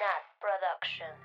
Nat 0.00 0.24
Productions. 0.40 1.20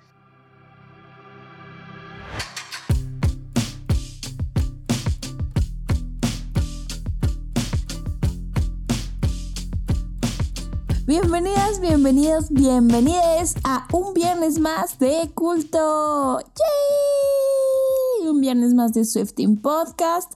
Bienvenidas, 11.08 11.80
bienvenidos, 11.80 12.50
bienvenides 12.50 13.56
a 13.64 13.88
un 13.94 14.14
viernes 14.14 14.60
más 14.60 15.00
de 15.00 15.32
culto. 15.34 16.40
¡Yay! 16.40 18.28
Un 18.28 18.42
viernes 18.42 18.74
más 18.74 18.92
de 18.92 19.06
Swifting 19.06 19.62
Podcast. 19.62 20.34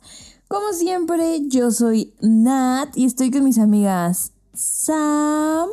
Como 0.48 0.72
siempre, 0.72 1.42
yo 1.50 1.72
soy 1.72 2.16
Nat 2.22 2.96
y 2.96 3.04
estoy 3.04 3.32
con 3.32 3.44
mis 3.44 3.58
amigas 3.58 4.32
Sam, 4.54 5.68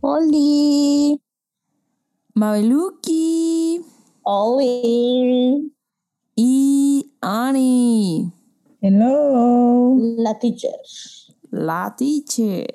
Oli. 0.00 1.20
Mabeluki 2.34 3.84
Oli. 4.22 5.72
y 6.34 7.12
Ani, 7.20 8.32
Hello. 8.80 9.96
La 10.16 10.38
teacher. 10.38 10.74
la 11.50 11.94
teacher. 11.96 12.66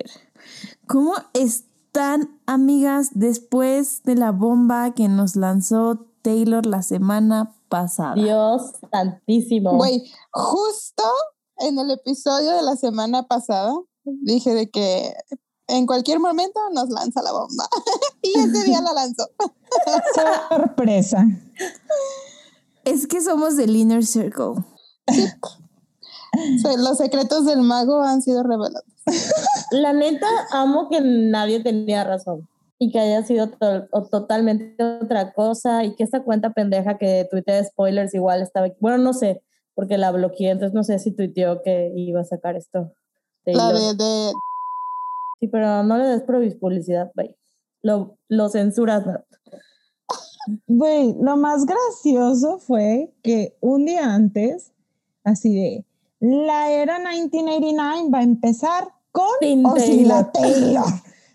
¿Cómo 0.86 1.14
están, 1.34 2.38
amigas, 2.46 3.10
después 3.14 4.02
de 4.04 4.14
la 4.14 4.30
bomba 4.30 4.94
que 4.94 5.08
nos 5.08 5.34
lanzó 5.36 6.06
Taylor 6.22 6.64
la 6.64 6.82
semana 6.82 7.54
pasada? 7.68 8.14
Dios 8.14 8.72
santísimo. 8.92 9.76
Güey, 9.76 10.04
justo 10.30 11.02
en 11.58 11.78
el 11.78 11.90
episodio 11.90 12.52
de 12.52 12.62
la 12.62 12.76
semana 12.76 13.24
pasada 13.26 13.74
dije 14.04 14.54
de 14.54 14.70
que 14.70 15.12
en 15.68 15.86
cualquier 15.86 16.18
momento 16.18 16.58
nos 16.72 16.88
lanza 16.88 17.22
la 17.22 17.32
bomba. 17.32 17.68
y 18.22 18.38
ese 18.38 18.64
día 18.64 18.80
la 18.80 18.92
lanzó. 18.92 19.28
Sorpresa. 20.50 21.26
Es 22.84 23.06
que 23.06 23.20
somos 23.20 23.56
del 23.56 23.76
Inner 23.76 24.04
Circle. 24.04 24.64
Los 26.78 26.98
secretos 26.98 27.46
del 27.46 27.60
mago 27.60 28.02
han 28.02 28.22
sido 28.22 28.42
revelados. 28.42 28.84
La 29.70 29.92
neta, 29.92 30.26
amo 30.52 30.88
que 30.88 31.00
nadie 31.00 31.62
tenía 31.62 32.04
razón. 32.04 32.48
Y 32.78 32.92
que 32.92 33.00
haya 33.00 33.24
sido 33.24 33.48
to- 33.50 33.88
totalmente 34.10 34.76
otra 35.02 35.32
cosa. 35.32 35.84
Y 35.84 35.96
que 35.96 36.04
esta 36.04 36.22
cuenta 36.22 36.50
pendeja 36.52 36.96
que 36.98 37.26
tuitea 37.30 37.64
spoilers 37.64 38.14
igual 38.14 38.40
estaba. 38.42 38.68
Bueno, 38.80 38.98
no 38.98 39.12
sé, 39.12 39.42
porque 39.74 39.98
la 39.98 40.10
bloqueé. 40.12 40.50
Entonces 40.50 40.74
no 40.74 40.84
sé 40.84 40.98
si 40.98 41.10
tuiteó 41.10 41.60
que 41.62 41.92
iba 41.96 42.20
a 42.20 42.24
sacar 42.24 42.56
esto. 42.56 42.92
La 43.44 43.72
de 43.72 44.32
Sí, 45.40 45.48
pero 45.48 45.82
no 45.82 45.96
le 45.98 46.04
des 46.04 46.22
publicidad, 46.56 47.12
bye. 47.14 47.36
Lo, 47.82 48.18
lo 48.28 48.48
censuras, 48.48 49.06
Nat. 49.06 49.24
Güey, 50.66 51.14
lo 51.20 51.36
más 51.36 51.66
gracioso 51.66 52.58
fue 52.58 53.12
que 53.22 53.56
un 53.60 53.84
día 53.84 54.14
antes, 54.14 54.72
así 55.22 55.54
de, 55.54 55.84
la 56.20 56.70
era 56.72 56.98
1989 56.98 58.10
va 58.12 58.18
a 58.18 58.22
empezar 58.22 58.88
con 59.12 59.28
Sin 59.40 59.64
o 59.66 59.76
sin 59.76 60.08
la 60.08 60.30
Taylor. 60.32 60.84
Taylor. 60.84 60.84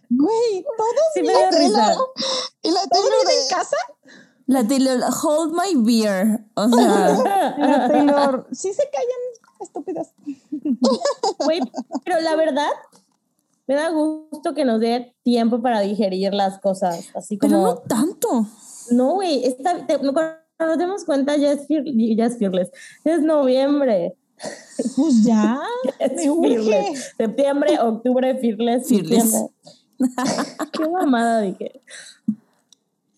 Güey, 0.09 0.65
todos 0.77 0.89
Sí 1.13 1.23
me 1.23 1.29
dio 1.29 1.51
risa. 1.51 1.95
y 2.61 2.71
la 2.71 2.81
Taylor 2.89 3.13
en 3.21 3.27
de 3.27 3.49
casa. 3.49 3.77
La 4.45 4.67
Taylor, 4.67 4.99
hold 5.23 5.53
my 5.53 5.83
beer. 5.83 6.45
O 6.55 6.69
sea, 6.69 7.55
La 7.57 7.87
Taylor, 7.87 8.47
sí 8.51 8.73
se 8.73 8.83
callan, 8.91 9.61
estúpidas. 9.61 10.13
Güey, 11.45 11.61
pero 12.03 12.19
la 12.19 12.35
verdad, 12.35 12.71
me 13.67 13.75
da 13.75 13.89
gusto 13.89 14.53
que 14.53 14.65
nos 14.65 14.79
dé 14.79 15.15
tiempo 15.23 15.61
para 15.61 15.79
digerir 15.81 16.33
las 16.33 16.59
cosas. 16.59 17.09
Así 17.15 17.37
como. 17.37 17.49
pero 17.51 17.61
no 17.63 17.75
tanto. 17.77 18.45
No, 18.91 19.13
güey, 19.15 19.45
esta- 19.45 19.85
te- 19.85 19.99
no, 19.99 20.13
cuando 20.13 20.35
nos 20.59 20.77
demos 20.77 21.05
cuenta 21.05 21.37
ya 21.37 21.53
es, 21.53 21.67
fear- 21.67 21.83
ya 22.15 22.25
es 22.25 22.37
fearless. 22.37 22.71
Ya 23.05 23.15
es 23.15 23.21
noviembre. 23.21 24.15
Pues 24.97 25.23
ya, 25.23 25.61
Es 25.99 26.13
me 26.13 26.29
urge. 26.31 26.93
Septiembre, 27.17 27.79
octubre, 27.79 28.37
fearless. 28.37 28.87
Fearless. 28.89 29.45
Qué 30.73 30.89
mamada 30.89 31.41
dije. 31.41 31.81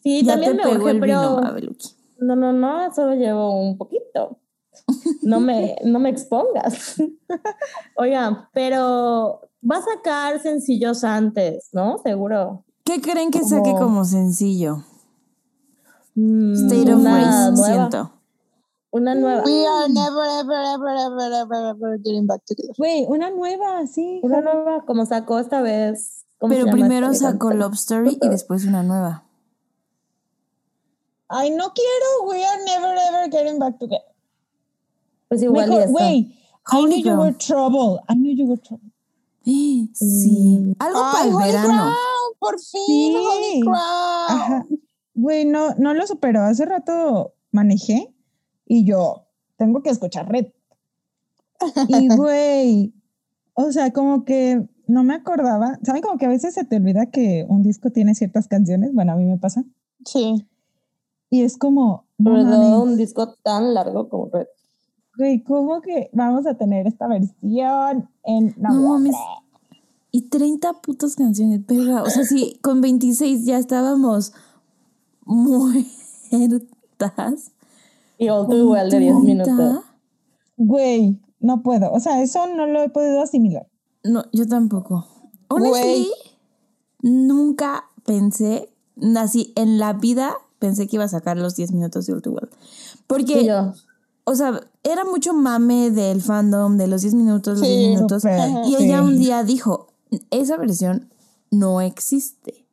Sí, 0.04 0.24
ya 0.24 0.34
también 0.34 0.58
me 0.58 0.68
urge, 0.68 0.94
vino, 0.94 1.42
pero. 1.56 1.72
No, 2.20 2.36
no, 2.36 2.54
no, 2.54 2.94
solo 2.94 3.16
llevo 3.16 3.60
un 3.60 3.78
poquito. 3.78 4.38
No 5.22 5.40
me, 5.40 5.76
no 5.84 6.00
me 6.00 6.10
expongas. 6.10 6.96
Oigan, 7.98 8.48
pero 8.54 9.42
va 9.70 9.78
a 9.78 9.82
sacar 9.82 10.40
sencillos 10.40 11.04
antes, 11.04 11.70
¿no? 11.74 11.98
Seguro. 12.04 12.64
¿Qué 12.84 13.02
creen 13.02 13.32
que 13.32 13.44
saque 13.44 13.72
Como- 13.72 14.06
sencillo? 14.06 14.84
Mm, 16.14 16.54
State 16.54 16.94
of 16.94 17.04
Grace, 17.04 17.58
siento. 17.64 18.12
Una 18.92 19.16
nueva. 19.16 19.44
We 19.44 19.66
are 19.68 19.90
never, 19.90 20.26
ever, 20.40 20.66
ever, 20.76 20.96
ever, 20.98 21.34
ever, 21.34 21.66
ever 21.76 21.98
getting 21.98 22.28
back 22.28 22.42
together. 22.46 22.74
Güey, 22.78 23.06
una 23.10 23.30
nueva, 23.32 23.86
sí. 23.88 24.22
Una 24.24 24.40
nueva, 24.40 24.86
como 24.86 25.06
sacó 25.06 25.40
esta 25.40 25.62
vez. 25.62 26.26
¿cómo 26.38 26.54
Pero 26.54 26.68
primero 26.68 27.14
sacó? 27.14 27.52
Love 27.52 27.74
Story 27.74 28.18
y 28.22 28.30
después 28.30 28.66
una 28.66 28.84
nueva. 28.84 29.26
Ay, 31.28 31.50
no 31.52 31.74
quiero. 31.74 32.30
We 32.30 32.46
are 32.46 32.64
never 32.64 32.96
ever 32.96 33.30
getting 33.30 33.60
back 33.60 33.78
together. 33.80 34.15
Pues 35.30 35.42
igual 35.44 35.70
Mejor-. 35.70 35.90
Güey, 35.90 36.36
I 36.72 36.86
knew 36.86 36.98
you 36.98 37.16
were 37.16 37.34
trouble. 37.38 38.00
I 38.10 38.16
knew 38.16 38.36
you 38.36 38.46
were 38.46 38.62
trouble. 38.62 38.92
Sí. 39.46 40.76
Algo 40.80 41.00
para 41.00 41.22
Ay, 41.22 41.30
el 41.30 41.36
Holy 41.36 41.46
verano. 41.46 41.94
Por 42.40 42.60
fin, 42.60 43.14
Sí. 43.14 43.62
Holy. 43.66 44.80
Güey, 45.14 45.46
no, 45.46 45.76
no 45.76 45.94
lo 45.94 46.06
superó. 46.08 46.42
Hace 46.42 46.66
rato 46.66 47.34
manejé 47.52 48.14
y 48.66 48.86
yo 48.86 49.28
tengo 49.58 49.82
que 49.82 49.90
escuchar 49.92 50.30
red. 50.30 50.48
Y 51.88 52.08
güey, 52.16 52.94
o 53.54 53.72
sea, 53.72 53.92
como 53.94 54.26
que 54.26 54.68
no 54.88 55.04
me 55.04 55.14
acordaba. 55.14 55.80
¿Saben? 55.84 56.02
Como 56.02 56.18
que 56.18 56.26
a 56.26 56.30
veces 56.30 56.54
se 56.54 56.66
te 56.66 56.78
olvida 56.78 57.08
que 57.08 57.46
un 57.48 57.64
disco 57.64 57.92
tiene 57.92 58.16
ciertas 58.16 58.48
canciones. 58.48 58.94
Bueno, 58.94 59.14
a 59.14 59.16
mí 59.16 59.26
me 59.26 59.38
pasa. 59.38 59.64
Sí. 60.06 60.48
Y 61.30 61.44
es 61.44 61.58
como, 61.58 62.06
no 62.18 62.32
mames, 62.32 62.78
un 62.78 62.98
disco 62.98 63.34
tan 63.44 63.74
largo 63.74 64.10
como 64.10 64.30
Red. 64.32 64.48
Güey, 65.18 65.44
¿cómo 65.44 65.82
que 65.82 66.10
vamos 66.14 66.46
a 66.46 66.56
tener 66.56 66.88
esta 66.88 67.08
versión 67.08 68.10
en 68.24 68.54
No 68.58 68.70
noviembre? 68.74 69.12
mames. 69.12 69.16
Y 70.12 70.24
30 70.30 70.82
putas 70.82 71.16
canciones, 71.16 71.66
verga. 71.66 72.04
O 72.04 72.10
sea, 72.10 72.24
si 72.24 72.58
con 72.62 72.82
26 72.82 73.46
ya 73.46 73.58
estábamos 73.58 74.34
muertas. 75.26 77.52
Y 78.18 78.30
All 78.30 78.48
Too 78.48 78.72
Well 78.72 78.90
de 78.90 79.00
10 79.00 79.16
minutos. 79.20 79.84
Güey, 80.58 81.20
no 81.40 81.62
puedo. 81.62 81.92
O 81.92 82.00
sea, 82.00 82.22
eso 82.22 82.48
no 82.48 82.66
lo 82.66 82.82
he 82.82 82.90
podido 82.90 83.22
asimilar. 83.22 83.68
No, 84.04 84.24
yo 84.32 84.48
tampoco. 84.48 85.06
Honestly, 85.50 86.10
nunca 87.02 87.86
pensé, 88.06 88.70
así 89.18 89.52
en 89.56 89.80
la 89.80 89.94
vida 89.94 90.34
pensé 90.60 90.88
que 90.88 90.96
iba 90.96 91.06
a 91.06 91.10
sacar 91.10 91.38
los 91.38 91.56
10 91.56 91.74
minutos 91.74 92.06
de 92.06 92.14
All 92.14 92.22
Too 92.22 92.32
Well. 92.34 92.50
Porque, 93.08 93.42
Y 93.42 93.48
yo. 93.48 93.74
O 94.26 94.36
sea, 94.36 94.60
era 94.84 95.06
mucho 95.06 95.34
mame 95.34 95.90
del 95.92 96.22
fandom, 96.22 96.78
de 96.78 96.88
los 96.88 97.02
10 97.02 97.14
minutos, 97.16 97.60
los 97.60 97.68
Sí, 97.68 97.74
10 97.78 97.90
minutos. 97.96 98.24
Y 98.68 98.76
ella 98.76 99.00
sí. 99.00 99.06
un 99.06 99.18
día 99.18 99.44
dijo, 99.44 99.88
esa 100.32 100.58
versión 100.58 101.10
no 101.52 101.80
existe. 101.82 102.66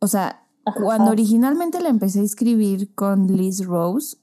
O 0.00 0.08
sea, 0.08 0.42
Ajá. 0.64 0.80
cuando 0.82 1.10
originalmente 1.12 1.80
la 1.80 1.88
empecé 1.90 2.20
a 2.20 2.24
escribir 2.24 2.94
con 2.94 3.26
Liz 3.28 3.64
Rose, 3.64 4.16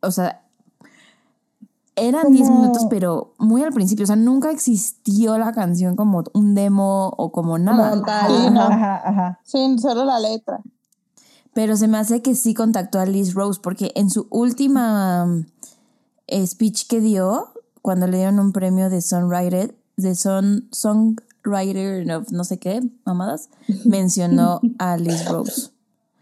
o 0.00 0.10
sea, 0.10 0.42
eran 1.96 2.32
10 2.32 2.48
Como- 2.48 2.60
minutos, 2.62 2.86
pero 2.90 3.34
muy 3.38 3.62
al 3.62 3.72
principio. 3.72 4.02
O 4.02 4.06
sea, 4.06 4.16
nunca 4.16 4.50
existió 4.50 5.38
la 5.38 5.52
canción 5.52 5.94
como 5.96 6.24
un 6.32 6.54
demo 6.54 7.08
o 7.16 7.30
como 7.30 7.56
nada. 7.58 7.90
Como 7.90 8.02
tal. 8.02 8.30
Sí, 8.32 8.50
no. 8.50 8.60
Ajá, 8.62 9.08
ajá. 9.08 9.40
Sí, 9.44 9.76
solo 9.78 10.04
la 10.04 10.18
letra. 10.18 10.60
Pero 11.52 11.76
se 11.76 11.86
me 11.86 11.98
hace 11.98 12.20
que 12.20 12.34
sí 12.34 12.52
contactó 12.52 12.98
a 12.98 13.06
Liz 13.06 13.32
Rose, 13.34 13.60
porque 13.62 13.92
en 13.94 14.10
su 14.10 14.26
última 14.30 15.24
speech 16.28 16.86
que 16.88 17.00
dio, 17.00 17.52
cuando 17.82 18.06
le 18.06 18.18
dieron 18.18 18.38
un 18.38 18.52
premio 18.52 18.90
de 18.90 19.00
Songwriter, 19.00 19.74
de 19.96 20.14
son, 20.14 20.68
Songwriter 20.72 22.10
of 22.12 22.30
no 22.32 22.44
sé 22.44 22.58
qué, 22.58 22.82
mamadas, 23.04 23.50
mencionó 23.84 24.60
a 24.78 24.96
Liz 24.96 25.28
Rose. 25.28 25.70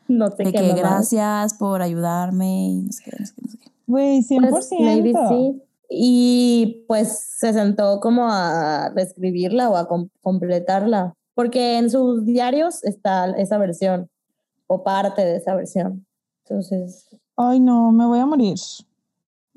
No 0.08 0.28
sé 0.30 0.44
De 0.44 0.52
qué 0.52 0.58
que 0.58 0.74
gracias 0.74 1.54
por 1.54 1.80
ayudarme 1.80 2.66
y 2.68 2.74
no 2.82 2.92
sé 2.92 3.04
qué, 3.04 3.16
no 3.18 3.26
sé 3.26 3.32
qué, 3.34 3.42
no 3.42 3.50
sé 3.50 3.58
qué. 3.58 3.70
Güey, 3.86 4.20
100%. 4.22 4.50
Pues, 4.50 4.68
maybe 4.78 5.12
sí. 5.28 5.62
Y 5.88 6.84
pues 6.88 7.20
se 7.38 7.52
sentó 7.52 8.00
como 8.00 8.28
a 8.30 8.90
reescribirla 8.94 9.68
o 9.68 9.76
a 9.76 9.86
com- 9.86 10.08
completarla. 10.22 11.12
Porque 11.34 11.78
en 11.78 11.90
sus 11.90 12.24
diarios 12.24 12.82
está 12.84 13.30
esa 13.30 13.58
versión 13.58 14.08
o 14.66 14.82
parte 14.82 15.22
de 15.24 15.36
esa 15.36 15.54
versión. 15.54 16.06
Entonces, 16.44 17.08
Ay, 17.36 17.60
no, 17.60 17.92
me 17.92 18.06
voy 18.06 18.18
a 18.18 18.26
morir. 18.26 18.58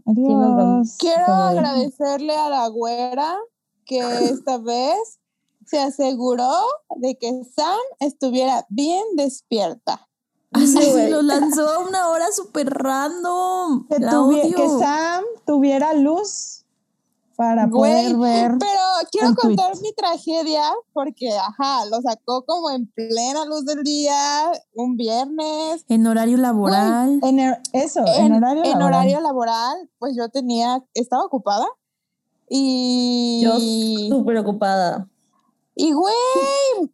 Nos. 0.05 0.97
Quiero 0.97 1.25
agradecerle 1.33 2.35
a 2.35 2.49
la 2.49 2.67
güera 2.67 3.37
que 3.85 3.99
esta 3.99 4.57
vez 4.59 5.19
se 5.65 5.79
aseguró 5.79 6.51
de 6.97 7.17
que 7.17 7.29
Sam 7.55 7.79
estuviera 7.99 8.65
bien 8.69 9.03
despierta. 9.15 10.07
Así 10.51 10.67
Sí, 10.67 10.91
güey. 10.91 11.09
lo 11.09 11.21
lanzó 11.21 11.67
a 11.67 11.79
una 11.79 12.09
hora 12.09 12.31
súper 12.31 12.69
random. 12.69 13.87
Que, 13.87 13.99
La 13.99 14.21
odio. 14.21 14.55
que 14.55 14.69
Sam 14.79 15.23
tuviera 15.45 15.93
luz 15.93 16.64
para 17.35 17.67
Güey, 17.67 18.13
poder 18.13 18.17
ver. 18.17 18.51
Pero 18.59 18.81
quiero 19.11 19.35
contar 19.35 19.71
tweet. 19.73 19.81
mi 19.81 19.93
tragedia 19.93 20.73
porque, 20.93 21.31
ajá, 21.37 21.85
lo 21.85 22.01
sacó 22.01 22.45
como 22.45 22.69
en 22.69 22.87
plena 22.91 23.45
luz 23.45 23.65
del 23.65 23.83
día, 23.83 24.51
un 24.73 24.95
viernes. 24.97 25.85
En 25.89 26.07
horario 26.07 26.37
laboral. 26.37 27.19
En 27.23 27.39
el- 27.39 27.57
eso, 27.73 28.01
en, 28.05 28.33
horario 28.33 28.63
en 28.63 28.71
laboral. 28.71 28.93
horario 28.93 29.19
laboral, 29.21 29.89
pues 29.99 30.15
yo 30.15 30.29
tenía, 30.29 30.83
estaba 30.93 31.23
ocupada. 31.25 31.67
Y, 32.49 33.41
Yo 33.43 33.57
súper 34.15 34.38
ocupada. 34.38 35.09
y 35.75 35.91
güey, 35.93 36.13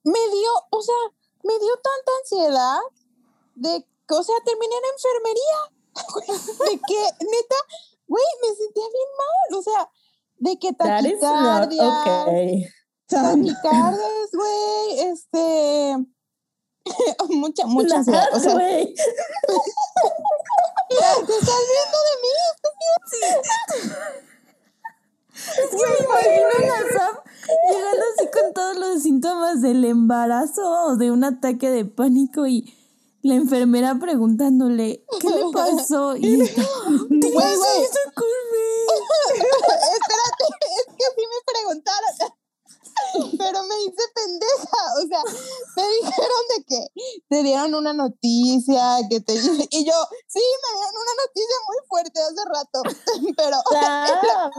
me 0.04 0.20
dio, 0.20 0.50
o 0.70 0.82
sea, 0.82 0.96
me 1.44 1.54
dio 1.60 1.74
tanta 1.84 2.12
ansiedad 2.22 2.80
de, 3.56 3.86
que, 4.08 4.16
o 4.16 4.24
sea, 4.24 4.36
terminé 4.46 4.74
en 4.76 4.84
enfermería. 4.96 5.60
de 6.72 6.80
que, 6.88 7.02
neta, 7.26 7.56
güey, 8.08 8.24
me 8.42 8.56
sentía 8.56 8.84
bien 8.84 9.10
mal, 9.18 9.60
o 9.60 9.62
sea, 9.62 9.90
de 10.42 10.58
que 10.58 10.74
That 10.74 11.06
is 11.06 11.22
not 11.22 11.70
taquicardia, 11.70 12.26
okay. 12.26 12.66
Taquicardias, 13.08 14.32
güey, 14.34 15.00
este, 15.12 15.98
mucha, 17.30 17.68
mucha 17.68 17.98
ansiedad, 17.98 18.28
o 18.34 18.40
sea, 18.40 18.54
Güey. 18.54 18.94
te 18.96 19.04
estás 21.34 21.62
viendo 21.72 21.98
de 22.08 22.16
mí, 22.22 22.34
Es 25.48 25.70
que 25.70 25.76
me 25.78 26.00
imagino 26.06 26.48
a 26.74 26.82
Sam 26.98 27.16
llegando 27.70 28.04
así 28.16 28.26
con 28.32 28.54
todos 28.54 28.76
los 28.78 29.04
síntomas 29.04 29.62
del 29.62 29.86
embarazo 29.86 30.64
o 30.88 30.96
de 30.96 31.12
un 31.12 31.24
ataque 31.24 31.70
de 31.70 31.86
pánico 31.86 32.48
y 32.48 32.74
la 33.24 33.36
enfermera 33.36 33.96
preguntándole, 34.00 35.06
¿qué 35.20 35.30
le 35.30 35.44
pasó? 35.54 36.16
Y 36.16 36.22
"¿Tienes 36.22 36.56
Güey, 36.56 37.32
güey. 37.32 37.84
eso 37.84 38.00
conmigo?". 38.16 38.94
Espérate, 39.32 40.44
es 40.80 40.86
que 40.98 41.06
sí 41.16 41.24
me 41.28 41.54
preguntaron, 41.54 42.32
pero 43.38 43.64
me 43.64 43.76
hice 43.84 44.04
pendeja, 44.14 44.82
o 44.98 45.08
sea, 45.08 45.24
me 45.76 45.88
dijeron 45.90 46.44
de 46.56 46.64
que 46.66 46.88
te 47.30 47.44
dieron 47.44 47.74
una 47.76 47.94
noticia, 47.94 48.98
que 49.10 49.22
te 49.22 49.34
y 49.34 49.86
yo, 49.86 49.94
sí, 50.28 50.40
me 50.40 50.78
dieron 50.78 50.96
una 50.96 51.14
noticia 51.26 51.58
muy 51.68 51.78
fuerte 51.88 52.22
hace 52.22 52.44
rato, 52.46 52.82
pero 53.38 53.58
Sam. 53.72 54.52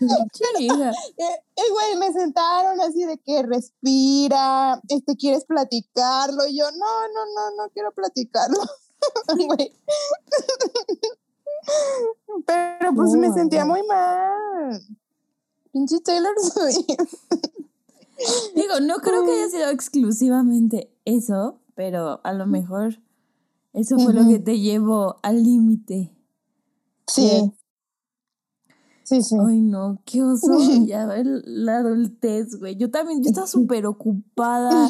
Eh, 1.18 1.24
eh, 1.56 1.62
güey, 1.72 1.96
me 1.98 2.12
sentaron 2.12 2.80
así 2.80 3.04
de 3.04 3.18
que 3.18 3.42
respira, 3.42 4.80
este, 4.88 5.16
¿quieres 5.16 5.44
platicarlo? 5.44 6.46
Y 6.46 6.56
yo, 6.58 6.70
no, 6.72 7.08
no, 7.08 7.26
no, 7.34 7.50
no 7.56 7.68
quiero 7.70 7.90
platicarlo. 7.92 8.58
Pero 12.46 12.94
pues 12.94 13.12
me 13.12 13.32
sentía 13.32 13.64
muy 13.64 13.82
mal. 13.86 14.80
Pinche 15.72 16.00
Taylor 16.00 16.34
Swift. 16.38 17.14
Digo, 18.54 18.80
no 18.80 18.98
creo 18.98 19.24
que 19.24 19.32
haya 19.32 19.50
sido 19.50 19.70
exclusivamente 19.70 20.90
eso, 21.04 21.60
pero 21.74 22.20
a 22.24 22.32
lo 22.32 22.46
mejor 22.46 23.00
eso 23.72 23.98
fue 23.98 24.14
lo 24.14 24.26
que 24.26 24.38
te 24.38 24.58
llevó 24.58 25.18
al 25.22 25.42
límite. 25.42 26.16
Sí. 27.06 27.52
Sí, 29.06 29.22
sí. 29.22 29.36
Ay, 29.40 29.60
no, 29.60 30.02
qué 30.04 30.20
oso. 30.22 30.48
Ya 30.86 31.04
el- 31.14 31.42
la 31.46 31.78
adultez, 31.78 32.58
güey. 32.58 32.76
Yo 32.76 32.90
también, 32.90 33.22
yo 33.22 33.28
estaba 33.30 33.46
súper 33.56 33.86
ocupada. 33.86 34.88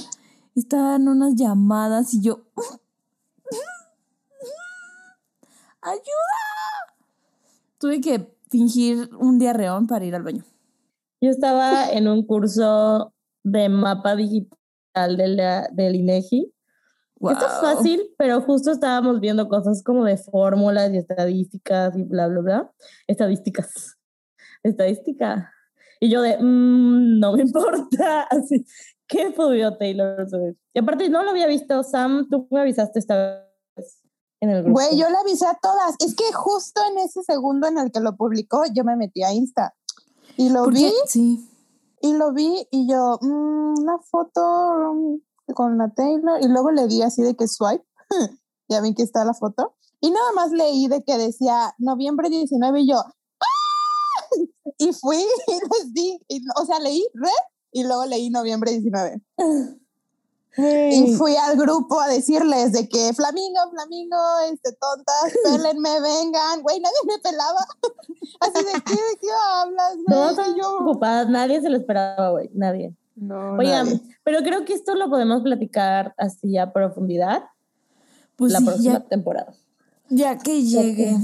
Estaba 0.54 0.96
en 0.96 1.08
unas 1.08 1.34
llamadas 1.36 2.14
y 2.14 2.22
yo. 2.22 2.40
¡Ayuda! 5.82 6.42
Tuve 7.78 8.00
que 8.00 8.34
fingir 8.50 9.10
un 9.20 9.38
diarreón 9.38 9.86
para 9.86 10.04
ir 10.04 10.14
al 10.14 10.22
baño. 10.22 10.44
Yo 11.20 11.30
estaba 11.30 11.90
en 11.90 12.08
un 12.08 12.24
curso 12.26 13.12
de 13.44 13.68
mapa 13.68 14.16
digital 14.16 15.16
de 15.16 15.28
la- 15.28 15.68
del 15.72 15.94
INEGI. 15.96 16.52
que 17.18 17.32
Está 17.32 17.60
Guau. 17.60 17.76
fácil, 17.76 18.02
pero 18.18 18.40
justo 18.42 18.70
estábamos 18.70 19.20
viendo 19.20 19.48
cosas 19.48 19.82
como 19.82 20.04
de 20.04 20.16
fórmulas 20.18 20.92
y 20.92 20.98
estadísticas 20.98 21.96
y 21.96 22.02
bla, 22.02 22.28
bla, 22.28 22.40
bla. 22.40 22.72
Estadísticas. 23.06 23.95
Estadística. 24.68 25.52
Y 26.00 26.10
yo 26.10 26.22
de, 26.22 26.36
"Mm, 26.38 27.18
no 27.20 27.32
me 27.32 27.42
importa. 27.42 28.22
Así, 28.24 28.64
¿qué 29.08 29.32
subió 29.34 29.76
Taylor 29.76 30.28
Swift? 30.28 30.56
Y 30.74 30.78
aparte 30.80 31.08
no 31.08 31.22
lo 31.22 31.30
había 31.30 31.46
visto. 31.46 31.82
Sam, 31.82 32.28
tú 32.30 32.46
me 32.50 32.60
avisaste 32.60 32.98
esta 32.98 33.44
vez 33.76 34.02
en 34.40 34.50
el 34.50 34.62
grupo. 34.62 34.80
Güey, 34.80 34.98
yo 34.98 35.08
le 35.08 35.16
avisé 35.16 35.46
a 35.46 35.58
todas. 35.60 35.94
Es 36.04 36.14
que 36.14 36.32
justo 36.34 36.80
en 36.90 36.98
ese 36.98 37.22
segundo 37.22 37.66
en 37.68 37.78
el 37.78 37.90
que 37.90 38.00
lo 38.00 38.16
publicó, 38.16 38.64
yo 38.74 38.84
me 38.84 38.96
metí 38.96 39.22
a 39.22 39.32
Insta. 39.32 39.74
Y 40.36 40.50
lo 40.50 40.66
vi, 40.66 40.92
sí. 41.06 41.48
y 42.02 42.12
lo 42.12 42.32
vi, 42.32 42.66
y 42.70 42.86
yo, 42.90 43.18
"Mm, 43.22 43.78
una 43.80 43.98
foto 44.00 45.18
con 45.54 45.78
la 45.78 45.88
Taylor. 45.94 46.40
Y 46.42 46.48
luego 46.48 46.70
le 46.72 46.86
di 46.86 47.02
así 47.02 47.22
de 47.22 47.34
que 47.36 47.48
swipe. 47.48 47.84
ya 48.68 48.80
vi 48.80 48.94
que 48.94 49.02
está 49.02 49.24
la 49.24 49.32
foto. 49.32 49.74
Y 50.00 50.10
nada 50.10 50.32
más 50.34 50.50
leí 50.50 50.88
de 50.88 51.02
que 51.02 51.16
decía 51.16 51.74
noviembre 51.78 52.28
19 52.28 52.80
y 52.80 52.88
yo. 52.90 53.02
Y 54.78 54.92
fui 54.92 55.16
y 55.48 55.52
les 55.52 55.92
di, 55.94 56.18
y- 56.28 56.42
o 56.60 56.64
sea, 56.66 56.78
leí 56.80 57.06
red 57.14 57.30
y 57.72 57.84
luego 57.84 58.04
leí 58.06 58.28
noviembre 58.30 58.70
19. 58.72 59.20
Y 60.58 60.62
Güey, 60.62 61.14
fui 61.16 61.36
al 61.36 61.54
grupo 61.58 62.00
a 62.00 62.08
decirles 62.08 62.72
de 62.72 62.88
que 62.88 63.12
Flamingo, 63.12 63.58
Flamingo, 63.70 64.16
este, 64.50 64.72
tontas, 64.72 65.32
pélenme, 65.44 66.00
vengan. 66.00 66.62
Güey, 66.62 66.80
nadie 66.80 66.96
me 67.06 67.18
pelaba. 67.18 67.60
Así 68.40 68.64
de, 68.64 68.72
¿qué, 68.84 68.92
de 68.94 69.18
qué 69.20 69.28
hablas, 69.52 69.96
güey? 70.06 70.54
Y 70.54 70.58
yo, 70.60 70.78
ocupadas, 70.78 71.28
nadie 71.28 71.60
se 71.60 71.68
lo 71.68 71.76
esperaba, 71.76 72.30
güey, 72.30 72.48
nadie. 72.54 72.94
no, 73.16 73.52
Oigan, 73.58 73.86
nadie. 73.86 74.00
pero 74.24 74.38
creo 74.42 74.64
que 74.64 74.72
esto 74.72 74.94
lo 74.94 75.10
podemos 75.10 75.42
platicar 75.42 76.14
así 76.16 76.56
a 76.56 76.72
profundidad 76.72 77.44
Pues 78.36 78.52
la 78.52 78.60
sí, 78.60 78.64
próxima 78.64 78.94
ya, 78.94 79.00
temporada. 79.08 79.54
ya 80.08 80.38
que 80.38 80.62
llegue. 80.62 81.16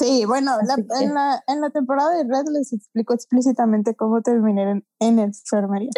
Sí, 0.00 0.24
bueno, 0.24 0.52
la- 0.66 0.74
Así 0.74 0.86
que- 0.86 1.04
en, 1.04 1.12
la, 1.14 1.44
en 1.46 1.60
la 1.60 1.68
temporada 1.70 2.10
de 2.16 2.24
Red 2.24 2.46
les 2.52 2.72
explico 2.72 3.12
explícitamente 3.12 3.94
cómo 3.94 4.22
terminé 4.22 4.62
en, 4.70 4.86
en 4.98 5.18
enfermería. 5.18 5.90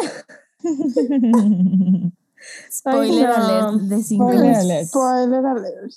Spoiler 2.69 3.29
no. 3.29 3.35
alert 3.35 3.81
de 3.83 4.03
cinco 4.03 4.29
Spoiler 4.29 4.55
alert. 4.55 4.87
Spoiler 4.89 5.45
alert. 5.45 5.93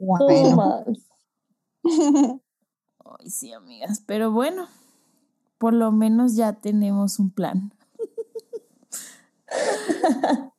Bueno. 0.00 0.84
Ay, 3.20 3.30
sí, 3.30 3.52
amigas. 3.52 4.02
Pero 4.06 4.32
bueno, 4.32 4.66
por 5.58 5.74
lo 5.74 5.92
menos 5.92 6.34
ya 6.34 6.54
tenemos 6.54 7.18
un 7.18 7.30
plan. 7.30 7.72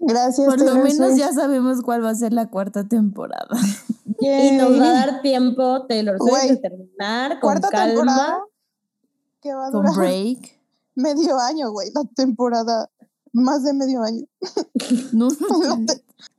Gracias, 0.00 0.46
Por 0.46 0.60
lo 0.60 0.74
menos 0.76 0.94
Swift. 0.96 1.18
ya 1.18 1.32
sabemos 1.32 1.82
cuál 1.82 2.04
va 2.04 2.10
a 2.10 2.14
ser 2.14 2.32
la 2.32 2.48
cuarta 2.50 2.86
temporada. 2.88 3.48
Y 4.20 4.50
nos 4.56 4.80
va 4.80 4.90
a 4.90 4.92
dar 4.94 5.22
tiempo, 5.22 5.86
Taylor 5.86 6.18
Swift, 6.18 6.48
de 6.50 6.56
terminar 6.56 7.38
con 7.38 7.52
Cuarta 7.52 7.68
calma. 7.70 7.94
temporada 7.94 8.38
que 9.40 9.54
va 9.54 9.68
a 9.68 9.70
Con 9.70 9.84
durar 9.86 9.96
break. 9.96 10.60
medio 10.96 11.38
año, 11.38 11.70
güey, 11.70 11.90
la 11.94 12.02
temporada. 12.16 12.90
Más 13.32 13.62
de 13.62 13.74
medio 13.74 14.02
año. 14.02 14.24
No, 15.12 15.28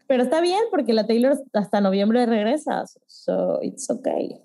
Pero 0.08 0.24
está 0.24 0.42
bien 0.42 0.60
porque 0.72 0.92
la 0.92 1.08
Taylor 1.08 1.40
hasta 1.54 1.80
noviembre 1.80 2.26
regresa. 2.26 2.84
So 3.08 3.62
it's 3.62 3.90
okay. 3.90 4.42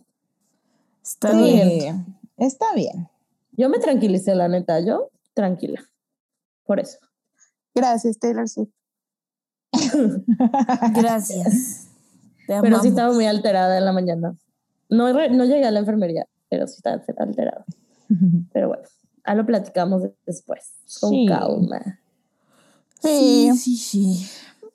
está 1.02 1.32
Sí. 1.32 1.36
bien. 1.38 2.06
Está 2.36 2.66
bien. 2.76 3.08
Yo 3.52 3.68
me 3.68 3.78
tranquilicé, 3.80 4.34
la 4.36 4.46
neta. 4.46 4.78
Yo 4.78 5.10
tranquila. 5.32 5.82
Por 6.66 6.78
eso. 6.78 6.98
Gracias, 7.74 8.18
Taylor 8.20 8.48
Swift. 8.48 8.70
Gracias. 10.94 11.88
Te 12.46 12.60
Pero 12.60 12.80
sí 12.80 12.88
estaba 12.88 13.12
muy 13.12 13.24
alterada 13.26 13.78
en 13.78 13.84
la 13.84 13.92
mañana. 13.92 14.36
No, 14.90 15.12
no 15.12 15.44
llegué 15.44 15.64
a 15.64 15.70
la 15.70 15.78
enfermería, 15.80 16.26
pero 16.50 16.66
sí 16.66 16.74
estaba 16.76 17.02
alterada. 17.18 17.64
Pero 18.52 18.68
bueno, 18.68 18.82
ahí 19.24 19.36
lo 19.36 19.46
platicamos 19.46 20.02
después. 20.26 20.72
Con 21.00 21.10
Sí. 21.10 21.26
calma. 21.26 22.00
Sí, 23.00 23.50
sí, 23.56 23.76
sí. 23.78 24.26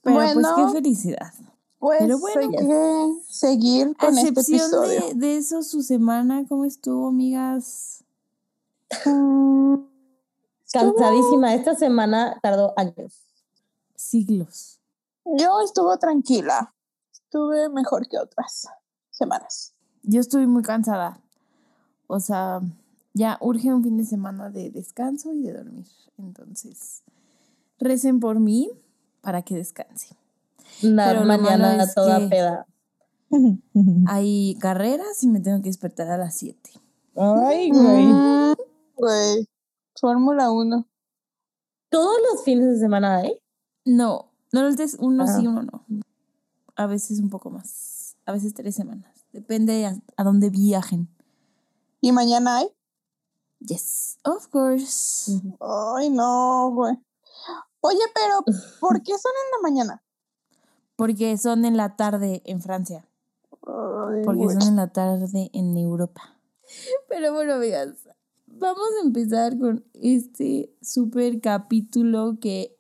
Pero 0.02 0.16
Bueno. 0.16 0.34
pues 0.42 0.48
qué 0.56 0.72
felicidad. 0.82 1.32
Pues 1.78 2.00
Pero 2.00 2.18
bueno. 2.20 2.42
hay 2.42 2.50
que 2.50 3.24
seguir 3.30 3.94
A 4.00 4.06
con 4.08 4.18
este 4.18 4.30
episodio. 4.32 4.90
de, 5.10 5.14
de 5.16 5.38
eso, 5.38 5.62
su 5.64 5.84
semana, 5.84 6.44
¿cómo 6.50 6.66
estuvo, 6.66 7.08
amigas? 7.08 8.04
Mm, 9.06 9.76
Cansadísima. 10.74 11.54
Esta 11.54 11.76
semana 11.76 12.38
tardó 12.42 12.74
años. 12.78 13.14
Siglos. 13.96 14.79
Yo 15.38 15.62
estuve 15.62 15.98
tranquila. 15.98 16.74
Estuve 17.12 17.70
mejor 17.70 18.08
que 18.08 18.18
otras 18.18 18.68
semanas. 19.12 19.74
Yo 20.04 20.20
estoy 20.22 20.48
muy 20.48 20.64
cansada. 20.64 21.20
O 22.08 22.20
sea, 22.20 22.62
ya 23.14 23.38
urge 23.42 23.72
un 23.74 23.84
fin 23.84 23.98
de 23.98 24.06
semana 24.06 24.50
de 24.50 24.72
descanso 24.72 25.34
y 25.34 25.42
de 25.44 25.54
dormir. 25.54 25.88
Entonces, 26.18 27.04
recen 27.78 28.20
por 28.20 28.40
mí 28.40 28.72
para 29.22 29.42
que 29.44 29.56
descanse. 29.56 30.16
La 30.82 31.10
Pero 31.10 31.26
mañana 31.26 31.84
es 31.84 31.94
toda 31.94 32.20
que- 32.20 32.28
peda. 32.28 32.66
Hay 34.08 34.58
carreras 34.60 35.24
y 35.24 35.28
me 35.28 35.40
tengo 35.40 35.58
que 35.62 35.70
despertar 35.70 36.10
a 36.10 36.18
las 36.18 36.36
7. 36.36 36.58
Ay, 37.16 37.70
güey. 37.72 38.06
Mm, 38.08 38.56
Güey, 38.96 39.48
Fórmula 40.00 40.52
1. 40.52 40.86
Todos 41.90 42.18
los 42.32 42.44
fines 42.44 42.68
de 42.74 42.80
semana 42.80 43.18
hay. 43.18 43.40
No, 43.86 44.29
no 44.52 44.68
es 44.68 44.96
uno 45.00 45.24
Ah. 45.28 45.28
sí, 45.40 45.48
uno 45.48 45.64
no. 45.64 45.86
A 46.76 46.86
veces 46.88 47.20
un 47.20 47.30
poco 47.30 47.50
más. 47.50 48.16
A 48.26 48.32
veces 48.32 48.54
tres 48.54 48.76
semanas. 48.76 49.26
Depende 49.34 49.86
a, 49.86 49.96
a 50.18 50.24
dónde 50.24 50.50
viajen. 50.50 51.08
¿Y 52.02 52.12
mañana 52.12 52.58
hay? 52.58 52.70
Yes, 53.60 54.18
of 54.24 54.48
course. 54.48 55.32
Ay, 55.60 56.10
no, 56.10 56.72
güey. 56.74 56.98
Oye, 57.82 58.00
pero 58.14 58.44
¿por 58.80 59.02
qué 59.04 59.12
son 59.18 59.32
en 59.46 59.52
la 59.52 59.70
mañana? 59.70 60.04
Porque 60.96 61.38
son 61.38 61.66
en 61.66 61.78
la 61.78 61.96
tarde 61.96 62.42
en 62.46 62.62
Francia. 62.62 63.06
Ay, 63.68 64.22
Porque 64.24 64.44
güey. 64.46 64.56
son 64.60 64.70
en 64.70 64.76
la 64.78 64.88
tarde 64.88 65.50
en 65.54 65.78
Europa. 65.78 66.36
Pero 67.08 67.34
bueno, 67.34 67.54
amigas, 67.56 68.08
vamos 68.48 68.88
a 69.02 69.06
empezar 69.06 69.58
con 69.58 69.84
este 69.94 70.74
super 70.82 71.40
capítulo 71.42 72.38
que 72.40 72.78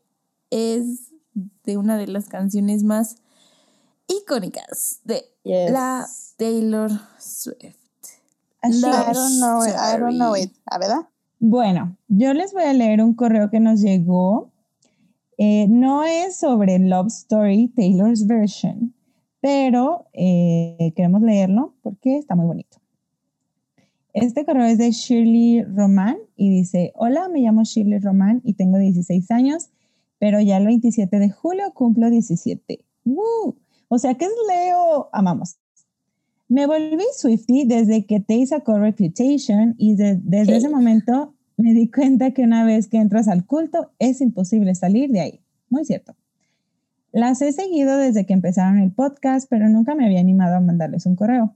es 0.49 1.08
de 1.33 1.77
una 1.77 1.97
de 1.97 2.07
las 2.07 2.27
canciones 2.27 2.83
más 2.83 3.17
icónicas 4.07 5.01
de 5.03 5.23
Yes. 5.43 5.71
la 5.71 6.05
Taylor 6.37 6.91
Swift. 7.19 7.75
I 8.63 8.69
don't 9.13 9.39
know 9.39 9.63
it, 9.65 9.73
I 9.73 9.97
don't 9.99 10.15
know 10.17 10.35
it. 10.35 10.51
¿A 10.65 10.77
verdad? 10.77 11.07
Bueno, 11.39 11.95
yo 12.07 12.33
les 12.33 12.51
voy 12.53 12.63
a 12.63 12.73
leer 12.73 13.01
un 13.01 13.13
correo 13.13 13.49
que 13.49 13.59
nos 13.59 13.81
llegó. 13.81 14.51
Eh, 15.37 15.67
no 15.69 16.03
es 16.03 16.35
sobre 16.37 16.77
Love 16.79 17.07
Story, 17.07 17.69
Taylor's 17.73 18.27
version, 18.27 18.93
pero 19.39 20.07
eh, 20.11 20.91
queremos 20.97 21.21
leerlo 21.21 21.75
porque 21.81 22.17
está 22.17 22.35
muy 22.35 22.45
bonito. 22.45 22.77
Este 24.13 24.43
correo 24.45 24.65
es 24.65 24.77
de 24.77 24.91
Shirley 24.91 25.63
Román 25.63 26.17
y 26.35 26.49
dice, 26.49 26.91
hola, 26.95 27.29
me 27.29 27.39
llamo 27.39 27.63
Shirley 27.63 27.99
Román 27.99 28.41
y 28.43 28.55
tengo 28.55 28.77
16 28.77 29.31
años, 29.31 29.69
pero 30.19 30.39
ya 30.41 30.57
el 30.57 30.65
27 30.65 31.17
de 31.19 31.29
julio 31.29 31.71
cumplo 31.73 32.09
17. 32.09 32.83
¡Woo! 33.05 33.55
O 33.87 33.97
sea 33.97 34.13
que 34.15 34.25
es 34.25 34.31
Leo, 34.47 35.09
amamos. 35.13 35.57
Me 36.47 36.65
volví 36.65 37.03
Swifty 37.15 37.65
desde 37.65 38.05
que 38.05 38.19
Tay 38.19 38.45
sacó 38.45 38.77
Reputation 38.79 39.75
y 39.77 39.95
de- 39.95 40.19
desde 40.21 40.57
ese 40.57 40.69
momento 40.69 41.33
me 41.57 41.73
di 41.73 41.89
cuenta 41.91 42.31
que 42.31 42.41
una 42.43 42.63
vez 42.65 42.87
que 42.87 42.97
entras 42.97 43.27
al 43.27 43.45
culto 43.45 43.91
es 43.99 44.21
imposible 44.21 44.73
salir 44.75 45.11
de 45.11 45.19
ahí. 45.21 45.41
Muy 45.69 45.85
cierto. 45.85 46.15
Las 47.11 47.41
he 47.41 47.51
seguido 47.51 47.97
desde 47.97 48.25
que 48.25 48.33
empezaron 48.33 48.79
el 48.79 48.91
podcast, 48.91 49.47
pero 49.49 49.67
nunca 49.69 49.95
me 49.95 50.05
había 50.05 50.19
animado 50.19 50.55
a 50.55 50.59
mandarles 50.59 51.05
un 51.05 51.15
correo, 51.15 51.55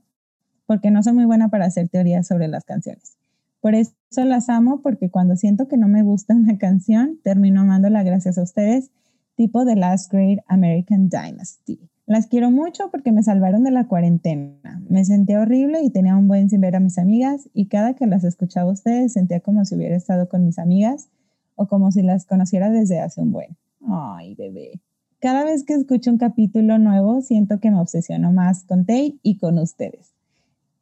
porque 0.66 0.90
no 0.90 1.02
soy 1.02 1.12
muy 1.12 1.24
buena 1.24 1.48
para 1.48 1.66
hacer 1.66 1.88
teorías 1.88 2.26
sobre 2.26 2.48
las 2.48 2.64
canciones. 2.64 3.16
Por 3.64 3.74
eso 3.74 3.94
las 4.26 4.50
amo, 4.50 4.82
porque 4.82 5.08
cuando 5.08 5.36
siento 5.36 5.68
que 5.68 5.78
no 5.78 5.88
me 5.88 6.02
gusta 6.02 6.34
una 6.34 6.58
canción, 6.58 7.18
termino 7.24 7.62
amándola 7.62 8.02
gracias 8.02 8.36
a 8.36 8.42
ustedes, 8.42 8.90
tipo 9.36 9.64
The 9.64 9.74
Last 9.74 10.12
Great 10.12 10.40
American 10.48 11.08
Dynasty. 11.08 11.80
Las 12.04 12.26
quiero 12.26 12.50
mucho 12.50 12.90
porque 12.90 13.10
me 13.10 13.22
salvaron 13.22 13.64
de 13.64 13.70
la 13.70 13.88
cuarentena. 13.88 14.82
Me 14.90 15.06
sentía 15.06 15.40
horrible 15.40 15.80
y 15.82 15.88
tenía 15.88 16.14
un 16.14 16.28
buen 16.28 16.50
sin 16.50 16.60
ver 16.60 16.76
a 16.76 16.80
mis 16.80 16.98
amigas 16.98 17.48
y 17.54 17.68
cada 17.68 17.94
que 17.94 18.06
las 18.06 18.22
escuchaba 18.24 18.68
a 18.68 18.74
ustedes 18.74 19.14
sentía 19.14 19.40
como 19.40 19.64
si 19.64 19.76
hubiera 19.76 19.96
estado 19.96 20.28
con 20.28 20.44
mis 20.44 20.58
amigas 20.58 21.08
o 21.54 21.66
como 21.66 21.90
si 21.90 22.02
las 22.02 22.26
conociera 22.26 22.68
desde 22.68 23.00
hace 23.00 23.22
un 23.22 23.32
buen. 23.32 23.56
Ay, 23.88 24.34
bebé. 24.34 24.82
Cada 25.20 25.42
vez 25.42 25.64
que 25.64 25.72
escucho 25.72 26.10
un 26.10 26.18
capítulo 26.18 26.78
nuevo 26.78 27.22
siento 27.22 27.60
que 27.60 27.70
me 27.70 27.80
obsesiono 27.80 28.30
más 28.30 28.64
con 28.64 28.84
Tay 28.84 29.18
y 29.22 29.38
con 29.38 29.58
ustedes. 29.58 30.13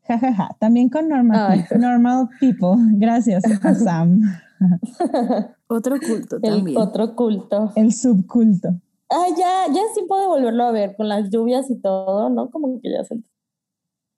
Ja, 0.08 0.18
ja, 0.18 0.32
ja. 0.32 0.56
También 0.58 0.88
con 0.88 1.08
normal, 1.08 1.66
normal 1.78 2.28
people. 2.40 2.76
Gracias 2.94 3.44
a 3.64 3.74
Sam. 3.74 4.20
Otro 5.66 5.98
culto 5.98 6.36
El 6.36 6.42
también. 6.42 6.76
otro 6.76 7.16
culto. 7.16 7.72
El 7.74 7.92
subculto. 7.92 8.68
Ah, 9.10 9.26
ya, 9.30 9.72
ya 9.72 9.80
es 9.80 9.94
tiempo 9.94 10.18
de 10.20 10.26
volverlo 10.26 10.64
a 10.64 10.70
ver 10.70 10.96
con 10.96 11.08
las 11.08 11.30
lluvias 11.30 11.70
y 11.70 11.76
todo, 11.80 12.30
¿no? 12.30 12.50
Como 12.50 12.80
que 12.80 12.90
ya 12.90 13.04
se. 13.04 13.20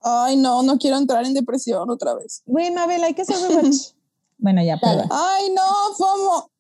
Ay, 0.00 0.36
no, 0.36 0.62
no 0.62 0.78
quiero 0.78 0.98
entrar 0.98 1.24
en 1.24 1.34
depresión 1.34 1.88
otra 1.88 2.14
vez. 2.14 2.42
Güey, 2.46 2.70
Mabel, 2.70 3.02
hay 3.04 3.14
que 3.14 3.22
hacer 3.22 3.36
rewatch. 3.48 3.92
bueno, 4.38 4.62
ya, 4.62 4.76
perdón. 4.76 5.08
Ay, 5.10 5.50
no, 5.54 5.62
FOMO. 5.96 6.50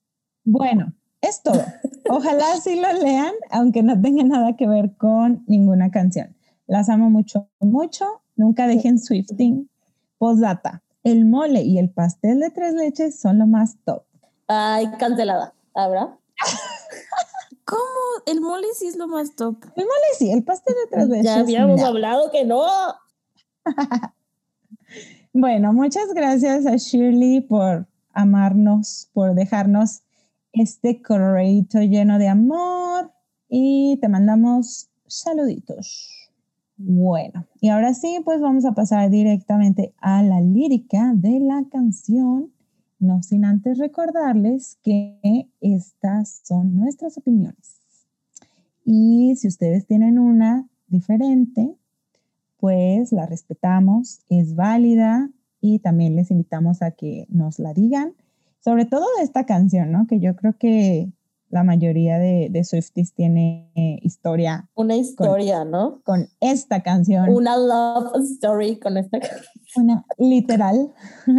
Bueno, 0.44 0.94
es 1.20 1.42
todo. 1.42 1.62
Ojalá 2.08 2.56
sí 2.60 2.76
lo 2.76 2.92
lean, 2.92 3.32
aunque 3.50 3.82
no 3.82 4.00
tenga 4.00 4.24
nada 4.24 4.56
que 4.56 4.66
ver 4.66 4.96
con 4.96 5.44
ninguna 5.46 5.90
canción. 5.90 6.34
Las 6.66 6.88
amo 6.88 7.10
mucho, 7.10 7.48
mucho. 7.60 8.22
Nunca 8.36 8.66
dejen 8.66 8.98
Swifting. 8.98 9.68
Postdata. 10.18 10.82
El 11.02 11.24
mole 11.26 11.62
y 11.62 11.78
el 11.78 11.90
pastel 11.90 12.40
de 12.40 12.50
tres 12.50 12.74
leches 12.74 13.20
son 13.20 13.38
lo 13.38 13.46
más 13.46 13.76
top. 13.84 14.04
Ay, 14.48 14.90
cancelada. 14.98 15.54
¿Habrá? 15.74 16.18
¿Cómo? 17.64 17.80
El 18.26 18.40
mole 18.40 18.66
sí 18.74 18.86
es 18.86 18.96
lo 18.96 19.08
más 19.08 19.34
top. 19.36 19.56
El 19.76 19.84
mole 19.84 20.06
sí, 20.18 20.30
el 20.30 20.44
pastel 20.44 20.74
de 20.74 20.90
tres 20.90 21.08
leches. 21.08 21.24
Ya 21.24 21.40
habíamos 21.40 21.80
no. 21.80 21.86
hablado 21.86 22.30
que 22.30 22.44
no. 22.44 22.64
Bueno, 25.36 25.72
muchas 25.72 26.14
gracias 26.14 26.64
a 26.64 26.76
Shirley 26.76 27.40
por 27.40 27.88
amarnos, 28.12 29.10
por 29.12 29.34
dejarnos 29.34 30.02
este 30.52 31.02
correito 31.02 31.80
lleno 31.80 32.20
de 32.20 32.28
amor 32.28 33.10
y 33.48 33.98
te 34.00 34.08
mandamos 34.08 34.90
saluditos. 35.08 36.23
Bueno, 36.76 37.46
y 37.60 37.68
ahora 37.68 37.94
sí, 37.94 38.20
pues 38.24 38.40
vamos 38.40 38.64
a 38.64 38.72
pasar 38.72 39.08
directamente 39.08 39.94
a 39.98 40.22
la 40.22 40.40
lírica 40.40 41.12
de 41.14 41.38
la 41.38 41.64
canción, 41.70 42.50
no 42.98 43.22
sin 43.22 43.44
antes 43.44 43.78
recordarles 43.78 44.78
que 44.82 45.48
estas 45.60 46.40
son 46.42 46.76
nuestras 46.76 47.16
opiniones. 47.16 47.80
Y 48.84 49.34
si 49.36 49.46
ustedes 49.46 49.86
tienen 49.86 50.18
una 50.18 50.68
diferente, 50.88 51.76
pues 52.58 53.12
la 53.12 53.26
respetamos, 53.26 54.20
es 54.28 54.56
válida 54.56 55.30
y 55.60 55.78
también 55.78 56.16
les 56.16 56.30
invitamos 56.30 56.82
a 56.82 56.90
que 56.90 57.26
nos 57.28 57.58
la 57.58 57.72
digan, 57.72 58.14
sobre 58.58 58.84
todo 58.84 59.06
de 59.18 59.24
esta 59.24 59.46
canción, 59.46 59.92
¿no? 59.92 60.06
Que 60.06 60.18
yo 60.18 60.34
creo 60.34 60.56
que 60.58 61.12
la 61.54 61.62
mayoría 61.62 62.18
de, 62.18 62.48
de 62.50 62.64
Swifties 62.64 63.14
tiene 63.14 63.70
eh, 63.76 64.00
historia 64.02 64.68
Una 64.74 64.96
historia, 64.96 65.64
¿no? 65.64 66.02
con 66.02 66.28
esta 66.40 66.82
canción, 66.82 67.28
Una 67.28 67.56
love 67.56 68.10
story 68.24 68.80
con 68.80 68.96
esta 68.96 69.20
canción. 69.20 69.46
una 69.76 70.04
literal. 70.18 70.92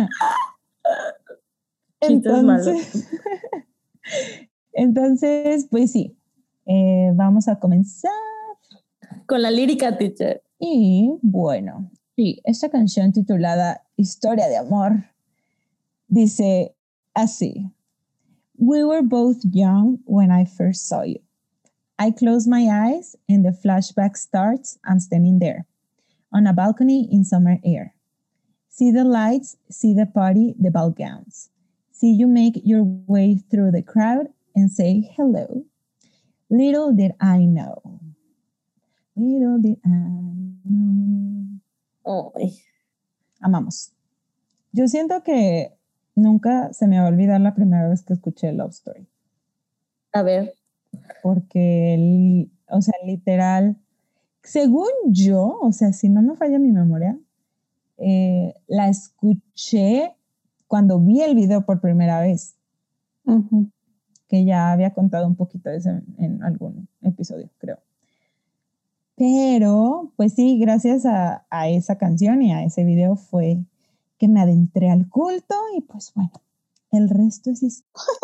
Entonces, 1.99 3.09
entonces, 4.73 5.67
pues 5.69 5.91
sí, 5.91 6.15
eh, 6.65 7.11
vamos 7.15 7.47
a 7.47 7.59
comenzar. 7.59 8.11
Con 9.25 9.41
la 9.41 9.49
lírica, 9.49 9.97
teacher. 9.97 10.43
Y 10.59 11.17
bueno, 11.23 11.89
sí, 12.15 12.39
esta 12.43 12.69
canción 12.69 13.11
titulada 13.11 13.81
Historia 13.97 14.47
de 14.47 14.57
Amor 14.57 15.05
dice 16.07 16.75
así. 17.15 17.71
We 18.57 18.83
were 18.83 19.01
both 19.01 19.43
young 19.43 19.99
when 20.05 20.31
I 20.31 20.45
first 20.45 20.87
saw 20.87 21.03
you. 21.03 21.19
I 21.97 22.11
close 22.11 22.47
my 22.47 22.67
eyes 22.67 23.15
and 23.29 23.45
the 23.45 23.51
flashback 23.51 24.17
starts. 24.17 24.77
I'm 24.85 24.99
standing 24.99 25.39
there 25.39 25.65
on 26.33 26.47
a 26.47 26.53
balcony 26.53 27.07
in 27.11 27.23
summer 27.23 27.57
air. 27.63 27.95
See 28.69 28.91
the 28.91 29.05
lights, 29.05 29.55
see 29.71 29.93
the 29.93 30.05
party, 30.05 30.53
the 30.59 30.71
ball 30.71 30.89
gowns. 30.89 31.49
See 31.91 32.11
you 32.11 32.27
make 32.27 32.59
your 32.65 32.83
way 32.83 33.39
through 33.49 33.71
the 33.71 33.81
crowd 33.81 34.27
and 34.53 34.69
say 34.69 35.09
hello. 35.15 35.63
Little 36.49 36.93
did 36.93 37.13
I 37.21 37.45
know. 37.45 38.01
Little 39.15 39.59
did 39.61 39.79
I 39.85 39.89
know. 39.89 41.59
Oh. 42.05 42.33
Amamos. 43.41 43.91
Yo 44.73 44.87
siento 44.87 45.23
que 45.23 45.71
nunca 46.15 46.73
se 46.73 46.87
me 46.87 46.99
va 46.99 47.05
a 47.05 47.09
olvidar 47.09 47.39
la 47.41 47.53
primera 47.53 47.87
vez 47.89 48.03
que 48.03 48.13
escuché 48.13 48.51
Love 48.53 48.71
Story. 48.71 49.07
a 50.13 50.23
ver. 50.23 50.55
Porque, 51.21 52.49
o 52.69 52.81
sea, 52.81 52.95
literal, 53.05 53.77
según 54.43 54.87
yo, 55.07 55.59
o 55.61 55.71
sea, 55.71 55.91
si 55.93 56.09
no 56.09 56.21
me 56.21 56.35
falla 56.35 56.57
mi 56.59 56.71
memoria, 56.71 57.17
eh, 57.97 58.53
la 58.67 58.89
escuché 58.89 60.13
cuando 60.67 60.99
vi 60.99 61.21
el 61.21 61.35
video 61.35 61.65
por 61.65 61.81
primera 61.81 62.21
vez, 62.21 62.55
que 64.27 64.45
ya 64.45 64.71
había 64.71 64.93
contado 64.93 65.27
un 65.27 65.35
poquito 65.35 65.69
de 65.69 65.77
eso 65.77 65.89
en, 65.89 66.03
en 66.17 66.43
algún 66.43 66.87
episodio, 67.01 67.49
creo. 67.57 67.79
Pero, 69.15 70.11
pues 70.17 70.33
sí, 70.33 70.59
gracias 70.59 71.05
a, 71.05 71.45
a 71.49 71.69
esa 71.69 71.97
canción 71.97 72.41
y 72.41 72.51
a 72.51 72.63
ese 72.63 72.83
video 72.83 73.15
fue 73.15 73.63
que 74.17 74.27
me 74.27 74.41
adentré 74.41 74.89
al 74.89 75.09
culto 75.09 75.55
y 75.75 75.81
pues 75.81 76.11
bueno, 76.15 76.31
el 76.91 77.09
resto 77.09 77.51
es 77.51 77.63
historia. 77.63 78.19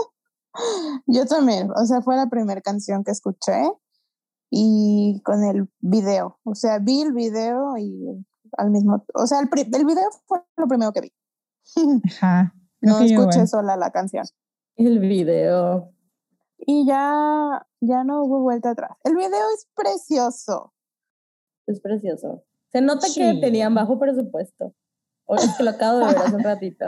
Yo 1.05 1.25
también, 1.25 1.69
o 1.71 1.85
sea, 1.85 2.01
fue 2.01 2.15
la 2.15 2.29
primera 2.29 2.61
canción 2.61 3.03
que 3.03 3.11
escuché 3.11 3.71
y 4.49 5.21
con 5.23 5.43
el 5.43 5.69
video, 5.79 6.39
o 6.43 6.55
sea, 6.55 6.79
vi 6.79 7.01
el 7.01 7.13
video 7.13 7.77
y 7.77 8.25
al 8.57 8.69
mismo, 8.71 9.05
o 9.13 9.27
sea, 9.27 9.39
el, 9.39 9.49
el 9.53 9.85
video 9.85 10.09
fue 10.25 10.39
lo 10.57 10.67
primero 10.67 10.91
que 10.91 11.01
vi. 11.01 11.13
Ajá. 12.07 12.53
No 12.81 12.99
escuché 12.99 13.45
sola 13.47 13.77
la 13.77 13.91
canción. 13.91 14.25
El 14.75 14.99
video. 14.99 15.93
Y 16.57 16.85
ya, 16.85 17.67
ya 17.79 18.03
no 18.03 18.23
hubo 18.23 18.41
vuelta 18.41 18.71
atrás. 18.71 18.97
El 19.03 19.15
video 19.15 19.45
es 19.55 19.67
precioso. 19.75 20.73
Es 21.67 21.79
precioso. 21.79 22.43
Se 22.71 22.81
nota 22.81 23.07
que 23.13 23.39
tenían 23.39 23.75
bajo 23.75 23.99
presupuesto. 23.99 24.73
O 25.25 25.35
es 25.35 25.53
que 25.57 25.63
lo 25.63 25.71
acabo 25.71 25.99
de 25.99 26.05
ver 26.07 26.17
hace 26.17 26.35
un 26.35 26.43
ratito. 26.43 26.85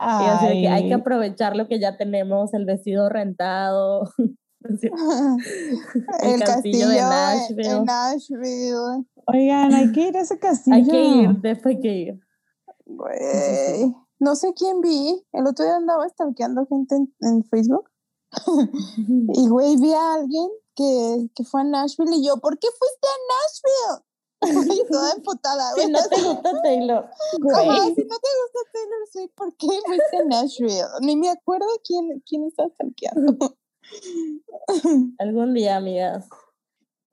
Y 0.00 0.26
así 0.26 0.46
de 0.46 0.52
que 0.62 0.68
hay 0.68 0.88
que 0.88 0.94
aprovechar 0.94 1.56
lo 1.56 1.68
que 1.68 1.78
ya 1.78 1.96
tenemos, 1.96 2.54
el 2.54 2.64
vestido 2.64 3.08
rentado. 3.08 4.10
el, 6.22 6.40
castillo, 6.40 6.88
de 6.88 7.00
Nashville. 7.00 7.84
Nashville. 7.84 9.06
Oigan, 9.26 9.74
hay 9.74 9.92
que 9.92 10.08
ir 10.08 10.16
a 10.16 10.20
ese 10.20 10.38
castillo. 10.38 10.76
Hay 10.76 10.86
que 10.86 11.02
ir, 11.02 11.30
después 11.40 11.76
hay 11.76 11.80
que 11.80 11.94
ir. 11.94 12.20
no 14.18 14.36
sé 14.36 14.52
quién 14.54 14.80
vi. 14.80 15.24
El 15.32 15.46
otro 15.46 15.64
día 15.64 15.76
andaba 15.76 16.06
stalkeando 16.08 16.66
gente 16.66 16.96
en, 17.20 17.44
Facebook. 17.44 17.90
y 19.34 19.48
güey, 19.48 19.76
vi 19.76 19.92
a 19.92 20.14
alguien 20.14 20.48
que, 20.74 21.30
que, 21.34 21.44
fue 21.44 21.62
a 21.62 21.64
Nashville 21.64 22.16
y 22.16 22.26
yo, 22.26 22.36
¿por 22.36 22.58
qué 22.58 22.68
fuiste 22.68 23.06
a 23.06 23.18
Nashville? 23.32 24.04
Toda 24.90 25.12
emputada, 25.16 25.72
güey. 25.74 25.86
Si 25.86 25.92
no 25.92 25.98
te 26.08 26.22
gusta 26.22 26.62
Taylor. 26.62 27.10
Güey. 27.40 27.94
si 27.94 28.04
no 28.04 28.16
te 28.18 28.30
gusta 28.40 28.60
Taylor 28.72 29.06
Swift, 29.12 29.32
¿por 29.34 29.56
qué 29.56 29.66
fuiste 29.86 30.16
a 30.16 30.24
Nashville? 30.24 30.84
Ni 31.02 31.16
me 31.16 31.28
acuerdo 31.28 31.66
quién, 31.84 32.22
quién 32.26 32.44
está 32.44 32.68
stalkeando. 32.68 33.56
Algún 35.18 35.54
día, 35.54 35.76
amigas. 35.76 36.28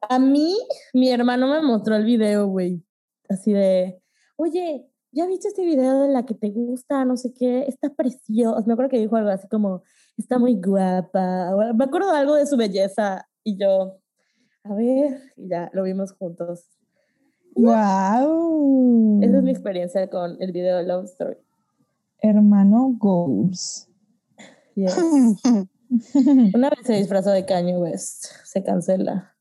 A 0.02 0.20
mí, 0.20 0.56
mi 0.94 1.10
hermano 1.10 1.48
me 1.48 1.62
mostró 1.62 1.96
el 1.96 2.06
video, 2.06 2.48
güey. 2.48 2.84
Así 3.30 3.52
de, 3.52 4.02
oye, 4.38 4.90
¿ya 5.12 5.26
viste 5.26 5.50
este 5.50 5.66
video 5.66 6.04
de 6.04 6.10
la 6.10 6.26
que 6.26 6.34
te 6.34 6.50
gusta? 6.52 7.04
No 7.04 7.18
sé 7.18 7.34
qué, 7.34 7.66
está 7.68 7.94
precioso. 7.94 8.64
Me 8.66 8.74
acuerdo 8.74 8.90
que 8.90 9.00
dijo 9.00 9.18
algo 9.18 9.32
así 9.32 9.48
como, 9.50 9.84
está 10.18 10.40
muy 10.40 10.62
guapa. 10.62 11.52
Me 11.76 11.84
acuerdo 11.84 12.12
algo 12.12 12.36
de 12.36 12.46
su 12.46 12.56
belleza 12.56 13.28
y 13.44 13.58
yo, 13.58 14.00
a 14.64 14.74
ver, 14.74 15.34
y 15.36 15.50
ya 15.50 15.70
lo 15.74 15.84
vimos 15.84 16.14
juntos. 16.14 16.77
¡Wow! 17.58 19.20
Esa 19.24 19.38
es 19.38 19.44
mi 19.44 19.50
experiencia 19.50 20.08
con 20.10 20.40
el 20.40 20.52
video 20.52 20.78
de 20.78 20.84
Love 20.84 21.06
Story. 21.06 21.38
Hermano 22.20 22.96
Goals. 23.00 23.90
Yes. 24.76 24.96
Una 26.54 26.70
vez 26.70 26.80
se 26.84 26.94
disfrazó 26.94 27.32
de 27.32 27.46
Kanye 27.46 27.78
West, 27.78 28.26
se 28.44 28.64
cancela. 28.64 29.36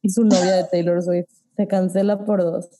Y 0.00 0.08
su 0.08 0.24
novia 0.24 0.56
de 0.56 0.64
Taylor 0.64 1.02
Swift 1.02 1.28
se 1.56 1.66
cancela 1.66 2.24
por 2.24 2.42
dos. 2.42 2.70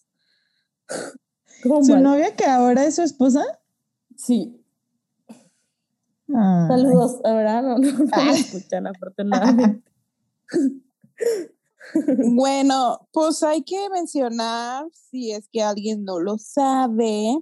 ¿Su 1.83 1.99
novia 1.99 2.35
que 2.35 2.47
ahora 2.47 2.87
es 2.87 2.97
su 2.97 3.03
esposa? 3.03 3.45
Sí. 4.17 4.65
Saludos, 6.29 7.21
ahora 7.25 7.61
no, 7.61 7.79
no, 7.79 7.91
no 7.91 8.31
escuchan 8.33 8.87
afortunadamente. 8.87 9.91
Bueno, 12.35 13.09
pues 13.13 13.43
hay 13.43 13.63
que 13.63 13.89
mencionar, 13.91 14.87
si 14.93 15.33
es 15.33 15.49
que 15.51 15.63
alguien 15.63 16.05
no 16.05 16.19
lo 16.19 16.39
sabe, 16.39 17.39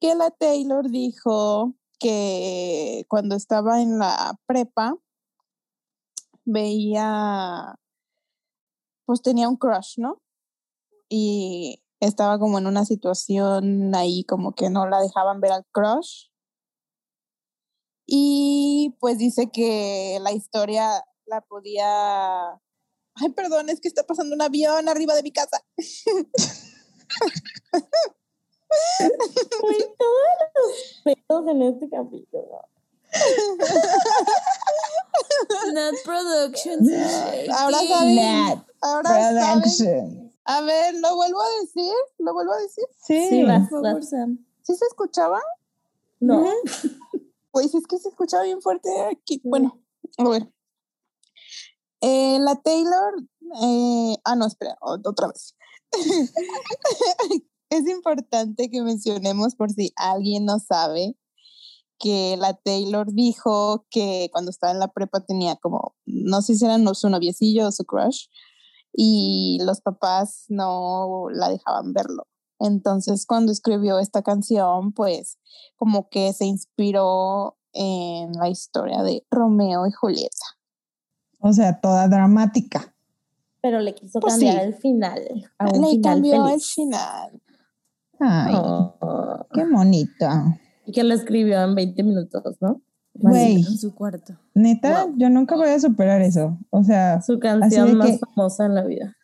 que 0.00 0.14
la 0.14 0.30
Taylor 0.30 0.90
dijo 0.90 1.74
que 1.98 3.04
cuando 3.08 3.36
estaba 3.36 3.80
en 3.80 3.98
la 3.98 4.36
prepa 4.46 4.96
veía, 6.44 7.76
pues 9.04 9.22
tenía 9.22 9.48
un 9.48 9.56
crush, 9.56 9.98
¿no? 9.98 10.20
Y 11.08 11.82
estaba 12.00 12.38
como 12.38 12.58
en 12.58 12.66
una 12.66 12.84
situación 12.84 13.94
ahí 13.94 14.24
como 14.24 14.52
que 14.54 14.70
no 14.70 14.88
la 14.88 15.00
dejaban 15.00 15.40
ver 15.40 15.52
al 15.52 15.64
crush. 15.70 16.26
Y 18.06 18.96
pues 18.98 19.18
dice 19.18 19.50
que 19.52 20.18
la 20.20 20.32
historia 20.32 21.04
la 21.26 21.40
podía... 21.42 22.60
Ay, 23.22 23.30
perdón, 23.30 23.68
es 23.68 23.80
que 23.80 23.88
está 23.88 24.02
pasando 24.04 24.34
un 24.34 24.42
avión 24.42 24.88
arriba 24.88 25.14
de 25.14 25.22
mi 25.22 25.32
casa. 25.32 25.64
Uy, 29.62 29.76
todos 29.98 30.18
los 30.56 31.02
pedos 31.04 31.48
en 31.48 31.62
este 31.62 31.88
capítulo. 31.88 32.68
Not 35.72 35.94
Productions. 36.04 36.90
Ahora 37.52 37.78
saben. 37.78 38.64
ahora 38.80 39.10
Saben. 39.68 40.32
A 40.44 40.60
ver, 40.62 40.94
¿lo 40.96 41.14
vuelvo 41.14 41.40
a 41.40 41.48
decir? 41.60 41.94
¿Lo 42.18 42.32
vuelvo 42.34 42.52
a 42.54 42.58
decir? 42.58 42.84
Sí, 43.00 43.28
sí 43.28 43.44
por 43.44 43.82
favor, 43.82 44.04
Sam. 44.04 44.44
¿Sí 44.62 44.74
se 44.74 44.84
escuchaba? 44.86 45.40
No. 46.18 46.44
Pues 47.52 47.74
es 47.74 47.86
que 47.86 47.98
se 47.98 48.08
escuchaba 48.08 48.42
bien 48.44 48.62
fuerte 48.62 48.88
aquí. 49.10 49.40
Bueno, 49.44 49.78
a 50.18 50.28
ver. 50.28 50.48
Eh, 52.02 52.38
la 52.40 52.56
Taylor. 52.56 53.14
Eh, 53.62 54.16
ah, 54.24 54.36
no, 54.36 54.46
espera, 54.46 54.76
otra 54.80 55.28
vez. 55.28 55.54
es 57.70 57.88
importante 57.88 58.70
que 58.70 58.82
mencionemos 58.82 59.54
por 59.54 59.70
si 59.70 59.92
alguien 59.96 60.44
no 60.44 60.58
sabe 60.58 61.16
que 61.98 62.36
la 62.36 62.54
Taylor 62.54 63.12
dijo 63.12 63.86
que 63.88 64.28
cuando 64.32 64.50
estaba 64.50 64.72
en 64.72 64.80
la 64.80 64.88
prepa 64.88 65.20
tenía 65.20 65.54
como, 65.56 65.94
no 66.04 66.42
sé 66.42 66.56
si 66.56 66.64
era 66.64 66.76
su 66.94 67.08
noviecillo 67.08 67.68
o 67.68 67.72
su 67.72 67.84
crush, 67.84 68.26
y 68.92 69.58
los 69.62 69.80
papás 69.80 70.46
no 70.48 71.28
la 71.30 71.48
dejaban 71.48 71.92
verlo. 71.92 72.26
Entonces, 72.58 73.24
cuando 73.24 73.52
escribió 73.52 73.98
esta 73.98 74.22
canción, 74.22 74.92
pues 74.92 75.38
como 75.76 76.08
que 76.08 76.32
se 76.32 76.44
inspiró 76.44 77.56
en 77.72 78.32
la 78.32 78.48
historia 78.48 79.02
de 79.02 79.24
Romeo 79.30 79.86
y 79.86 79.92
Julieta. 79.92 80.61
O 81.42 81.52
sea, 81.52 81.80
toda 81.80 82.08
dramática. 82.08 82.94
Pero 83.60 83.80
le 83.80 83.94
quiso 83.94 84.20
pues 84.20 84.34
cambiar 84.34 84.64
el 84.64 84.74
final. 84.74 85.20
le 85.24 86.00
cambió 86.00 86.48
el 86.48 86.60
final. 86.60 87.42
Ay, 88.18 88.54
oh. 88.56 89.46
qué 89.52 89.64
bonito. 89.64 90.26
Y 90.86 90.92
que 90.92 91.02
lo 91.02 91.14
escribió 91.14 91.60
en 91.62 91.74
20 91.74 92.02
minutos, 92.04 92.56
¿no? 92.60 92.80
Güey. 93.14 93.56
En 93.56 93.76
su 93.76 93.92
cuarto. 93.94 94.38
Neta, 94.54 95.08
yo 95.16 95.28
nunca 95.30 95.56
voy 95.56 95.68
a 95.68 95.80
superar 95.80 96.22
eso. 96.22 96.58
O 96.70 96.84
sea, 96.84 97.20
su 97.22 97.38
canción 97.40 97.96
más 97.96 98.20
famosa 98.20 98.66
en 98.66 98.74
la 98.76 98.84
vida. 98.84 99.16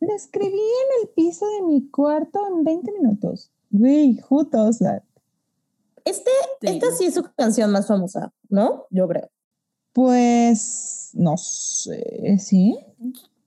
La 0.00 0.14
escribí 0.14 0.48
en 0.48 1.02
el 1.02 1.08
piso 1.14 1.46
de 1.46 1.62
mi 1.62 1.88
cuarto 1.88 2.40
en 2.48 2.64
20 2.64 2.92
minutos. 2.92 3.52
Güey, 3.70 4.20
who 4.28 4.44
does 4.44 4.78
that? 4.80 5.02
Este, 6.04 6.30
esta 6.62 6.90
sí 6.92 7.04
es 7.04 7.14
su 7.14 7.22
canción 7.36 7.70
más 7.70 7.86
famosa, 7.86 8.32
¿no? 8.48 8.86
Yo 8.90 9.06
creo. 9.06 9.30
Pues, 9.92 11.10
no 11.14 11.36
sé, 11.36 12.36
¿sí? 12.38 12.78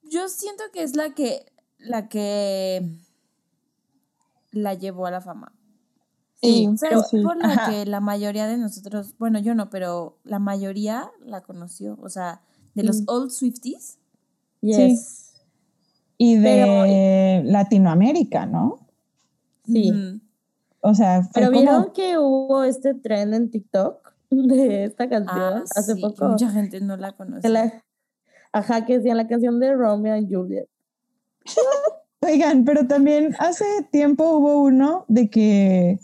Yo 0.03 0.27
siento 0.27 0.63
que 0.73 0.83
es 0.83 0.95
la 0.95 1.13
que, 1.13 1.45
la 1.79 2.09
que 2.09 2.87
la 4.51 4.73
llevó 4.73 5.05
a 5.05 5.11
la 5.11 5.21
fama. 5.21 5.53
Sí, 6.41 6.69
pero 6.81 7.01
por 7.23 7.37
lo 7.37 7.49
que 7.69 7.85
la 7.85 8.01
mayoría 8.01 8.47
de 8.47 8.57
nosotros, 8.57 9.15
bueno, 9.17 9.39
yo 9.39 9.55
no, 9.55 9.69
pero 9.69 10.17
la 10.25 10.39
mayoría 10.39 11.09
la 11.25 11.41
conoció, 11.41 11.97
o 12.01 12.09
sea, 12.09 12.41
de 12.73 12.83
los 12.83 13.03
old 13.07 13.31
Swifties. 13.31 13.97
Sí. 14.61 14.99
Y 16.17 16.35
de 16.35 17.43
Latinoamérica, 17.45 18.45
¿no? 18.45 18.87
Sí. 19.65 20.21
O 20.81 20.93
sea, 20.93 21.29
pero 21.33 21.49
vieron 21.49 21.93
que 21.93 22.17
hubo 22.17 22.65
este 22.65 22.93
trend 22.93 23.33
en 23.33 23.49
TikTok 23.49 24.02
de 24.47 24.85
esta 24.85 25.09
canción 25.09 25.39
ah, 25.39 25.63
hace 25.75 25.95
poco. 25.95 26.29
mucha 26.29 26.49
gente 26.49 26.81
no 26.81 26.97
la 26.97 27.13
conoce. 27.13 27.47
ajá, 28.51 28.85
que 28.85 28.97
decía 28.97 29.15
la 29.15 29.27
canción 29.27 29.59
de 29.59 29.73
Romeo 29.73 30.17
y 30.17 30.33
Juliet. 30.33 30.67
Oigan, 32.21 32.63
pero 32.63 32.87
también 32.87 33.35
hace 33.39 33.65
tiempo 33.91 34.37
hubo 34.37 34.61
uno 34.61 35.05
de 35.09 35.29
que 35.29 35.99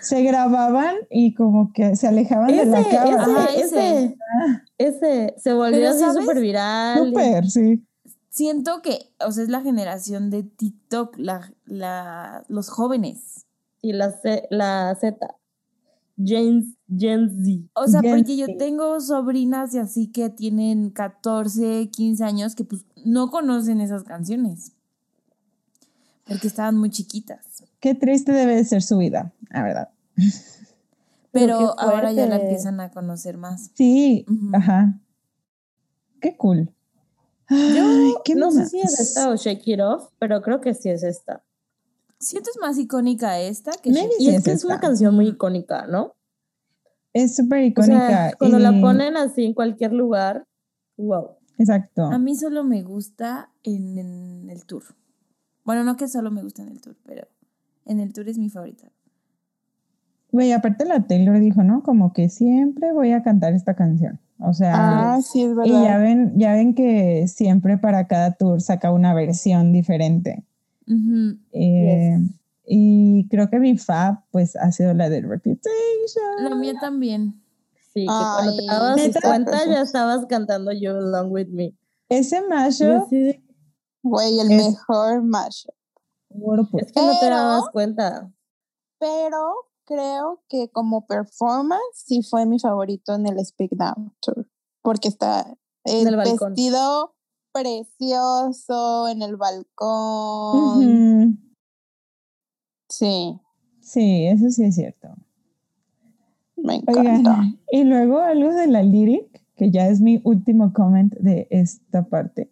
se 0.00 0.22
grababan 0.22 0.96
y 1.10 1.34
como 1.34 1.72
que 1.72 1.96
se 1.96 2.08
alejaban 2.08 2.48
de 2.48 2.66
la 2.66 2.84
cámara. 2.88 3.46
Ese, 3.56 4.16
ese, 4.78 5.34
se 5.38 5.52
volvió 5.54 5.90
así 5.90 6.04
súper 6.20 6.40
viral. 6.40 7.08
Súper, 7.08 7.46
sí. 7.48 7.86
Siento 8.28 8.80
que, 8.82 9.12
o 9.24 9.30
sea, 9.32 9.44
es 9.44 9.50
la 9.50 9.60
generación 9.60 10.30
de 10.30 10.42
TikTok, 10.42 11.16
la, 11.18 11.52
la, 11.64 12.44
los 12.48 12.70
jóvenes. 12.70 13.46
Y 13.80 13.92
la, 13.92 14.14
la 14.50 14.96
Z. 15.00 15.36
Gen, 16.16 16.76
Gen 16.88 17.30
Z. 17.30 17.70
O 17.74 17.86
sea, 17.86 18.00
porque 18.02 18.36
yo 18.36 18.46
tengo 18.58 19.00
sobrinas 19.00 19.74
y 19.74 19.78
así 19.78 20.08
que 20.08 20.30
tienen 20.30 20.90
14, 20.90 21.90
15 21.90 22.24
años 22.24 22.54
que 22.54 22.64
pues 22.64 22.84
no 23.04 23.30
conocen 23.30 23.80
esas 23.80 24.04
canciones. 24.04 24.72
Porque 26.26 26.46
estaban 26.46 26.76
muy 26.76 26.90
chiquitas. 26.90 27.64
Qué 27.80 27.94
triste 27.94 28.32
debe 28.32 28.56
de 28.56 28.64
ser 28.64 28.82
su 28.82 28.98
vida, 28.98 29.32
la 29.50 29.62
verdad. 29.62 29.88
Pero 31.32 31.78
ahora 31.80 32.12
ya 32.12 32.26
la 32.26 32.36
empiezan 32.36 32.80
a 32.80 32.90
conocer 32.90 33.38
más. 33.38 33.70
Sí, 33.74 34.24
ajá. 34.52 35.00
Qué 36.20 36.36
cool. 36.36 36.72
Yo 37.48 37.84
Ay, 37.84 38.14
¿qué 38.24 38.34
no 38.34 38.50
sé 38.50 38.66
si 38.66 38.80
es 38.80 39.00
esta 39.00 39.30
o 39.30 39.36
Shake 39.36 39.66
It 39.66 39.80
Off, 39.80 40.08
pero 40.18 40.40
creo 40.42 40.60
que 40.60 40.74
sí 40.74 40.88
es 40.88 41.02
esta. 41.02 41.42
Siento 42.22 42.50
es 42.50 42.58
más 42.60 42.78
icónica 42.78 43.38
esta 43.40 43.72
que 43.72 43.90
Maybe 43.90 44.12
Y 44.18 44.28
es 44.30 44.44
que 44.44 44.52
es 44.52 44.64
una 44.64 44.78
canción 44.80 45.14
muy 45.14 45.28
icónica, 45.28 45.86
¿no? 45.86 46.14
Es 47.12 47.34
súper 47.36 47.58
O 47.58 47.66
icónica. 47.66 48.06
sea, 48.08 48.32
cuando 48.38 48.58
la 48.58 48.70
ponen 48.80 49.16
así 49.16 49.44
en 49.44 49.54
cualquier 49.54 49.92
lugar, 49.92 50.46
wow. 50.96 51.30
Exacto. 51.58 52.04
A 52.04 52.18
mí 52.18 52.34
solo 52.36 52.64
me 52.64 52.82
gusta 52.82 53.50
en, 53.62 53.98
en 53.98 54.48
el 54.50 54.64
tour. 54.64 54.82
Bueno, 55.64 55.84
no 55.84 55.96
que 55.96 56.08
solo 56.08 56.30
me 56.30 56.42
gusta 56.42 56.62
en 56.62 56.68
el 56.68 56.80
tour, 56.80 56.96
pero 57.04 57.26
en 57.86 58.00
el 58.00 58.12
tour 58.12 58.28
es 58.28 58.38
mi 58.38 58.48
favorita. 58.50 58.88
Güey, 60.30 60.52
aparte 60.52 60.86
la 60.86 61.06
Taylor 61.06 61.38
dijo, 61.40 61.62
¿no? 61.62 61.82
Como 61.82 62.12
que 62.14 62.28
siempre 62.30 62.92
voy 62.92 63.12
a 63.12 63.22
cantar 63.22 63.52
esta 63.52 63.74
canción. 63.74 64.18
O 64.38 64.54
sea, 64.54 65.14
Ah, 65.16 65.20
sí, 65.20 65.42
es 65.42 65.50
y 65.64 65.70
ya 65.70 65.98
verdad. 65.98 66.00
ven, 66.00 66.32
ya 66.38 66.52
ven 66.54 66.74
que 66.74 67.26
siempre 67.28 67.76
para 67.78 68.06
cada 68.06 68.32
tour 68.32 68.60
saca 68.62 68.90
una 68.92 69.12
versión 69.12 69.72
diferente. 69.72 70.44
Ujú. 70.86 71.38
Eh, 71.52 72.16
Y 72.64 73.26
creo 73.28 73.50
que 73.50 73.58
mi 73.58 73.76
fab, 73.76 74.22
pues, 74.30 74.54
ha 74.56 74.70
sido 74.70 74.94
la 74.94 75.08
de 75.08 75.20
Reputation. 75.20 76.44
La 76.44 76.54
mía 76.54 76.74
también. 76.80 77.42
Sí, 77.92 78.06
que 78.06 78.06
cuando 78.06 78.56
te 78.56 78.64
dabas 78.66 78.96
¿neta? 78.96 79.20
cuenta 79.20 79.66
ya 79.66 79.82
estabas 79.82 80.26
cantando 80.26 80.72
You 80.72 80.90
Along 80.90 81.30
With 81.32 81.48
Me. 81.48 81.76
Ese 82.08 82.40
mashup, 82.46 83.08
Güey, 84.02 84.38
el 84.40 84.50
Es- 84.52 84.66
mejor 84.72 85.22
mashup. 85.22 85.74
Es 86.78 86.92
que 86.92 87.00
no 87.00 87.18
te 87.20 87.28
dabas 87.28 87.68
cuenta. 87.70 88.32
Pero 88.98 89.54
creo 89.84 90.42
que 90.48 90.70
como 90.70 91.06
performance 91.06 91.82
sí 92.06 92.22
fue 92.22 92.46
mi 92.46 92.58
favorito 92.58 93.14
en 93.14 93.26
el 93.26 93.44
Speak 93.44 93.72
Down 93.72 94.14
Tour. 94.20 94.46
Porque 94.82 95.08
está 95.08 95.52
el, 95.84 96.06
el 96.08 96.16
balcón. 96.16 96.54
vestido 96.54 97.14
precioso 97.52 99.08
en 99.08 99.22
el 99.22 99.36
balcón. 99.36 100.82
Sí, 102.88 103.38
Sí, 103.82 104.26
eso 104.26 104.48
sí 104.50 104.64
es 104.64 104.76
cierto. 104.76 105.08
me 106.56 106.76
encanta. 106.76 107.00
Oigan, 107.00 107.60
y 107.72 107.84
luego 107.84 108.20
algo 108.20 108.52
de 108.54 108.68
la 108.68 108.82
lyric, 108.82 109.42
que 109.56 109.70
ya 109.70 109.88
es 109.88 110.00
mi 110.00 110.20
último 110.24 110.72
comment 110.72 111.12
de 111.16 111.48
esta 111.50 112.04
parte, 112.08 112.50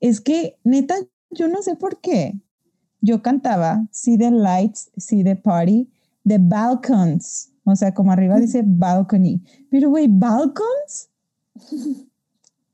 es 0.00 0.20
que 0.20 0.58
neta, 0.64 0.94
yo 1.30 1.48
no 1.48 1.62
sé 1.62 1.76
por 1.76 2.00
qué. 2.00 2.38
Yo 3.00 3.22
cantaba 3.22 3.86
See 3.90 4.18
the 4.18 4.30
lights, 4.30 4.90
see 4.96 5.22
the 5.24 5.36
party, 5.36 5.88
the 6.26 6.38
balcons. 6.38 7.52
O 7.64 7.74
sea, 7.74 7.94
como 7.94 8.12
arriba 8.12 8.38
dice 8.38 8.62
balcony. 8.64 9.42
Pero, 9.70 9.90
güey, 9.90 10.08
balcons. 10.08 11.10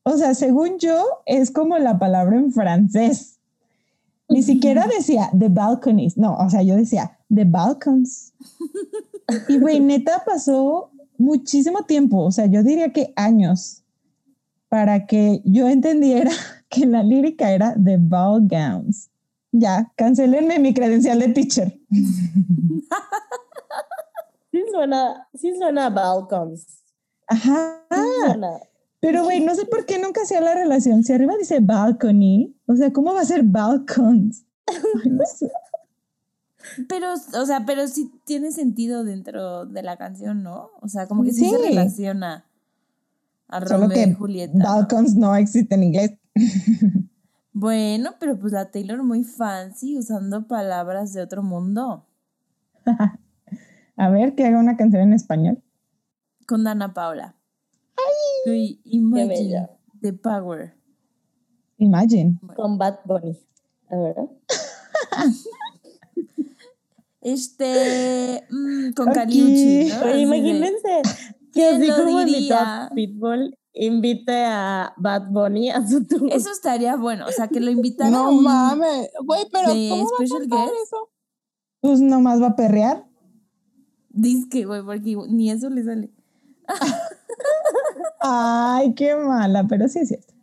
O 0.04 0.16
sea, 0.16 0.34
según 0.34 0.78
yo, 0.78 1.04
es 1.26 1.50
como 1.50 1.78
la 1.78 1.98
palabra 1.98 2.36
en 2.36 2.52
francés. 2.52 3.38
Ni 4.28 4.42
siquiera 4.42 4.86
decía 4.86 5.30
the 5.38 5.48
balconies. 5.48 6.16
No, 6.16 6.36
o 6.36 6.50
sea, 6.50 6.62
yo 6.62 6.76
decía 6.76 7.18
the 7.32 7.44
balcons. 7.44 8.32
Y 9.48 9.58
güey, 9.58 9.80
neta 9.80 10.22
pasó 10.24 10.90
muchísimo 11.18 11.84
tiempo, 11.84 12.24
o 12.24 12.32
sea, 12.32 12.46
yo 12.46 12.62
diría 12.62 12.92
que 12.92 13.12
años, 13.16 13.82
para 14.68 15.06
que 15.06 15.40
yo 15.44 15.68
entendiera 15.68 16.32
que 16.68 16.86
la 16.86 17.02
lírica 17.02 17.52
era 17.52 17.74
The 17.82 17.98
Ball 17.98 18.48
Gowns. 18.48 19.10
Ya, 19.52 19.92
cancelenme 19.96 20.58
mi 20.58 20.72
credencial 20.72 21.18
de 21.18 21.28
teacher. 21.28 21.78
Sí 24.50 24.64
suena, 24.70 25.28
sí 25.34 25.54
suena 25.56 25.86
a 25.86 25.90
balcons. 25.90 26.66
Ajá. 27.26 27.84
Sí 27.90 28.00
suena. 28.24 28.60
Pero 29.02 29.24
güey, 29.24 29.40
no 29.40 29.52
sé 29.56 29.66
por 29.66 29.84
qué 29.84 29.98
nunca 29.98 30.22
hacía 30.22 30.40
la 30.40 30.54
relación. 30.54 31.02
Si 31.02 31.12
arriba 31.12 31.34
dice 31.36 31.58
balcony, 31.58 32.54
o 32.66 32.76
sea, 32.76 32.92
¿cómo 32.92 33.12
va 33.12 33.22
a 33.22 33.24
ser 33.24 33.42
balcons? 33.42 34.44
Ay, 34.68 35.10
no 35.10 35.24
sé. 35.26 35.50
Pero, 36.88 37.08
o 37.12 37.46
sea, 37.46 37.66
pero 37.66 37.88
sí 37.88 38.12
tiene 38.24 38.52
sentido 38.52 39.02
dentro 39.02 39.66
de 39.66 39.82
la 39.82 39.96
canción, 39.96 40.44
¿no? 40.44 40.70
O 40.80 40.86
sea, 40.86 41.08
como 41.08 41.24
que 41.24 41.32
sí, 41.32 41.50
se 41.50 41.58
relaciona 41.58 42.46
a 43.48 43.66
Solo 43.66 43.88
Romeo 43.88 44.08
y 44.08 44.12
Julieta. 44.14 44.56
¿no? 44.56 44.64
balcons 44.64 45.16
no 45.16 45.34
existe 45.34 45.74
en 45.74 45.82
inglés. 45.82 46.12
Bueno, 47.52 48.12
pero 48.18 48.38
pues 48.38 48.52
la 48.52 48.70
Taylor 48.70 49.02
muy 49.02 49.24
fancy 49.24 49.98
usando 49.98 50.46
palabras 50.46 51.12
de 51.12 51.22
otro 51.22 51.42
mundo. 51.42 52.06
A 53.96 54.08
ver, 54.10 54.34
que 54.36 54.46
haga 54.46 54.58
una 54.58 54.76
canción 54.76 55.02
en 55.02 55.12
español. 55.12 55.62
Con 56.46 56.64
Dana 56.64 56.94
Paula. 56.94 57.34
Uy, 58.46 58.80
imagine 58.84 59.68
the 60.02 60.12
power. 60.12 60.74
Imagine. 61.78 62.38
Con 62.56 62.78
Bad 62.78 62.98
Bunny. 63.04 63.36
A 63.90 63.96
ver. 63.96 64.16
¿eh? 64.18 64.28
Este, 67.20 68.44
mm, 68.50 68.92
con 68.94 69.08
Ok. 69.08 69.14
Caliucci, 69.14 69.90
¿no? 69.90 70.04
Oye, 70.06 70.20
imagínense 70.22 71.02
que 71.52 71.60
¿Quién 71.60 71.76
así 71.76 71.86
lo 71.86 71.96
como 71.96 72.20
invitó 72.20 72.54
a 72.56 72.90
Pitbull, 72.94 73.56
invite 73.74 74.44
a 74.44 74.92
Bad 74.96 75.30
Bunny 75.30 75.70
a 75.70 75.86
su 75.86 76.04
tour. 76.04 76.32
Eso 76.32 76.50
estaría 76.50 76.96
bueno, 76.96 77.26
o 77.26 77.30
sea, 77.30 77.46
que 77.48 77.60
lo 77.60 77.70
invitara 77.70 78.08
a 78.08 78.10
No 78.10 78.32
mames, 78.32 79.08
güey, 79.24 79.44
pero 79.52 79.68
¿cómo 79.68 80.10
va 80.10 80.24
a 80.24 80.38
cantar 80.38 80.68
eso? 80.82 81.10
Pues 81.80 82.00
nomás 82.00 82.42
va 82.42 82.48
a 82.48 82.56
perrear. 82.56 83.06
disque, 84.08 84.64
güey, 84.64 84.82
porque 84.82 85.16
ni 85.28 85.50
eso 85.50 85.70
le 85.70 85.84
sale. 85.84 86.10
Ay, 88.20 88.94
qué 88.94 89.14
mala, 89.16 89.64
pero 89.68 89.88
sí 89.88 90.00
es 90.00 90.08
cierto. 90.08 90.34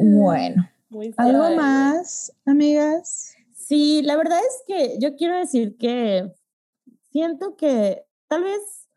Bueno, 0.00 0.68
Muy 0.90 1.14
¿algo 1.16 1.50
más, 1.56 2.32
amigas? 2.46 3.34
Sí, 3.54 4.02
la 4.02 4.16
verdad 4.16 4.38
es 4.38 4.62
que 4.66 4.98
yo 4.98 5.16
quiero 5.16 5.36
decir 5.36 5.76
que 5.76 6.32
siento 7.10 7.56
que 7.56 8.04
tal 8.28 8.44
vez 8.44 8.88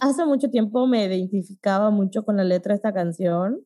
hace 0.00 0.24
mucho 0.24 0.50
tiempo 0.50 0.86
me 0.86 1.04
identificaba 1.04 1.90
mucho 1.90 2.24
con 2.24 2.36
la 2.36 2.44
letra 2.44 2.72
de 2.72 2.76
esta 2.76 2.92
canción, 2.92 3.64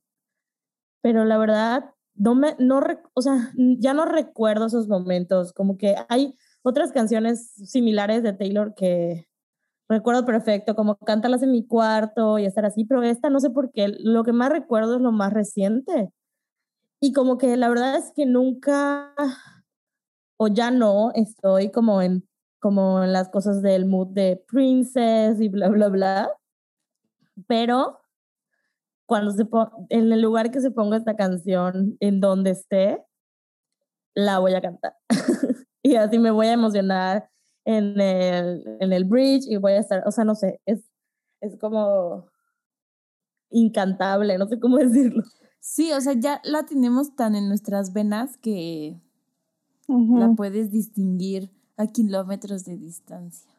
pero 1.01 1.25
la 1.25 1.39
verdad 1.39 1.95
no 2.15 2.35
me, 2.35 2.57
no, 2.59 2.83
o 3.15 3.23
sea, 3.23 3.53
ya 3.57 3.95
no 3.95 4.05
recuerdo 4.05 4.67
esos 4.67 4.89
momentos, 4.89 5.53
como 5.53 5.79
que 5.79 5.95
hay 6.09 6.37
otras 6.63 6.93
canciones 6.93 7.53
similares 7.53 8.23
de 8.23 8.33
Taylor 8.33 8.75
que 8.75 9.29
recuerdo 9.89 10.25
perfecto, 10.25 10.75
como 10.75 10.97
cantarlas 10.97 11.43
en 11.43 11.53
mi 11.53 11.67
cuarto 11.67 12.39
y 12.39 12.47
estar 12.47 12.65
así, 12.65 12.85
pero 12.85 13.03
esta 13.03 13.31
no 13.31 13.41
sé 13.41 13.51
por 13.51 13.71
qué, 13.73 13.89
lo 13.99 14.25
que 14.25 14.33
más 14.33 14.51
recuerdo 14.51 14.97
es 14.97 15.01
lo 15.03 15.13
más 15.13 15.33
reciente. 15.33 16.11
Y 17.01 17.13
como 17.13 17.39
que 17.39 17.57
la 17.57 17.69
verdad 17.69 17.97
es 17.97 18.13
que 18.15 18.27
nunca 18.27 19.15
o 20.37 20.49
ya 20.49 20.71
no 20.71 21.13
estoy 21.15 21.71
como 21.71 22.03
en 22.03 22.27
como 22.61 23.05
en 23.05 23.13
las 23.13 23.29
cosas 23.29 23.61
del 23.61 23.85
mood 23.87 24.09
de 24.09 24.43
princess 24.49 25.41
y 25.41 25.49
bla 25.49 25.69
bla 25.69 25.89
bla 25.89 26.31
pero 27.47 28.01
cuando 29.07 29.33
se 29.33 29.47
en 29.91 30.13
el 30.13 30.23
lugar 30.23 30.51
que 30.51 30.61
se 30.61 30.71
ponga 30.71 30.97
esta 30.97 31.15
canción 31.17 31.97
en 32.01 32.21
donde 32.21 32.51
esté 32.51 33.03
la 34.15 34.39
voy 34.39 34.55
a 34.55 34.63
cantar 34.63 34.95
y 35.83 35.97
así 35.97 36.19
me 36.19 36.31
voy 36.31 36.47
a 36.47 36.53
emocionar 36.53 37.29
en 37.65 38.01
el, 38.01 38.77
en 38.81 38.93
el 38.93 39.05
bridge 39.05 39.47
y 39.49 39.57
voy 39.57 39.73
a 39.73 39.81
estar 39.81 40.03
o 40.07 40.11
sea 40.11 40.25
no 40.25 40.35
sé 40.35 40.61
es 40.67 40.81
es 41.41 41.57
como 41.59 42.27
incantable 43.51 44.37
no 44.39 44.47
sé 44.47 44.59
cómo 44.61 44.79
decirlo 44.79 45.23
Sí, 45.67 45.91
o 45.93 46.01
sea, 46.03 46.13
ya 46.13 46.43
la 46.45 46.67
tenemos 46.67 47.17
tan 47.17 47.35
en 47.35 47.49
nuestras 47.49 47.95
venas 47.95 48.37
que 48.37 49.01
la 49.89 50.31
puedes 50.37 50.71
distinguir 50.71 51.51
a 51.79 51.87
kilómetros 51.87 52.67
de 52.67 52.77
distancia. 52.77 53.51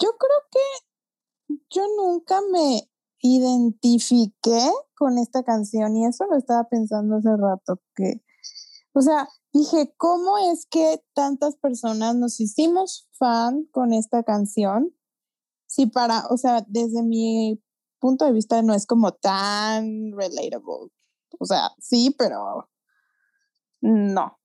Yo 0.00 0.08
creo 0.18 0.40
que 0.50 1.56
yo 1.70 1.82
nunca 1.96 2.40
me 2.50 2.88
identifiqué 3.20 4.68
con 4.96 5.16
esta 5.16 5.44
canción 5.44 5.96
y 5.96 6.06
eso 6.06 6.26
lo 6.26 6.36
estaba 6.36 6.64
pensando 6.64 7.14
hace 7.14 7.36
rato 7.36 7.80
que, 7.94 8.20
o 8.94 9.02
sea, 9.02 9.28
dije, 9.52 9.94
¿cómo 9.96 10.38
es 10.38 10.66
que 10.66 11.02
tantas 11.14 11.56
personas 11.56 12.14
nos 12.16 12.40
hicimos 12.40 13.08
fan 13.12 13.64
con 13.70 13.92
esta 13.92 14.22
canción? 14.22 14.94
Si 15.66 15.86
para, 15.86 16.26
o 16.28 16.36
sea, 16.36 16.64
desde 16.68 17.02
mi 17.02 17.62
punto 17.98 18.24
de 18.24 18.32
vista 18.32 18.60
no 18.62 18.74
es 18.74 18.86
como 18.86 19.12
tan 19.12 20.12
relatable. 20.12 20.90
O 21.38 21.46
sea, 21.46 21.70
sí, 21.78 22.14
pero 22.18 22.68
no. 23.80 24.38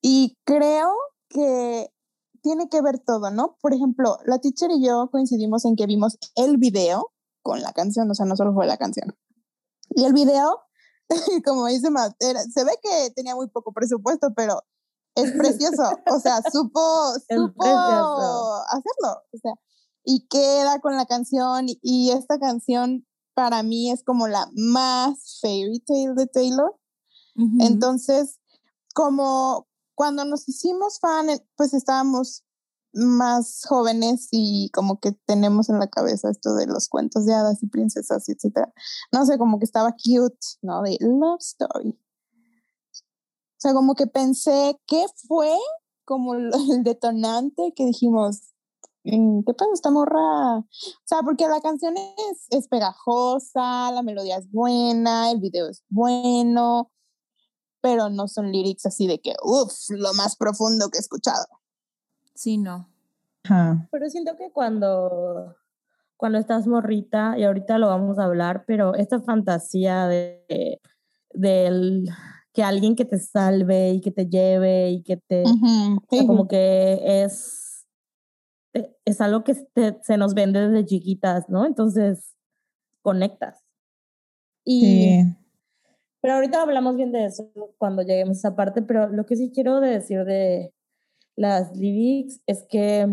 Y 0.00 0.36
creo 0.44 0.94
que 1.28 1.92
tiene 2.42 2.68
que 2.68 2.80
ver 2.80 2.98
todo, 3.00 3.30
¿no? 3.30 3.58
Por 3.60 3.74
ejemplo, 3.74 4.18
la 4.24 4.38
teacher 4.38 4.70
y 4.70 4.86
yo 4.86 5.10
coincidimos 5.10 5.64
en 5.64 5.76
que 5.76 5.86
vimos 5.86 6.18
el 6.36 6.56
video 6.56 7.12
con 7.42 7.60
la 7.62 7.72
canción, 7.72 8.10
o 8.10 8.14
sea, 8.14 8.26
no 8.26 8.36
solo 8.36 8.54
fue 8.54 8.66
la 8.66 8.76
canción. 8.76 9.16
Y 9.90 10.04
el 10.04 10.12
video, 10.12 10.60
como 11.44 11.66
dice 11.66 11.90
Matera, 11.90 12.42
se 12.42 12.64
ve 12.64 12.72
que 12.82 13.10
tenía 13.14 13.34
muy 13.34 13.48
poco 13.48 13.72
presupuesto, 13.72 14.32
pero 14.34 14.62
es 15.14 15.32
precioso. 15.32 15.82
O 16.10 16.20
sea, 16.20 16.40
supo, 16.52 17.14
supo 17.28 17.64
hacerlo. 18.68 19.22
O 19.32 19.38
sea, 19.40 19.52
y 20.04 20.26
queda 20.28 20.80
con 20.80 20.96
la 20.96 21.06
canción 21.06 21.66
y 21.68 22.10
esta 22.10 22.38
canción 22.38 23.06
para 23.34 23.62
mí 23.62 23.90
es 23.90 24.02
como 24.02 24.26
la 24.26 24.50
más 24.54 25.38
fairy 25.40 25.80
tale 25.80 26.14
de 26.14 26.26
Taylor. 26.26 26.74
Entonces, 27.60 28.40
como 28.94 29.68
cuando 29.94 30.24
nos 30.24 30.48
hicimos 30.48 30.98
fan, 30.98 31.30
eh, 31.30 31.46
pues 31.56 31.72
estábamos 31.72 32.42
más 32.92 33.62
jóvenes 33.66 34.28
y 34.30 34.70
como 34.70 35.00
que 35.00 35.12
tenemos 35.12 35.68
en 35.68 35.78
la 35.78 35.88
cabeza 35.88 36.30
esto 36.30 36.54
de 36.54 36.66
los 36.66 36.88
cuentos 36.88 37.26
de 37.26 37.34
hadas 37.34 37.62
y 37.62 37.66
princesas, 37.66 38.28
etcétera. 38.28 38.72
No 39.12 39.24
sé, 39.26 39.38
como 39.38 39.58
que 39.58 39.64
estaba 39.64 39.92
cute, 39.92 40.38
¿no? 40.62 40.82
De 40.82 40.96
love 41.00 41.40
story. 41.40 41.98
O 43.58 43.60
sea, 43.60 43.74
como 43.74 43.94
que 43.94 44.06
pensé, 44.06 44.80
¿qué 44.86 45.04
fue 45.26 45.52
como 46.04 46.34
el 46.34 46.50
detonante 46.84 47.72
que 47.74 47.84
dijimos, 47.84 48.54
mm, 49.04 49.40
¿qué 49.44 49.54
pasa 49.54 49.70
esta 49.74 49.90
morra? 49.90 50.58
O 50.58 50.66
sea, 51.04 51.22
porque 51.24 51.48
la 51.48 51.60
canción 51.60 51.96
es, 51.96 52.46
es 52.50 52.68
pegajosa, 52.68 53.90
la 53.92 54.02
melodía 54.02 54.36
es 54.36 54.50
buena, 54.50 55.30
el 55.30 55.40
video 55.40 55.68
es 55.68 55.82
bueno, 55.88 56.92
pero 57.80 58.10
no 58.10 58.28
son 58.28 58.52
lyrics 58.52 58.86
así 58.86 59.06
de 59.06 59.20
que, 59.20 59.34
uff, 59.42 59.72
lo 59.90 60.14
más 60.14 60.36
profundo 60.36 60.88
que 60.90 60.98
he 60.98 61.00
escuchado. 61.00 61.46
Sí, 62.38 62.56
no. 62.56 62.88
Pero 63.90 64.08
siento 64.08 64.36
que 64.36 64.52
cuando, 64.52 65.56
cuando 66.16 66.38
estás 66.38 66.68
morrita, 66.68 67.36
y 67.36 67.42
ahorita 67.42 67.78
lo 67.78 67.88
vamos 67.88 68.20
a 68.20 68.26
hablar, 68.26 68.62
pero 68.64 68.94
esta 68.94 69.20
fantasía 69.20 70.06
de, 70.06 70.80
del 71.34 72.08
que 72.52 72.62
alguien 72.62 72.94
que 72.94 73.04
te 73.04 73.18
salve 73.18 73.90
y 73.90 74.00
que 74.00 74.12
te 74.12 74.26
lleve 74.28 74.90
y 74.90 75.02
que 75.02 75.16
te, 75.16 75.42
como 76.08 76.46
que 76.46 77.24
es, 77.24 77.88
e, 78.72 78.96
es 79.04 79.20
algo 79.20 79.42
que 79.42 79.54
se 80.02 80.16
nos 80.16 80.34
vende 80.34 80.68
desde 80.68 80.86
chiquitas, 80.86 81.48
¿no? 81.48 81.66
Entonces, 81.66 82.36
conectas. 83.02 83.64
Y, 84.64 84.80
sí. 84.80 85.36
Pero 86.20 86.34
ahorita 86.34 86.62
hablamos 86.62 86.94
bien 86.94 87.10
de 87.10 87.24
eso 87.24 87.50
cuando 87.78 88.02
lleguemos 88.02 88.36
a 88.36 88.38
esa 88.38 88.54
parte, 88.54 88.80
pero 88.80 89.08
lo 89.08 89.26
que 89.26 89.34
sí 89.34 89.50
quiero 89.52 89.80
decir 89.80 90.24
de 90.24 90.72
las 91.38 91.76
lyrics 91.76 92.40
es 92.46 92.66
que, 92.68 93.06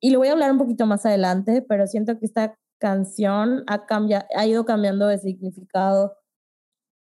y 0.00 0.10
lo 0.10 0.18
voy 0.18 0.28
a 0.28 0.32
hablar 0.32 0.50
un 0.50 0.58
poquito 0.58 0.86
más 0.86 1.04
adelante, 1.04 1.60
pero 1.60 1.86
siento 1.86 2.18
que 2.18 2.24
esta 2.24 2.58
canción 2.78 3.62
ha, 3.66 3.84
cambiado, 3.84 4.26
ha 4.34 4.46
ido 4.46 4.64
cambiando 4.64 5.06
de 5.06 5.18
significado 5.18 6.16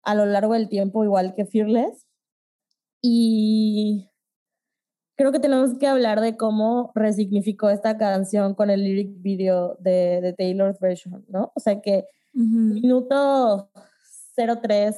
a 0.02 0.14
lo 0.14 0.26
largo 0.26 0.52
del 0.52 0.68
tiempo, 0.68 1.02
igual 1.02 1.34
que 1.34 1.46
Fearless. 1.46 2.06
Y 3.00 4.10
creo 5.16 5.32
que 5.32 5.40
tenemos 5.40 5.78
que 5.78 5.86
hablar 5.86 6.20
de 6.20 6.36
cómo 6.36 6.92
resignificó 6.94 7.70
esta 7.70 7.96
canción 7.96 8.54
con 8.54 8.68
el 8.68 8.84
lyric 8.84 9.22
video 9.22 9.76
de, 9.80 10.20
de 10.20 10.34
Taylor's 10.34 10.78
version, 10.78 11.24
¿no? 11.28 11.52
O 11.54 11.60
sea 11.60 11.80
que 11.80 12.04
minuto 12.34 13.70
03 14.36 14.94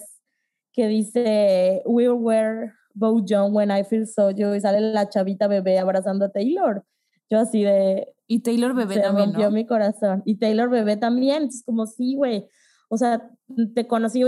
que 0.72 0.88
dice 0.88 1.82
We 1.86 2.08
were 2.08 2.72
young 2.94 3.52
when 3.54 3.70
I 3.70 3.84
feel 3.84 4.06
so 4.06 4.30
you 4.30 4.54
y 4.54 4.60
sale 4.60 4.80
la 4.80 5.08
chavita 5.08 5.48
bebé 5.48 5.78
abrazando 5.78 6.26
a 6.26 6.28
Taylor. 6.30 6.84
Yo 7.28 7.38
así 7.38 7.62
de... 7.62 8.12
Y 8.26 8.40
Taylor 8.40 8.74
bebé 8.74 8.94
se 8.94 9.00
también, 9.00 9.32
rompió 9.32 9.50
mi 9.50 9.66
corazón. 9.66 10.22
Y 10.24 10.36
Taylor 10.36 10.68
bebé 10.68 10.96
también. 10.96 11.44
Es 11.44 11.62
como, 11.64 11.86
sí, 11.86 12.14
güey. 12.16 12.48
O 12.88 12.96
sea, 12.96 13.30
te 13.74 13.86
conocí, 13.86 14.22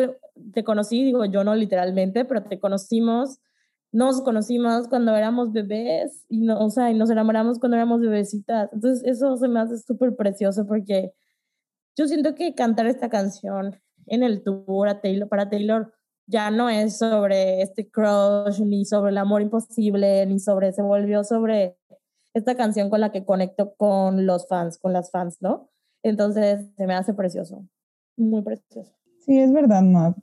te 0.53 0.63
conocí, 0.63 1.03
digo 1.03 1.25
yo 1.25 1.43
no 1.43 1.55
literalmente, 1.55 2.25
pero 2.25 2.45
te 2.45 2.61
conocimos, 2.61 3.41
nos 3.91 4.23
conocimos 4.23 4.87
cuando 4.87 5.15
éramos 5.17 5.53
bebés 5.53 6.25
y, 6.29 6.43
no, 6.43 6.65
o 6.65 6.71
sea, 6.71 6.91
y 6.91 6.95
nos 6.95 7.11
enamoramos 7.11 7.59
cuando 7.59 7.77
éramos 7.77 8.01
bebecitas. 8.01 8.71
Entonces 8.73 9.03
eso 9.05 9.37
se 9.37 9.49
me 9.49 9.59
hace 9.59 9.79
súper 9.79 10.15
precioso 10.15 10.67
porque 10.67 11.13
yo 11.97 12.07
siento 12.07 12.37
que 12.37 12.55
cantar 12.55 12.87
esta 12.87 13.11
canción 13.11 13.81
en 14.07 14.23
el 14.23 14.43
tour 14.43 14.89
a 14.89 15.01
Taylor, 15.01 15.29
para 15.29 15.51
Taylor 15.51 15.93
ya 16.33 16.51
no 16.51 16.71
es 16.71 16.97
sobre 16.97 17.61
este 17.61 17.91
crush, 17.91 18.61
ni 18.61 18.87
sobre 18.87 19.11
el 19.11 19.19
amor 19.19 19.43
imposible, 19.43 20.25
ni 20.27 20.41
sobre, 20.41 20.73
se 20.73 20.81
volvió 20.81 21.25
sobre 21.25 21.77
esta 22.33 22.57
canción 22.57 22.89
con 22.89 23.01
la 23.01 23.13
que 23.13 23.27
conecto 23.27 23.75
con 23.75 24.25
los 24.25 24.49
fans, 24.49 24.79
con 24.79 24.95
las 24.95 25.11
fans, 25.11 25.37
¿no? 25.43 25.69
Entonces 26.03 26.67
se 26.75 26.87
me 26.87 26.95
hace 26.95 27.13
precioso, 27.13 27.69
muy 28.17 28.41
precioso. 28.41 28.91
Sí, 29.19 29.39
es 29.39 29.53
verdad, 29.53 29.83
Matt. 29.83 30.17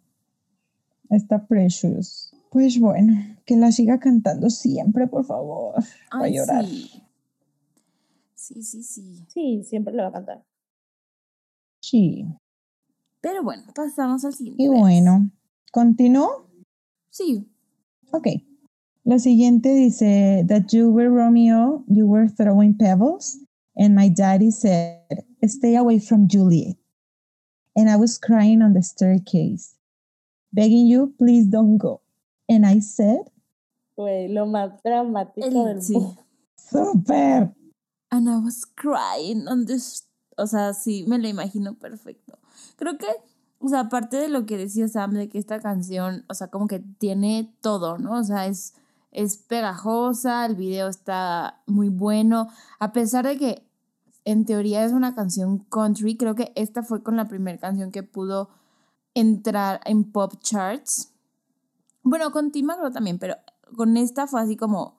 Está 1.12 1.46
precious. 1.46 2.34
Pues 2.50 2.80
bueno, 2.80 3.14
que 3.46 3.56
la 3.56 3.72
siga 3.72 4.00
cantando 4.00 4.50
siempre, 4.50 5.08
por 5.08 5.26
favor. 5.26 5.76
a 6.12 6.28
llorar. 6.28 6.66
Sí. 6.66 7.04
sí, 8.34 8.64
sí, 8.64 8.84
sí. 8.84 9.26
Sí, 9.28 9.64
siempre 9.64 9.94
le 9.94 10.02
va 10.02 10.10
a 10.10 10.14
cantar. 10.14 10.44
Sí. 11.82 12.26
Pero 13.22 13.44
bueno, 13.44 13.64
pasamos 13.76 14.26
al 14.26 14.34
siguiente. 14.34 14.64
Y 14.64 14.68
bueno, 14.68 15.30
¿continúo? 15.72 16.48
Sí. 17.10 17.48
Ok. 18.12 18.28
La 19.04 19.18
siguiente 19.18 19.74
dice, 19.74 20.46
that 20.48 20.72
you 20.72 20.92
were 20.92 21.10
Romeo, 21.10 21.84
you 21.88 22.06
were 22.06 22.28
throwing 22.28 22.78
pebbles, 22.78 23.38
and 23.76 23.96
my 23.96 24.10
daddy 24.10 24.52
said, 24.52 25.02
stay 25.46 25.76
away 25.76 26.00
from 26.00 26.28
Juliet. 26.28 26.76
And 27.76 27.90
I 27.90 27.96
was 27.96 28.18
crying 28.18 28.62
on 28.62 28.74
the 28.74 28.84
staircase, 28.84 29.76
begging 30.54 30.88
you, 30.88 31.14
please 31.18 31.48
don't 31.48 31.78
go. 31.78 32.02
And 32.48 32.66
I 32.66 32.80
said, 32.80 33.30
Güey, 34.00 34.30
lo 34.30 34.46
más 34.46 34.82
dramático 34.82 35.66
del 35.66 35.82
sí. 35.82 35.94
mundo. 35.94 36.18
Super. 36.56 37.54
And 38.12 38.30
I 38.30 38.38
was 38.38 38.64
crying 38.64 39.48
on 39.48 39.66
the... 39.66 39.78
O 40.38 40.46
sea, 40.46 40.74
sí, 40.74 41.06
me 41.06 41.18
lo 41.18 41.28
imagino 41.28 41.78
perfecto. 41.78 42.40
Creo 42.78 42.98
que, 42.98 43.08
o 43.60 43.68
sea, 43.68 43.82
aparte 43.82 44.18
de 44.18 44.30
lo 44.30 44.46
que 44.46 44.58
decía 44.58 44.88
Sam, 44.88 45.12
de 45.12 45.30
que 45.30 45.38
esta 45.38 45.60
canción, 45.60 46.24
o 46.30 46.34
sea, 46.34 46.48
como 46.48 46.68
que 46.68 46.80
tiene 46.80 47.54
todo, 47.62 47.98
¿no? 47.98 48.14
O 48.14 48.24
sea, 48.24 48.48
es, 48.48 48.74
es 49.12 49.38
pegajosa, 49.38 50.46
el 50.46 50.56
video 50.56 50.88
está 50.88 51.62
muy 51.68 51.90
bueno, 51.90 52.48
a 52.80 52.94
pesar 52.94 53.28
de 53.28 53.38
que 53.38 53.68
en 54.24 54.46
teoría 54.46 54.86
es 54.86 54.94
una 54.94 55.14
canción 55.14 55.60
country, 55.70 56.16
creo 56.16 56.36
que 56.36 56.54
esta 56.56 56.84
fue 56.84 57.04
con 57.04 57.18
la 57.18 57.28
primera 57.28 57.58
canción 57.58 57.92
que 57.92 58.04
pudo 58.04 58.50
entrar 59.14 59.82
en 59.86 60.10
pop 60.10 60.36
charts. 60.42 61.12
Bueno, 62.04 62.32
con 62.32 62.52
Tim 62.52 62.68
McGraw 62.68 62.92
también, 62.92 63.20
pero 63.20 63.36
con 63.76 63.98
esta 63.98 64.26
fue 64.26 64.42
así 64.42 64.56
como, 64.56 64.98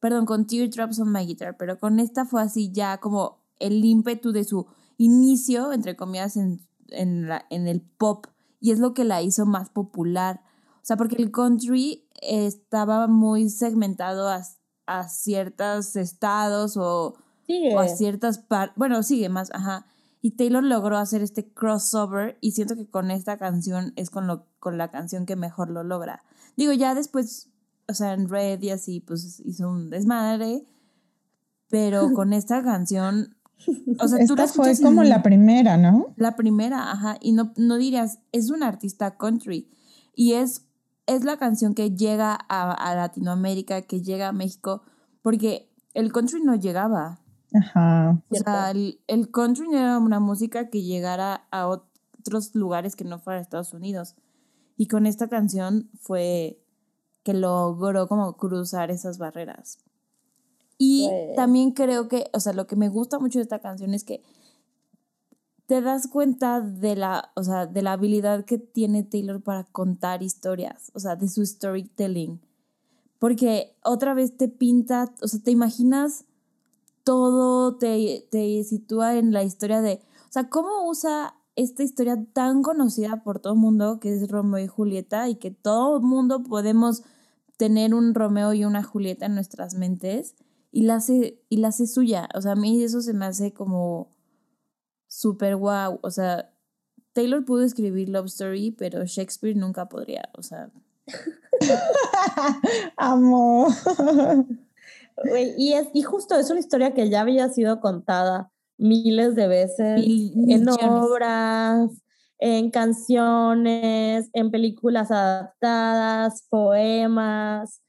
perdón, 0.00 0.26
con 0.26 0.46
Teardrops 0.46 0.98
on 0.98 1.12
My 1.12 1.24
Guitar, 1.24 1.56
pero 1.56 1.78
con 1.78 2.00
esta 2.00 2.24
fue 2.24 2.42
así 2.42 2.72
ya 2.72 2.98
como 2.98 3.38
el 3.60 3.84
ímpetu 3.84 4.32
de 4.32 4.42
su 4.42 4.66
inicio, 4.96 5.72
entre 5.72 5.94
comillas, 5.94 6.36
en, 6.36 6.66
en, 6.90 7.28
la, 7.28 7.46
en 7.50 7.66
el 7.66 7.80
pop 7.80 8.26
y 8.60 8.72
es 8.72 8.78
lo 8.78 8.94
que 8.94 9.04
la 9.04 9.22
hizo 9.22 9.46
más 9.46 9.70
popular. 9.70 10.42
O 10.76 10.84
sea, 10.84 10.96
porque 10.96 11.16
el 11.16 11.30
country 11.30 12.08
estaba 12.20 13.06
muy 13.06 13.48
segmentado 13.48 14.28
a, 14.28 14.42
a 14.86 15.08
ciertos 15.08 15.96
estados 15.96 16.76
o, 16.76 17.14
o 17.72 17.78
a 17.78 17.88
ciertas 17.88 18.38
partes. 18.38 18.76
Bueno, 18.76 19.02
sigue 19.02 19.28
más, 19.28 19.50
ajá. 19.52 19.86
Y 20.22 20.32
Taylor 20.32 20.62
logró 20.62 20.98
hacer 20.98 21.22
este 21.22 21.50
crossover 21.52 22.36
y 22.40 22.52
siento 22.52 22.76
que 22.76 22.86
con 22.86 23.10
esta 23.10 23.38
canción 23.38 23.94
es 23.96 24.10
con, 24.10 24.26
lo, 24.26 24.46
con 24.58 24.76
la 24.76 24.90
canción 24.90 25.24
que 25.24 25.36
mejor 25.36 25.70
lo 25.70 25.82
logra. 25.82 26.22
Digo, 26.56 26.72
ya 26.72 26.94
después, 26.94 27.48
o 27.88 27.94
sea, 27.94 28.12
en 28.12 28.28
Red 28.28 28.60
y 28.62 28.70
así, 28.70 29.00
pues 29.00 29.40
hizo 29.40 29.68
un 29.68 29.88
desmadre, 29.88 30.66
pero 31.68 32.12
con 32.14 32.34
esta 32.34 32.62
canción 32.62 33.36
o 33.98 34.08
sea, 34.08 34.18
Esta 34.18 34.46
fue 34.48 34.72
como 34.80 35.02
la 35.02 35.22
primera, 35.22 35.76
¿no? 35.76 36.14
La 36.16 36.36
primera, 36.36 36.90
ajá. 36.90 37.16
Y 37.20 37.32
no, 37.32 37.52
no 37.56 37.76
dirías, 37.76 38.20
es 38.32 38.50
un 38.50 38.62
artista 38.62 39.16
country. 39.16 39.70
Y 40.14 40.34
es, 40.34 40.66
es 41.06 41.24
la 41.24 41.36
canción 41.36 41.74
que 41.74 41.90
llega 41.90 42.34
a, 42.34 42.94
Latinoamérica, 42.94 43.82
que 43.82 44.02
llega 44.02 44.28
a 44.28 44.32
México, 44.32 44.82
porque 45.22 45.70
el 45.94 46.12
country 46.12 46.42
no 46.42 46.54
llegaba. 46.54 47.20
Ajá. 47.54 48.22
O 48.28 48.34
sea, 48.34 48.70
el, 48.70 49.00
el 49.06 49.30
country 49.30 49.68
no 49.68 49.78
era 49.78 49.98
una 49.98 50.20
música 50.20 50.70
que 50.70 50.82
llegara 50.82 51.46
a 51.50 51.66
otros 51.66 52.54
lugares 52.54 52.96
que 52.96 53.04
no 53.04 53.18
fuera 53.18 53.40
Estados 53.40 53.74
Unidos. 53.74 54.14
Y 54.76 54.86
con 54.86 55.06
esta 55.06 55.28
canción 55.28 55.90
fue 56.00 56.62
que 57.22 57.34
logró 57.34 58.08
como 58.08 58.36
cruzar 58.36 58.90
esas 58.90 59.18
barreras. 59.18 59.78
Y 60.82 61.08
pues 61.10 61.36
también 61.36 61.72
creo 61.72 62.08
que, 62.08 62.30
o 62.32 62.40
sea, 62.40 62.54
lo 62.54 62.66
que 62.66 62.74
me 62.74 62.88
gusta 62.88 63.18
mucho 63.18 63.38
de 63.38 63.42
esta 63.42 63.58
canción 63.58 63.92
es 63.92 64.02
que 64.02 64.22
te 65.66 65.82
das 65.82 66.06
cuenta 66.06 66.62
de 66.62 66.96
la, 66.96 67.32
o 67.36 67.44
sea, 67.44 67.66
de 67.66 67.82
la 67.82 67.92
habilidad 67.92 68.46
que 68.46 68.56
tiene 68.56 69.02
Taylor 69.02 69.42
para 69.42 69.64
contar 69.64 70.22
historias, 70.22 70.90
o 70.94 70.98
sea, 70.98 71.16
de 71.16 71.28
su 71.28 71.44
storytelling. 71.44 72.40
Porque 73.18 73.76
otra 73.84 74.14
vez 74.14 74.38
te 74.38 74.48
pinta, 74.48 75.12
o 75.20 75.28
sea, 75.28 75.40
te 75.40 75.50
imaginas 75.50 76.24
todo, 77.04 77.76
te, 77.76 78.26
te 78.30 78.64
sitúa 78.64 79.18
en 79.18 79.34
la 79.34 79.44
historia 79.44 79.82
de, 79.82 80.00
o 80.30 80.32
sea, 80.32 80.48
cómo 80.48 80.88
usa 80.88 81.34
esta 81.56 81.82
historia 81.82 82.24
tan 82.32 82.62
conocida 82.62 83.22
por 83.22 83.38
todo 83.38 83.52
el 83.52 83.58
mundo, 83.58 84.00
que 84.00 84.14
es 84.14 84.30
Romeo 84.30 84.64
y 84.64 84.66
Julieta, 84.66 85.28
y 85.28 85.34
que 85.34 85.50
todo 85.50 85.98
el 85.98 86.02
mundo 86.04 86.42
podemos 86.42 87.02
tener 87.58 87.94
un 87.94 88.14
Romeo 88.14 88.54
y 88.54 88.64
una 88.64 88.82
Julieta 88.82 89.26
en 89.26 89.34
nuestras 89.34 89.74
mentes 89.74 90.36
y 90.72 90.82
la 90.84 90.96
hace, 90.96 91.42
y 91.48 91.56
la 91.58 91.68
hace 91.68 91.86
suya. 91.86 92.28
O 92.34 92.40
sea, 92.40 92.52
a 92.52 92.56
mí 92.56 92.82
eso 92.82 93.00
se 93.02 93.12
me 93.14 93.24
hace 93.26 93.52
como 93.52 94.14
súper 95.08 95.56
guau. 95.56 95.98
O 96.02 96.10
sea, 96.10 96.52
Taylor 97.12 97.44
pudo 97.44 97.62
escribir 97.64 98.08
Love 98.08 98.26
Story, 98.26 98.70
pero 98.70 99.04
Shakespeare 99.04 99.56
nunca 99.56 99.88
podría. 99.88 100.28
O 100.38 100.42
sea. 100.42 100.70
Amo. 102.96 103.68
Y, 105.58 105.72
es, 105.74 105.88
y 105.92 106.02
justo 106.02 106.34
es 106.36 106.50
una 106.50 106.60
historia 106.60 106.94
que 106.94 107.10
ya 107.10 107.20
había 107.20 107.48
sido 107.50 107.80
contada 107.80 108.50
miles 108.78 109.34
de 109.34 109.48
veces 109.48 110.00
Mil- 110.00 110.32
en 110.50 110.60
millones. 110.64 110.78
obras, 110.82 111.90
en 112.38 112.70
canciones, 112.70 114.30
en 114.32 114.50
películas 114.50 115.10
adaptadas, 115.10 116.46
poemas. 116.48 117.82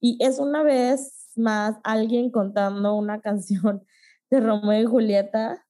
Y 0.00 0.16
es 0.24 0.40
una 0.40 0.64
vez 0.64 1.21
más 1.36 1.76
alguien 1.84 2.30
contando 2.30 2.94
una 2.94 3.20
canción 3.20 3.84
de 4.30 4.40
Romeo 4.40 4.82
y 4.82 4.86
Julieta, 4.86 5.64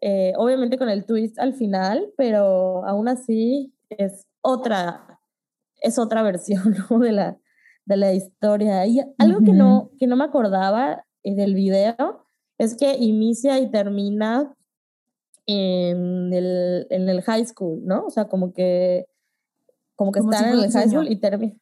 eh, 0.00 0.32
obviamente 0.36 0.78
con 0.78 0.88
el 0.88 1.04
twist 1.04 1.38
al 1.38 1.54
final, 1.54 2.12
pero 2.16 2.84
aún 2.86 3.08
así 3.08 3.74
es 3.90 4.26
otra, 4.42 5.20
es 5.80 5.98
otra 5.98 6.22
versión 6.22 6.76
¿no? 6.90 6.98
de, 6.98 7.12
la, 7.12 7.38
de 7.84 7.96
la 7.96 8.12
historia. 8.12 8.86
Y 8.86 9.00
algo 9.18 9.40
que, 9.40 9.52
no, 9.52 9.90
que 9.98 10.06
no 10.06 10.16
me 10.16 10.24
acordaba 10.24 11.04
eh, 11.22 11.34
del 11.34 11.54
video 11.54 12.24
es 12.58 12.76
que 12.76 12.96
inicia 12.96 13.58
y 13.58 13.70
termina 13.70 14.54
en 15.46 16.32
el, 16.32 16.86
en 16.90 17.08
el 17.08 17.22
high 17.22 17.46
school, 17.46 17.80
¿no? 17.84 18.06
O 18.06 18.10
sea, 18.10 18.28
como 18.28 18.52
que, 18.52 19.08
como 19.96 20.12
que 20.12 20.20
Como 20.20 20.32
si 20.32 20.36
están 20.36 20.50
en 20.50 20.56
fuera 20.56 20.66
el 20.66 20.72
high 20.72 20.88
school 20.90 21.08
y 21.10 21.16
termina. 21.16 21.56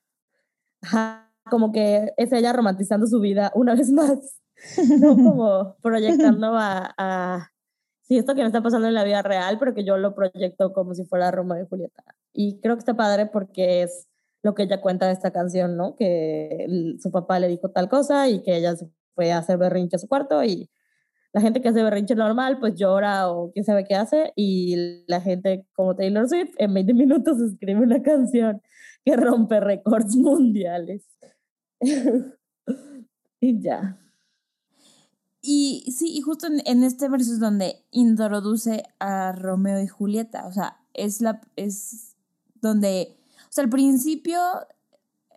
Ajá, 0.83 1.26
como 1.51 1.73
que 1.73 2.13
es 2.17 2.33
ella 2.33 2.53
romantizando 2.53 3.07
su 3.07 3.21
vida 3.21 3.53
una 3.55 3.75
vez 3.75 3.91
más, 3.91 4.41
¿no? 5.01 5.15
Como 5.17 5.77
proyectando 5.83 6.55
a, 6.57 6.95
a 6.99 7.51
sí, 8.03 8.19
esto 8.19 8.35
que 8.35 8.41
me 8.43 8.47
está 8.49 8.63
pasando 8.63 8.89
en 8.89 8.95
la 8.95 9.05
vida 9.05 9.23
real, 9.23 9.59
pero 9.59 9.75
que 9.75 9.85
yo 9.85 9.97
lo 9.99 10.15
proyecto 10.15 10.73
como 10.73 10.95
si 10.95 11.05
fuera 11.05 11.31
Romeo 11.31 11.63
y 11.65 11.69
Julieta. 11.69 12.05
Y 12.33 12.61
creo 12.61 12.77
que 12.77 12.81
está 12.81 12.95
padre 12.95 13.27
porque 13.27 13.83
es 13.83 14.07
lo 14.43 14.55
que 14.55 14.65
ella 14.65 14.81
cuenta 14.81 15.07
de 15.07 15.13
esta 15.13 15.33
canción, 15.33 15.77
¿no? 15.77 15.97
Que 15.97 16.65
el- 16.67 16.99
su 17.01 17.11
papá 17.11 17.39
le 17.41 17.49
dijo 17.49 17.71
tal 17.71 17.89
cosa 17.89 18.29
y 18.29 18.43
que 18.43 18.57
ella 18.57 18.77
se 18.77 18.89
fue 19.15 19.33
a 19.33 19.39
hacer 19.39 19.59
berrinche 19.59 19.97
a 19.97 19.99
su 19.99 20.09
cuarto 20.09 20.45
y 20.45 20.71
la 21.33 21.41
gente 21.41 21.61
que 21.61 21.69
hace 21.69 21.83
berrinche 21.83 22.15
normal 22.15 22.59
pues 22.61 22.75
llora 22.77 23.31
o 23.31 23.51
quién 23.53 23.65
sabe 23.65 23.85
qué 23.85 23.95
hace 23.95 24.33
y 24.37 25.05
la 25.09 25.21
gente 25.21 25.67
como 25.75 25.95
Taylor 25.97 26.29
Swift 26.29 26.55
en 26.59 26.73
20 26.75 26.95
minutos 26.95 27.41
escribe 27.41 27.81
una 27.81 28.03
canción 28.03 28.63
que 29.05 29.17
rompe 29.17 29.61
récords 29.61 30.17
mundiales. 30.17 31.05
y 33.41 33.61
ya. 33.61 33.99
Y 35.49 35.93
sí, 35.97 36.11
y 36.13 36.23
justo 36.23 36.49
en, 36.49 36.83
este 36.83 37.09
verso 37.09 37.33
es 37.33 37.39
donde 37.39 37.85
introduce 37.93 38.83
a 38.99 39.31
Romeo 39.31 39.81
y 39.81 39.87
Julieta. 39.87 40.47
O 40.47 40.53
sea, 40.53 40.81
es 40.93 41.21
la. 41.21 41.41
es 41.55 42.17
donde. 42.61 43.17
O 43.43 43.53
sea, 43.53 43.63
al 43.63 43.71
principio 43.71 44.41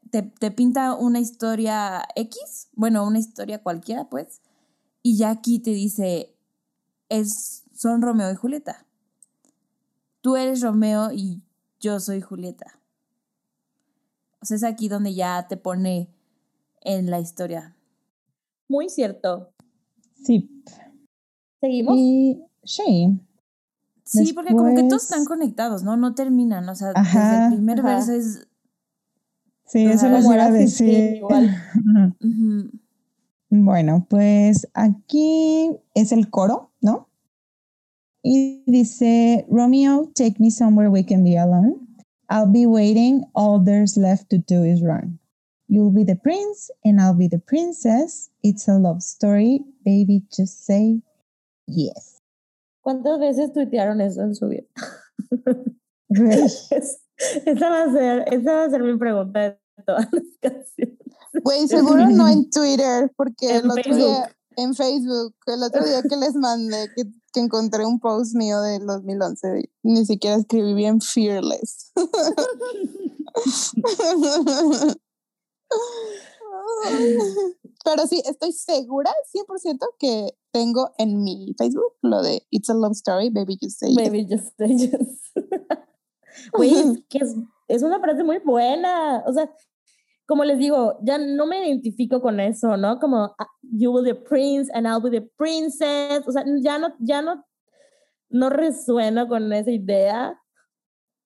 te, 0.10 0.24
te 0.24 0.50
pinta 0.50 0.96
una 0.96 1.20
historia 1.20 2.04
X, 2.16 2.70
bueno, 2.74 3.06
una 3.06 3.20
historia 3.20 3.62
cualquiera, 3.62 4.10
pues. 4.10 4.42
Y 5.04 5.18
ya 5.18 5.30
aquí 5.30 5.60
te 5.60 5.72
dice. 5.72 6.36
Es, 7.10 7.66
son 7.76 8.02
Romeo 8.02 8.32
y 8.32 8.36
Julieta. 8.36 8.86
Tú 10.22 10.36
eres 10.36 10.62
Romeo 10.62 11.12
y 11.12 11.44
yo 11.80 12.00
soy 12.00 12.22
Julieta. 12.22 12.80
O 14.42 14.46
sea, 14.46 14.58
es 14.58 14.64
aquí 14.64 14.90
donde 14.90 15.14
ya 15.14 15.48
te 15.48 15.56
pone 15.56 16.10
en 16.82 17.10
la 17.10 17.20
historia. 17.20 17.76
Muy 18.68 18.90
cierto. 18.90 19.52
Sí. 20.24 20.50
¿Seguimos? 21.60 21.96
Y 21.98 22.44
sí. 22.64 23.20
Sí, 24.04 24.34
porque 24.34 24.54
como 24.54 24.76
que 24.76 24.84
todos 24.84 25.04
están 25.04 25.26
conectados, 25.26 25.84
¿no? 25.84 25.96
No 25.96 26.16
terminan, 26.16 26.68
o 26.68 26.76
sea, 26.76 26.94
desde 26.94 27.46
el 27.46 27.54
primer 27.54 27.80
ajá. 27.80 27.96
verso 27.96 28.14
es... 28.14 28.48
Sí, 29.66 29.86
eso 29.86 30.08
Como 30.10 30.34
iba 30.34 30.46
a 30.46 30.52
decir. 30.52 31.16
Igual. 31.16 31.56
Bueno, 33.52 34.06
pues 34.08 34.68
aquí 34.76 35.72
es 35.96 36.12
el 36.12 36.30
coro, 36.30 36.72
¿no? 36.82 37.10
Y 38.22 38.64
dice, 38.68 39.48
Romeo, 39.50 40.12
take 40.14 40.36
me 40.38 40.52
somewhere 40.52 40.90
we 40.90 41.04
can 41.04 41.24
be 41.24 41.36
alone. 41.36 41.76
I'll 42.30 42.52
be 42.52 42.68
waiting. 42.68 43.26
All 43.34 43.64
there's 43.64 43.98
left 43.98 44.30
to 44.30 44.38
do 44.38 44.64
is 44.64 44.84
run. 44.84 45.19
You'll 45.70 45.92
be 45.94 46.04
the 46.04 46.16
prince 46.16 46.72
and 46.84 47.00
I'll 47.00 47.14
be 47.16 47.28
the 47.28 47.38
princess. 47.40 48.32
It's 48.42 48.68
a 48.68 48.74
love 48.80 49.02
story. 49.04 49.64
Baby, 49.86 50.24
just 50.36 50.66
say 50.66 51.02
yes. 51.68 52.18
¿Cuántas 52.84 53.20
veces 53.20 53.54
tuitearon 53.54 54.02
eso 54.02 54.22
en 54.24 54.34
su 54.36 54.48
vida? 54.50 54.66
Es- 56.10 57.02
esa, 57.46 57.70
va 57.70 57.84
a 57.84 57.92
ser, 57.92 58.26
esa 58.34 58.52
va 58.54 58.64
a 58.66 58.70
ser 58.72 58.82
mi 58.82 58.98
pregunta 58.98 59.40
de 59.42 59.58
todas 59.86 60.08
las 60.12 60.24
canciones. 60.42 60.98
Güey, 61.44 61.68
seguro 61.68 62.10
no 62.10 62.28
en 62.28 62.50
Twitter, 62.52 63.12
porque 63.16 63.50
En 63.50 63.66
el 63.66 63.70
otro 63.72 63.84
Facebook. 63.84 63.98
día, 64.00 64.36
en 64.56 64.74
Facebook, 64.74 65.36
el 65.46 65.62
otro 65.64 65.86
día 65.86 66.02
que 66.02 66.18
les 66.18 66.34
mandé, 66.34 66.90
que, 66.96 67.04
que 67.32 67.40
encontré 67.42 67.86
un 67.86 68.00
post 68.00 68.34
mío 68.36 68.60
del 68.62 68.88
2011, 68.88 69.70
ni 69.84 70.04
siquiera 70.06 70.38
escribí 70.38 70.74
bien 70.74 71.00
fearless. 71.00 71.92
Pero 77.86 78.08
sí, 78.08 78.22
estoy 78.26 78.52
segura, 78.52 79.12
100% 79.34 79.78
que 80.00 80.30
tengo 80.52 80.92
en 80.98 81.24
mi 81.24 81.54
Facebook 81.58 81.94
lo 82.02 82.22
de 82.22 82.46
It's 82.50 82.70
a 82.70 82.74
Love 82.74 82.94
Story, 82.94 83.30
Baby 83.30 83.58
Just 83.62 83.80
Say 83.80 83.90
Yes. 83.90 83.98
Baby, 83.98 84.28
just 84.30 84.58
say 84.58 84.76
yes. 84.78 85.32
Güey, 86.54 86.74
es 86.74 87.04
que 87.10 87.18
es, 87.20 87.36
es 87.68 87.84
una 87.84 88.00
frase 88.00 88.24
muy 88.24 88.40
buena. 88.40 89.24
O 89.26 89.34
sea, 89.34 89.52
como 90.26 90.44
les 90.44 90.58
digo, 90.60 90.98
ya 91.02 91.18
no 91.18 91.46
me 91.48 91.68
identifico 91.68 92.22
con 92.22 92.40
eso, 92.40 92.78
¿no? 92.78 93.00
Como 93.00 93.36
ah, 93.38 93.48
you 93.62 93.92
will 93.92 94.04
be 94.04 94.14
the 94.14 94.20
prince 94.20 94.70
and 94.74 94.88
I'll 94.88 95.02
be 95.02 95.10
the 95.10 95.28
princess. 95.38 96.28
O 96.28 96.32
sea, 96.32 96.44
ya 96.62 96.78
no, 96.78 96.94
ya 97.00 97.22
no, 97.22 97.44
no 98.30 98.50
resueno 98.50 99.28
con 99.28 99.52
esa 99.52 99.72
idea, 99.72 100.40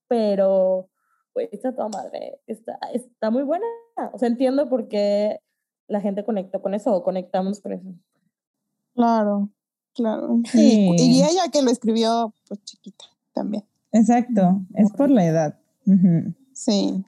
pero, 0.07 0.89
güey, 1.33 1.49
está 1.51 1.73
toda 1.73 1.89
madre. 1.89 2.39
Está, 2.47 2.77
está 2.93 3.29
muy 3.31 3.43
buena. 3.43 3.65
O 4.13 4.17
sea, 4.17 4.27
entiendo 4.27 4.69
por 4.69 4.87
qué 4.87 5.39
la 5.87 6.01
gente 6.01 6.23
conectó 6.23 6.61
con 6.61 6.73
eso 6.73 6.93
o 6.93 7.03
conectamos 7.03 7.59
con 7.61 7.73
eso. 7.73 7.93
Claro, 8.93 9.49
claro. 9.93 10.39
Sí. 10.51 10.89
Y, 10.97 11.19
y 11.19 11.23
ella 11.23 11.49
que 11.51 11.61
lo 11.61 11.71
escribió, 11.71 12.33
pues 12.47 12.63
chiquita 12.63 13.05
también. 13.33 13.65
exacto, 13.91 14.61
es 14.75 14.91
por 14.91 15.09
la 15.09 15.25
edad. 15.25 15.59
Sí. 16.53 17.03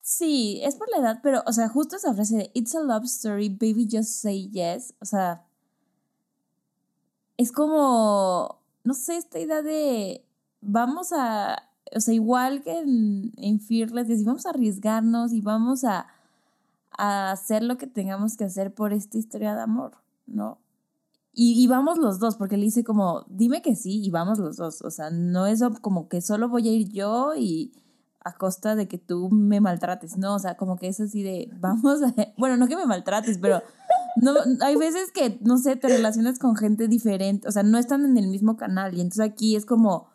Sí, 0.00 0.60
es 0.64 0.76
por 0.76 0.88
la 0.90 0.98
edad, 0.98 1.20
pero, 1.22 1.42
o 1.46 1.52
sea, 1.52 1.68
justo 1.68 1.96
esa 1.96 2.14
frase 2.14 2.36
de 2.36 2.50
It's 2.54 2.74
a 2.74 2.80
love 2.80 3.04
story, 3.04 3.50
baby, 3.50 3.86
just 3.90 4.08
say 4.08 4.48
yes, 4.48 4.94
o 5.00 5.04
sea, 5.04 5.44
es 7.36 7.52
como, 7.52 8.58
no 8.84 8.94
sé, 8.94 9.18
esta 9.18 9.38
idea 9.38 9.60
de 9.60 10.24
vamos 10.62 11.12
a, 11.12 11.67
o 11.94 12.00
sea, 12.00 12.14
igual 12.14 12.62
que 12.62 12.78
en, 12.78 13.32
en 13.36 13.60
Fearless, 13.60 14.08
decir, 14.08 14.26
vamos 14.26 14.46
a 14.46 14.50
arriesgarnos 14.50 15.32
y 15.32 15.40
vamos 15.40 15.84
a, 15.84 16.06
a 16.96 17.30
hacer 17.30 17.62
lo 17.62 17.78
que 17.78 17.86
tengamos 17.86 18.36
que 18.36 18.44
hacer 18.44 18.74
por 18.74 18.92
esta 18.92 19.18
historia 19.18 19.54
de 19.54 19.62
amor, 19.62 19.92
¿no? 20.26 20.58
Y, 21.32 21.62
y 21.62 21.66
vamos 21.68 21.98
los 21.98 22.18
dos, 22.18 22.36
porque 22.36 22.56
le 22.56 22.64
dice 22.64 22.82
como, 22.82 23.24
dime 23.28 23.62
que 23.62 23.76
sí 23.76 24.02
y 24.02 24.10
vamos 24.10 24.38
los 24.38 24.56
dos. 24.56 24.82
O 24.82 24.90
sea, 24.90 25.10
no 25.10 25.46
es 25.46 25.62
como 25.80 26.08
que 26.08 26.20
solo 26.20 26.48
voy 26.48 26.68
a 26.68 26.72
ir 26.72 26.88
yo 26.88 27.34
y 27.36 27.72
a 28.24 28.32
costa 28.32 28.74
de 28.74 28.88
que 28.88 28.98
tú 28.98 29.30
me 29.30 29.60
maltrates. 29.60 30.18
No, 30.18 30.34
o 30.34 30.38
sea, 30.38 30.56
como 30.56 30.76
que 30.76 30.88
es 30.88 31.00
así 31.00 31.22
de, 31.22 31.50
vamos 31.60 32.02
a... 32.02 32.14
Bueno, 32.36 32.56
no 32.56 32.66
que 32.66 32.76
me 32.76 32.86
maltrates, 32.86 33.38
pero 33.38 33.62
no, 34.16 34.32
hay 34.60 34.76
veces 34.76 35.12
que, 35.12 35.38
no 35.42 35.58
sé, 35.58 35.76
te 35.76 35.88
relacionas 35.88 36.38
con 36.38 36.56
gente 36.56 36.88
diferente, 36.88 37.46
o 37.46 37.52
sea, 37.52 37.62
no 37.62 37.78
están 37.78 38.04
en 38.04 38.16
el 38.16 38.28
mismo 38.28 38.56
canal 38.56 38.94
y 38.94 39.00
entonces 39.00 39.24
aquí 39.24 39.54
es 39.54 39.64
como, 39.64 40.08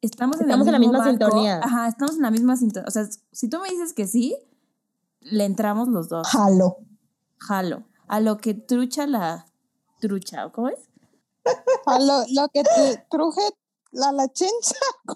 estamos 0.00 0.36
en, 0.40 0.46
Estamos 0.46 0.66
en 0.66 0.72
la 0.72 0.78
misma 0.78 0.98
barco. 0.98 1.10
sintonía. 1.10 1.60
Ajá, 1.62 1.88
estamos 1.88 2.16
en 2.16 2.22
la 2.22 2.30
misma 2.30 2.56
sintonía. 2.56 2.86
O 2.88 2.90
sea, 2.90 3.06
si 3.32 3.48
tú 3.48 3.58
me 3.60 3.68
dices 3.68 3.92
que 3.92 4.06
sí, 4.06 4.36
le 5.20 5.44
entramos 5.44 5.88
los 5.88 6.08
dos. 6.08 6.26
Jalo. 6.28 6.78
Jalo. 7.38 7.84
A 8.06 8.20
lo 8.20 8.38
que 8.38 8.54
trucha 8.54 9.06
la 9.06 9.46
trucha, 10.00 10.46
¿o 10.46 10.52
cómo 10.52 10.68
es? 10.68 10.78
A 11.86 11.98
lo, 11.98 12.24
lo 12.34 12.48
que 12.48 12.62
te 12.62 13.04
truje 13.10 13.40
a 14.02 14.12
la 14.12 14.28
chencha. 14.28 14.74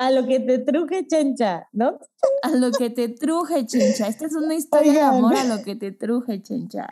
A 0.00 0.12
lo 0.12 0.24
que 0.28 0.38
te 0.38 0.58
truje 0.60 1.08
chencha, 1.08 1.68
¿no? 1.72 1.98
A 2.42 2.50
lo 2.50 2.70
que 2.70 2.88
te 2.88 3.08
truje, 3.08 3.66
chencha. 3.66 4.06
Esta 4.06 4.26
es 4.26 4.34
una 4.34 4.54
historia 4.54 4.92
Oigan. 4.92 5.10
de 5.12 5.18
amor 5.18 5.36
a 5.36 5.42
lo 5.44 5.64
que 5.64 5.74
te 5.74 5.90
truje, 5.90 6.40
chencha. 6.40 6.88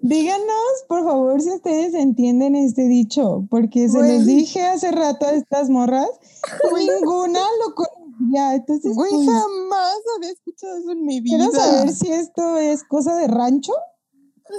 Díganos, 0.00 0.84
por 0.88 1.04
favor, 1.04 1.40
si 1.40 1.50
ustedes 1.50 1.94
entienden 1.94 2.54
este 2.54 2.86
dicho, 2.86 3.46
porque 3.50 3.88
se 3.88 4.02
les 4.02 4.26
dije 4.26 4.64
hace 4.64 4.92
rato 4.92 5.26
a 5.26 5.32
estas 5.32 5.70
morras, 5.70 6.08
ninguna 6.76 7.40
lo 7.64 7.74
conectó. 7.74 8.06
Ya, 8.32 8.54
entonces, 8.54 8.94
Güey, 8.94 9.10
pues, 9.10 9.26
jamás 9.26 9.96
había 10.16 10.30
escuchado 10.30 10.78
eso 10.78 10.90
en 10.92 11.04
mi 11.04 11.20
vida. 11.20 11.36
quiero 11.36 11.52
saber 11.52 11.92
si 11.92 12.10
esto 12.12 12.56
es 12.58 12.82
cosa 12.84 13.14
de 13.16 13.26
rancho. 13.26 13.72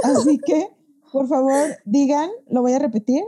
Así 0.04 0.38
que, 0.46 0.70
por 1.12 1.28
favor, 1.28 1.78
digan, 1.86 2.30
lo 2.50 2.62
voy 2.62 2.74
a 2.74 2.80
repetir, 2.80 3.24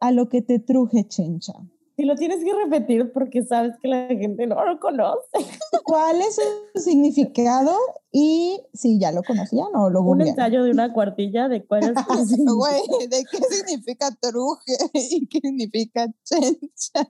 a 0.00 0.12
lo 0.12 0.28
que 0.28 0.42
te 0.42 0.60
truje, 0.60 1.08
chencha. 1.08 1.54
Si 1.98 2.04
lo 2.04 2.14
tienes 2.14 2.44
que 2.44 2.54
repetir 2.54 3.10
porque 3.12 3.42
sabes 3.42 3.74
que 3.82 3.88
la 3.88 4.06
gente 4.06 4.46
no 4.46 4.64
lo 4.64 4.78
conoce. 4.78 5.18
¿Cuál 5.82 6.22
es 6.22 6.36
su 6.36 6.80
significado? 6.80 7.76
Y 8.12 8.60
si 8.72 9.00
ya 9.00 9.10
lo 9.10 9.24
conocían 9.24 9.66
o 9.74 9.90
lo 9.90 9.98
Un 10.02 10.06
googlearon. 10.06 10.28
ensayo 10.28 10.62
de 10.62 10.70
una 10.70 10.92
cuartilla 10.92 11.48
de 11.48 11.66
cuál 11.66 11.82
es 11.82 11.88
el 12.38 12.44
Güey, 12.54 13.08
¿de 13.10 13.24
qué 13.28 13.38
significa 13.50 14.16
truje 14.20 14.76
y 14.94 15.26
qué 15.26 15.40
significa 15.40 16.06
chencha? 16.22 17.08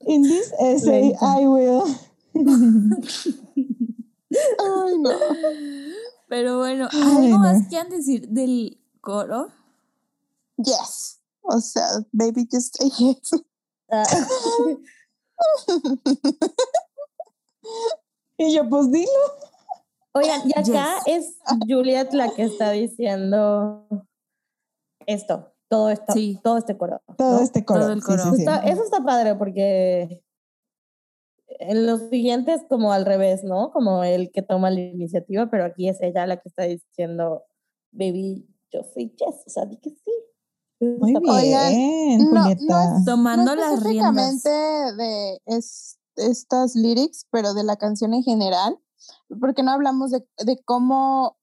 In 0.00 0.24
this 0.24 0.52
essay, 0.58 1.10
Lenta. 1.10 1.40
I 1.40 1.46
will. 1.46 1.82
Ay, 4.58 4.98
no. 4.98 5.10
Pero 6.28 6.58
bueno, 6.58 6.88
Ay, 6.90 7.26
¿algo 7.26 7.38
más 7.38 7.68
quieran 7.68 7.88
decir 7.88 8.28
del 8.30 8.80
coro? 9.00 9.46
Yes. 10.56 11.20
O 11.44 11.60
sea, 11.60 11.86
baby, 12.12 12.48
just 12.50 12.76
say 12.76 12.90
yes. 12.90 13.30
Y 18.36 18.54
yo, 18.54 18.68
pues 18.68 18.90
dilo. 18.90 19.08
Oigan, 20.12 20.42
y 20.44 20.58
acá 20.58 20.96
es 21.06 21.38
Juliet 21.68 22.12
la 22.12 22.30
que 22.34 22.42
está 22.44 22.70
diciendo 22.70 23.86
esto, 25.06 25.52
todo 25.68 25.90
esto, 25.90 26.12
Sí. 26.12 26.38
todo 26.42 26.58
este 26.58 26.76
coro. 26.76 27.00
Todo 27.18 27.38
¿no? 27.38 27.42
este 27.42 27.64
coro. 27.64 27.80
Todo 27.80 27.92
el 27.92 28.00
sí, 28.00 28.06
coro. 28.06 28.22
sí, 28.24 28.30
sí. 28.36 28.42
Está- 28.42 28.64
eso 28.64 28.84
está 28.84 29.02
padre 29.04 29.34
porque 29.34 30.22
en 31.58 31.86
los 31.86 32.08
siguientes 32.10 32.62
como 32.68 32.92
al 32.92 33.04
revés, 33.06 33.42
¿no? 33.44 33.70
Como 33.72 34.04
el 34.04 34.30
que 34.32 34.42
toma 34.42 34.70
la 34.70 34.80
iniciativa, 34.80 35.48
pero 35.50 35.64
aquí 35.64 35.88
es 35.88 36.00
ella 36.00 36.26
la 36.26 36.36
que 36.38 36.48
está 36.48 36.62
diciendo, 36.64 37.44
baby, 37.92 38.48
yo 38.72 38.82
soy 38.84 39.14
Jess, 39.16 39.42
o 39.46 39.50
sea, 39.50 39.66
di 39.66 39.78
que 39.78 39.90
sí. 39.90 40.12
Muy 40.98 41.12
bien. 41.12 41.22
Oigan, 41.30 41.72
no- 42.18 42.44
no 42.66 42.98
es- 42.98 43.04
Tomando 43.04 43.54
no 43.56 43.60
las 43.60 43.82
riendas. 43.82 44.42
de 44.96 45.40
es- 45.46 45.98
estas 46.16 46.74
lyrics, 46.76 47.26
pero 47.30 47.54
de 47.54 47.64
la 47.64 47.76
canción 47.76 48.14
en 48.14 48.22
general, 48.22 48.78
porque 49.40 49.62
no 49.62 49.72
hablamos 49.72 50.10
de, 50.12 50.24
de 50.44 50.62
cómo, 50.64 51.36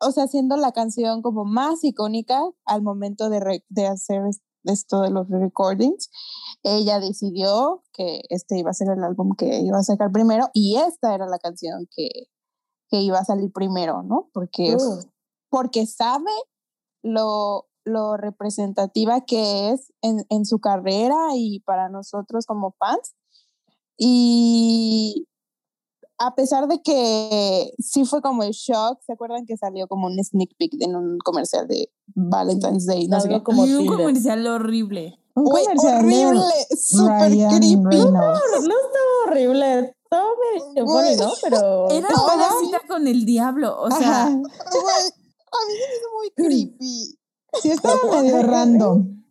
o 0.00 0.12
sea, 0.12 0.28
siendo 0.28 0.56
la 0.56 0.70
canción 0.72 1.22
como 1.22 1.44
más 1.44 1.82
icónica 1.82 2.40
al 2.64 2.82
momento 2.82 3.28
de, 3.30 3.40
re- 3.40 3.64
de 3.68 3.86
hacer 3.88 4.24
es- 4.28 4.40
esto 4.64 5.00
de 5.00 5.10
los 5.10 5.28
recordings, 5.28 6.08
ella 6.62 7.00
decidió 7.00 7.82
que 7.92 8.22
este 8.28 8.58
iba 8.58 8.70
a 8.70 8.74
ser 8.74 8.90
el 8.96 9.02
álbum 9.02 9.34
que 9.36 9.58
iba 9.58 9.78
a 9.78 9.82
sacar 9.82 10.12
primero 10.12 10.50
y 10.54 10.76
esta 10.76 11.14
era 11.16 11.26
la 11.26 11.40
canción 11.40 11.88
que, 11.90 12.08
que 12.88 13.00
iba 13.00 13.18
a 13.18 13.24
salir 13.24 13.50
primero, 13.52 14.04
¿no? 14.04 14.30
Porque, 14.32 14.76
Uh. 14.76 15.00
porque 15.50 15.84
sabe 15.86 16.30
lo, 17.02 17.66
lo 17.84 18.16
representativa 18.16 19.22
que 19.22 19.70
es 19.70 19.92
en, 20.02 20.24
en 20.28 20.44
su 20.44 20.58
carrera 20.60 21.16
y 21.34 21.60
para 21.60 21.88
nosotros 21.88 22.46
como 22.46 22.72
fans. 22.78 23.14
Y 23.96 25.26
a 26.18 26.34
pesar 26.34 26.68
de 26.68 26.80
que 26.82 27.72
sí 27.78 28.04
fue 28.04 28.22
como 28.22 28.42
el 28.42 28.52
shock, 28.52 29.00
¿se 29.04 29.12
acuerdan 29.12 29.44
que 29.46 29.56
salió 29.56 29.88
como 29.88 30.06
un 30.06 30.22
sneak 30.22 30.50
peek 30.56 30.74
en 30.80 30.94
un 30.96 31.18
comercial 31.18 31.66
de 31.66 31.90
Valentine's 32.14 32.86
Day? 32.86 33.08
No 33.08 33.20
sé 33.20 33.28
Algo 33.28 33.40
qué. 33.40 33.44
como 33.44 33.66
y 33.66 33.74
un 33.74 33.86
comercial 33.86 34.46
horrible. 34.46 35.18
Un 35.34 35.44
Güey, 35.44 35.64
comercial 35.64 36.04
horrible, 36.04 36.54
súper 36.78 37.30
creepy. 37.30 37.76
Reynolds. 37.84 38.64
No 38.68 38.74
estaba 38.84 39.12
horrible, 39.26 39.96
estaba 40.04 40.28
medio 40.74 40.86
funny, 40.86 41.16
¿no? 41.16 41.32
Pero 41.42 41.90
Era 41.90 42.08
No, 42.10 42.34
una 42.34 42.48
cita 42.60 42.80
con 42.86 43.06
el 43.08 43.24
diablo, 43.24 43.80
o 43.80 43.90
sea, 43.90 44.24
Ajá. 44.24 44.26
A 44.26 44.28
mí 44.28 45.72
se 45.74 45.88
me 45.88 45.96
hizo 45.96 46.08
muy 46.18 46.30
creepy. 46.36 47.18
Sí, 47.60 47.70
estaba 47.70 47.98
medio 48.22 48.42
random. 48.42 49.24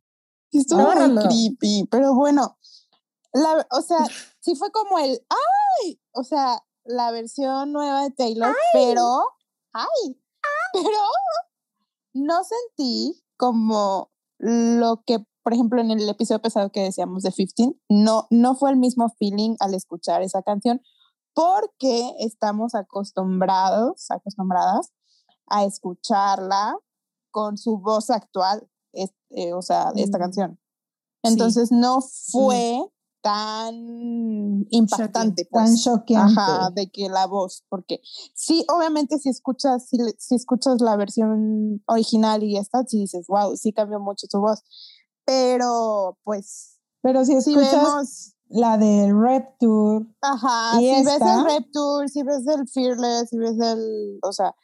Sí, 0.52 0.60
estuvo 0.60 0.80
Estaba 0.80 0.96
muy 0.96 1.16
random. 1.16 1.28
creepy, 1.28 1.88
pero 1.90 2.14
bueno, 2.14 2.58
la, 3.34 3.66
o 3.72 3.82
sea, 3.82 4.00
sí 4.42 4.56
fue 4.56 4.72
como 4.72 5.00
el, 5.00 5.20
¡ay! 5.30 6.00
O 6.14 6.24
sea, 6.24 6.64
la 6.84 7.12
versión 7.12 7.72
nueva 7.72 8.04
de 8.04 8.12
Taylor, 8.12 8.56
pero, 8.74 9.24
¡ay! 9.74 10.20
Pero 10.74 10.98
no 12.14 12.42
sentí 12.44 13.24
como 13.38 14.12
lo 14.38 15.04
que, 15.06 15.20
por 15.44 15.54
ejemplo, 15.54 15.82
en 15.82 15.92
el 15.92 16.08
episodio 16.10 16.42
pasado 16.42 16.72
que 16.72 16.82
decíamos 16.82 17.24
de 17.24 17.32
15, 17.32 17.74
no, 17.90 18.28
no 18.30 18.56
fue 18.56 18.72
el 18.72 18.78
mismo 18.78 19.10
feeling 19.18 19.56
al 19.60 19.74
escuchar 19.74 20.22
esa 20.22 20.42
canción, 20.44 20.82
porque 21.34 22.14
estamos 22.20 22.76
acostumbrados, 22.76 24.10
acostumbradas 24.12 24.92
a 25.48 25.66
escucharla 25.66 26.76
con 27.32 27.58
su 27.58 27.78
voz 27.80 28.10
actual, 28.10 28.70
es- 28.94 29.14
eh, 29.32 29.54
o 29.54 29.62
sea, 29.62 29.92
de 29.94 30.04
esta 30.04 30.18
Mm. 30.18 30.22
canción. 30.22 30.60
Sí. 31.24 31.32
Entonces 31.34 31.72
no 31.72 32.02
fue 32.02 32.82
tan 33.22 34.66
impactante, 34.72 35.46
Tan 35.46 35.66
pues. 35.68 35.84
choqueante. 35.84 36.34
Ajá, 36.42 36.70
de 36.72 36.90
que 36.90 37.08
la 37.10 37.28
voz, 37.28 37.64
porque 37.70 38.02
sí, 38.34 38.66
obviamente 38.68 39.20
si 39.20 39.30
escuchas, 39.30 39.88
si, 39.88 39.98
si 40.18 40.34
escuchas 40.36 40.82
la 40.82 40.96
versión 40.96 41.84
original 41.86 42.42
y 42.44 42.58
esta, 42.58 42.84
sí 42.88 43.02
dices, 43.02 43.28
wow, 43.28 43.56
sí 43.56 43.74
cambió 43.74 44.00
mucho 44.00 44.26
su 44.30 44.40
voz. 44.40 44.64
Pero 45.26 46.18
pues 46.24 46.80
Pero 47.04 47.24
si 47.26 47.40
si 47.42 47.52
escuchas 47.52 47.72
vemos, 47.74 48.34
la 48.50 48.78
de 48.80 49.14
Rep 49.14 49.58
Tour, 49.60 50.08
ajá, 50.22 50.82
¿Y 50.82 50.90
si 50.90 51.04
ves 51.06 51.14
esta? 51.14 51.36
el 51.36 51.46
Rapture, 51.46 52.08
si 52.10 52.24
ves 52.24 52.48
el 52.48 52.68
Fearless, 52.68 53.30
si 53.30 53.38
ves 53.38 53.60
el, 53.60 54.20
o 54.24 54.34
sea, 54.34 54.56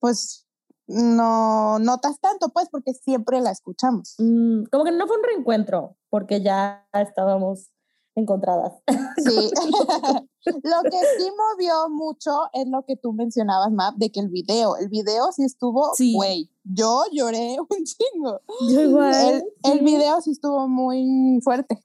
pues 0.00 0.46
no 0.86 1.78
notas 1.78 2.18
tanto, 2.20 2.48
pues, 2.50 2.68
porque 2.70 2.92
siempre 2.94 3.40
la 3.40 3.50
escuchamos. 3.50 4.14
mm, 4.18 4.64
como 4.70 4.84
que 4.84 4.92
no 4.92 5.06
fue 5.06 5.16
un 5.16 5.22
reencuentro, 5.24 5.96
porque 6.10 6.42
ya 6.42 6.86
estábamos 6.92 7.70
encontradas. 8.14 8.74
Sí. 9.16 9.50
lo 10.44 10.82
que 10.82 10.98
sí 11.18 11.30
movió 11.36 11.88
mucho 11.88 12.30
es 12.52 12.66
lo 12.68 12.84
que 12.84 12.96
tú 12.96 13.12
mencionabas, 13.12 13.70
Map, 13.72 13.94
de 13.96 14.10
que 14.10 14.20
el 14.20 14.28
video, 14.28 14.76
el 14.76 14.88
video 14.88 15.32
sí 15.32 15.44
estuvo, 15.44 15.94
Sí. 15.94 16.12
güey, 16.14 16.50
yo 16.64 17.04
lloré 17.12 17.56
un 17.60 17.84
chingo. 17.84 18.40
Yo 18.68 18.80
igual. 18.82 19.14
El, 19.14 19.44
el 19.72 19.80
video 19.84 20.20
sí 20.20 20.32
estuvo 20.32 20.68
muy 20.68 21.40
fuerte, 21.42 21.82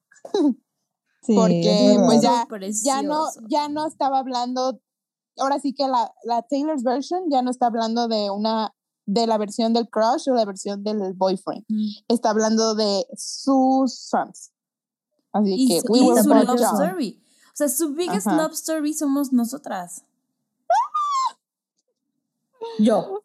sí, 1.21 1.35
Porque, 1.35 1.93
es 1.93 1.99
pues, 2.03 2.21
ya- 2.21 2.47
ya 2.83 3.01
no, 3.03 3.25
ya 3.49 3.69
no 3.69 3.85
estaba 3.87 4.19
hablando, 4.19 4.81
ahora 5.37 5.59
sí 5.59 5.73
que 5.73 5.87
la, 5.87 6.13
la 6.23 6.41
Taylor's 6.41 6.83
version 6.83 7.29
ya 7.29 7.41
no 7.41 7.51
está 7.51 7.67
hablando 7.67 8.07
de 8.07 8.29
una, 8.31 8.73
de 9.07 9.25
la 9.25 9.37
versión 9.39 9.73
del 9.73 9.89
crush 9.89 10.29
o 10.29 10.33
la 10.35 10.45
versión 10.45 10.83
del 10.83 11.13
boyfriend, 11.13 11.65
Mm. 11.69 11.87
está 12.09 12.29
hablando 12.29 12.75
de 12.75 13.07
sus 13.17 14.07
fans. 14.11 14.51
Así 15.33 15.55
Y 15.57 15.67
que, 15.67 15.81
su, 15.81 15.91
we 15.91 15.99
y 15.99 16.23
su 16.23 16.29
love 16.29 16.61
story. 16.61 17.19
O 17.47 17.55
sea, 17.55 17.69
su 17.69 17.93
biggest 17.95 18.27
Ajá. 18.27 18.37
love 18.43 18.53
story 18.53 18.93
somos 18.93 19.33
nosotras. 19.33 20.03
Yo. 22.79 23.23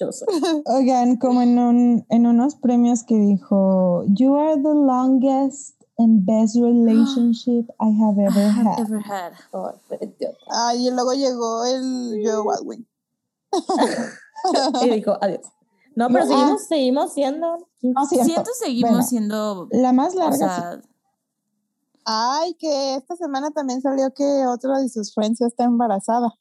Yo 0.00 0.12
soy. 0.12 0.28
Oigan, 0.66 1.16
como 1.16 1.42
en, 1.42 1.58
un, 1.58 2.06
en 2.08 2.26
unos 2.26 2.54
premios 2.56 3.02
que 3.04 3.16
dijo, 3.16 4.04
You 4.08 4.36
are 4.36 4.56
the 4.56 4.74
longest 4.74 5.76
and 5.98 6.24
best 6.24 6.56
relationship 6.56 7.68
I 7.80 7.90
have 8.00 8.18
ever 8.18 8.40
I 8.40 8.50
have 8.50 8.68
had. 9.04 9.32
ever 9.50 10.76
y 10.76 10.90
luego 10.90 11.12
llegó 11.14 11.64
el 11.64 12.20
Joe 12.24 12.44
Baldwin. 12.44 12.86
Y 14.82 14.90
dijo, 14.90 15.16
adiós. 15.20 15.46
No, 15.94 16.08
pero 16.08 16.26
No, 16.26 16.30
seguimos, 16.30 16.62
seguimos 16.66 17.12
siendo. 17.12 17.68
No, 17.82 18.06
cierto. 18.06 18.24
Siento 18.26 18.50
seguimos 18.58 18.90
Bueno, 18.90 19.06
siendo, 19.06 19.68
La 19.72 19.92
más 19.92 20.14
o 20.14 20.18
larga, 20.18 20.36
sí. 20.36 20.38
sea, 20.38 20.80
Ay, 22.04 22.54
que 22.54 22.94
esta 22.94 23.16
semana 23.16 23.50
también 23.50 23.82
salió 23.82 24.10
que 24.14 24.46
otra 24.46 24.78
de 24.78 24.88
sus 24.88 25.12
friends 25.12 25.40
ya 25.40 25.46
está 25.46 25.64
embarazada. 25.64 26.32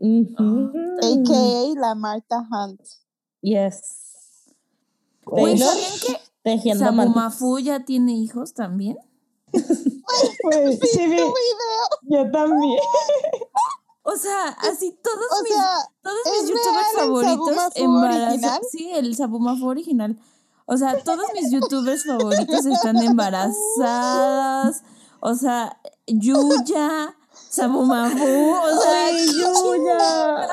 AKA 0.00 1.80
la 1.80 1.94
Martha 1.94 2.44
Hunt. 2.50 2.80
Yes. 3.40 4.52
Taylor 5.32 5.58
¿sabían 5.58 6.00
que. 6.00 6.74
Sabumafu 6.74 7.58
ya 7.58 7.84
tiene 7.84 8.12
hijos 8.14 8.54
también? 8.54 8.98
Güey, 9.52 10.76
sí 10.92 11.06
vi, 11.06 11.18
yo 12.02 12.30
también. 12.30 12.80
O 14.08 14.16
sea, 14.16 14.48
así 14.70 14.96
todos 15.02 15.26
O 15.40 15.42
mis, 15.42 15.52
sea, 15.52 15.78
todos 16.00 16.16
¿es 16.26 16.42
mis 16.42 16.50
youtubers 16.50 16.92
favoritos 16.94 17.46
Sabumafu 17.56 17.72
embarazados. 17.82 18.28
original? 18.32 18.60
Sí, 18.70 18.90
el 18.94 19.16
Sabumafu 19.16 19.66
original. 19.66 20.18
O 20.66 20.76
sea, 20.76 21.02
todos 21.02 21.26
mis 21.34 21.50
youtubers 21.50 22.04
favoritos 22.04 22.66
están 22.66 22.96
embarazadas. 22.98 24.82
O 25.20 25.34
sea, 25.34 25.80
Yuya, 26.06 27.16
Sabumafu, 27.48 28.52
o 28.52 28.80
sea, 28.80 29.06
Ay, 29.06 29.26
Yuya. 29.26 30.48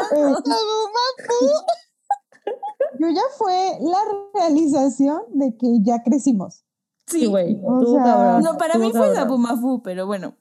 Yo 2.99 3.07
ya 3.09 3.21
fue 3.37 3.77
la 3.81 3.99
realización 4.33 5.21
de 5.29 5.55
que 5.57 5.77
ya 5.83 6.01
crecimos. 6.01 6.63
Sí, 7.05 7.27
güey. 7.27 7.55
No, 7.61 8.57
para 8.57 8.79
mí 8.79 8.91
fue. 8.91 9.13
Sabumafu, 9.13 9.83
pero 9.83 10.07
bueno. 10.07 10.35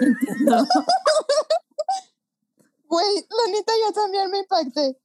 Entiendo. 0.00 0.64
Güey, 2.96 3.26
la 3.28 3.52
neta 3.52 3.72
yo 3.86 3.92
también 3.92 4.30
me 4.30 4.38
impacté. 4.38 4.98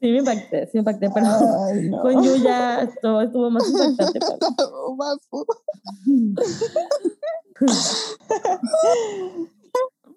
Sí, 0.00 0.06
me 0.12 0.18
impacté, 0.18 0.66
sí 0.66 0.70
me 0.74 0.78
impacté, 0.80 1.10
pero 1.12 1.26
Ay, 1.26 1.88
no. 1.88 2.02
con 2.02 2.22
Yuya 2.22 2.82
estuvo, 2.82 3.20
estuvo 3.20 3.50
más 3.50 3.68
impactante. 3.68 4.20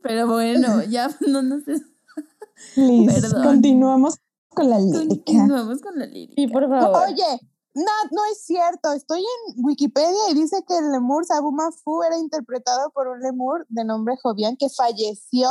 Pero 0.03 0.27
bueno, 0.31 0.83
ya 0.83 1.09
no 1.21 1.41
nos 1.41 1.63
Liz, 2.75 3.11
Perdón. 3.21 3.43
continuamos 3.43 4.19
con 4.49 4.69
la 4.69 4.77
lírica. 4.77 5.07
continuamos 5.07 5.81
con 5.81 5.97
la 5.97 6.05
lírica. 6.05 6.33
Sí, 6.37 6.47
por 6.47 6.69
favor. 6.69 7.07
Oye, 7.07 7.39
no, 7.73 7.91
no 8.11 8.25
es 8.31 8.45
cierto. 8.45 8.93
Estoy 8.93 9.21
en 9.21 9.65
Wikipedia 9.65 10.29
y 10.29 10.35
dice 10.35 10.63
que 10.67 10.77
el 10.77 10.91
lemur 10.91 11.25
Sabuma 11.25 11.71
Fu 11.71 12.03
era 12.03 12.19
interpretado 12.19 12.91
por 12.91 13.07
un 13.07 13.19
lemur 13.21 13.65
de 13.69 13.83
nombre 13.83 14.15
Jovian 14.21 14.57
que 14.57 14.69
falleció 14.69 15.49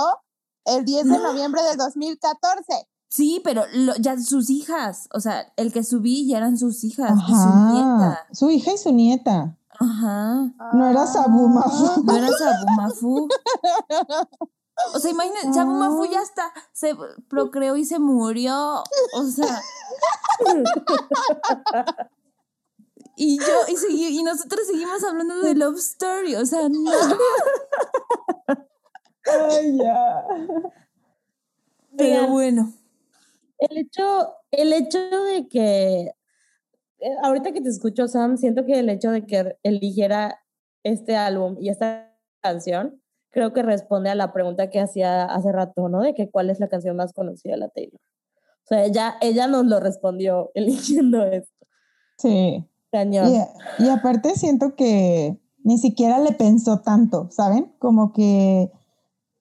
el 0.65 0.85
10 0.85 1.05
de 1.09 1.19
noviembre 1.19 1.63
del 1.63 1.77
2014. 1.79 2.89
Sí, 3.09 3.41
pero 3.45 3.65
lo- 3.75 3.95
ya 3.97 4.19
sus 4.19 4.49
hijas, 4.49 5.09
o 5.13 5.21
sea, 5.21 5.53
el 5.57 5.73
que 5.73 5.85
subí 5.85 6.27
ya 6.27 6.39
eran 6.39 6.57
sus 6.57 6.83
hijas 6.85 7.13
y 7.29 7.33
su 7.33 7.73
nieta. 7.73 8.27
Su 8.33 8.51
hija 8.51 8.73
y 8.73 8.79
su 8.79 8.93
nieta. 8.93 9.59
Ajá. 9.79 10.53
No 10.73 10.87
era 10.87 11.07
Sabuma 11.07 11.63
Fu. 11.65 12.03
No 12.05 12.17
era 12.17 12.29
Sabumafu. 12.29 13.29
O 14.95 14.99
sea, 14.99 15.11
imagínate, 15.11 15.53
Sabumafu 15.53 16.07
ya 16.07 16.21
hasta 16.21 16.51
se 16.73 16.97
procreó 17.29 17.77
y 17.77 17.85
se 17.85 17.99
murió. 17.99 18.83
O 19.17 19.25
sea. 19.25 19.61
Y 23.17 23.39
yo, 23.39 23.45
y, 23.69 23.75
segui- 23.77 24.11
y 24.11 24.23
nosotros 24.23 24.67
seguimos 24.67 25.03
hablando 25.05 25.39
de 25.41 25.55
Love 25.55 25.77
Story. 25.79 26.35
O 26.37 26.47
sea, 26.47 26.69
no. 26.71 26.91
Ay, 29.27 29.79
ya. 29.79 30.25
Pero 31.97 32.15
Oigan, 32.15 32.31
bueno. 32.31 32.73
El 33.59 33.79
hecho, 33.79 34.35
el 34.51 34.73
hecho 34.73 34.99
de 34.99 35.49
que, 35.49 36.13
eh, 36.99 37.17
ahorita 37.23 37.53
que 37.53 37.61
te 37.61 37.69
escucho, 37.69 38.09
Sam, 38.09 38.37
siento 38.37 38.65
que 38.65 38.79
el 38.79 38.89
hecho 38.89 39.11
de 39.11 39.25
que 39.25 39.57
eligiera 39.63 40.41
este 40.83 41.17
álbum 41.17 41.57
y 41.61 41.69
esta 41.69 42.13
canción, 42.41 43.01
creo 43.31 43.53
que 43.53 43.63
responde 43.63 44.11
a 44.11 44.15
la 44.15 44.33
pregunta 44.33 44.69
que 44.71 44.81
hacía 44.81 45.25
hace 45.25 45.53
rato, 45.53 45.89
¿no? 45.89 46.01
De 46.01 46.15
que 46.15 46.31
cuál 46.31 46.51
es 46.51 46.61
la 46.61 46.69
canción 46.69 46.97
más 46.97 47.13
conocida 47.13 47.53
de 47.53 47.59
la 47.59 47.69
Taylor. 47.69 48.01
O 48.65 48.67
sea, 48.67 48.85
ella, 48.85 49.17
ella 49.21 49.47
nos 49.47 49.67
lo 49.67 49.81
respondió 49.81 50.51
eligiendo 50.55 51.25
esto. 51.25 51.67
Sí. 52.19 52.65
Cañón. 52.91 53.33
Y, 53.33 53.85
y 53.85 53.89
aparte 53.89 54.35
siento 54.35 54.75
que 54.75 55.39
ni 55.65 55.79
siquiera 55.79 56.19
le 56.19 56.33
pensó 56.33 56.81
tanto, 56.81 57.29
¿saben? 57.31 57.73
Como 57.79 58.13
que 58.13 58.71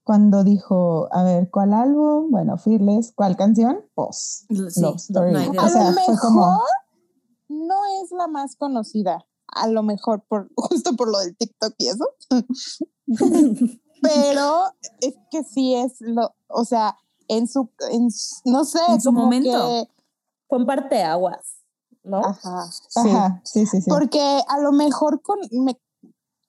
cuando 0.04 0.43
dijo, 0.43 1.08
a 1.12 1.24
ver, 1.24 1.49
¿cuál 1.52 1.74
álbum? 1.74 2.32
Bueno, 2.32 2.58
Fearless, 2.58 3.14
¿cuál 3.16 3.36
canción? 3.38 3.86
Pues, 3.93 4.45
Sí, 4.49 4.82
Love 4.82 4.95
Story. 4.97 5.32
no 5.34 5.52
o 5.52 5.62
A 5.66 5.70
sea, 5.70 5.89
lo 5.91 5.93
fue 5.93 6.08
mejor 6.14 6.20
como, 6.20 6.60
no 7.49 7.76
es 8.04 8.12
la 8.12 8.28
más 8.28 8.56
conocida. 8.56 9.26
A 9.47 9.68
lo 9.68 9.84
mejor 9.84 10.24
por 10.28 10.49
justo 10.56 10.95
por 10.95 11.10
lo 11.12 11.20
del 11.20 11.36
TikTok 11.36 11.74
y 11.78 11.88
eso. 11.88 12.06
Pero 14.02 14.64
es 15.02 15.14
que 15.30 15.43
sí 15.43 15.76
es 15.76 15.95
lo, 16.02 16.34
o 16.47 16.66
sea, 16.66 16.97
en 17.28 17.47
su, 17.47 17.70
en, 17.91 18.10
no 18.45 18.66
sé, 18.66 18.80
En 18.89 19.02
su 19.02 19.10
como 19.10 19.24
momento. 19.26 19.52
que- 19.52 19.88
Fue 20.47 20.58
un 20.60 20.66
parteaguas, 20.66 21.58
¿no? 22.04 22.20
ajá, 22.26 22.66
sí. 22.89 22.99
ajá, 22.99 23.41
sí, 23.45 23.66
sí, 23.66 23.82
sí. 23.82 23.89
Porque 23.89 24.41
a 24.47 24.60
lo 24.60 24.72
mejor 24.74 25.22
con, 25.22 25.39
me, 25.52 25.80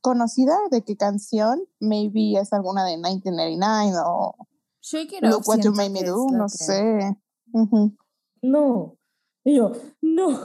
conocida 0.03 0.59
de 0.71 0.83
qué 0.83 0.97
canción, 0.97 1.63
maybe 1.81 2.39
es 2.39 2.53
alguna 2.53 2.85
de 2.85 2.99
1999 2.99 3.97
o 4.05 4.35
Shake 4.83 5.13
it 5.15 5.23
Look. 5.23 5.47
What 5.47 5.61
You 5.61 5.73
Made 5.73 5.91
Me 5.91 6.03
Do, 6.03 6.27
no 6.31 6.49
sé. 6.49 7.17
No. 8.43 8.99
Y 9.45 9.57
yo, 9.57 9.73
no. 10.03 10.41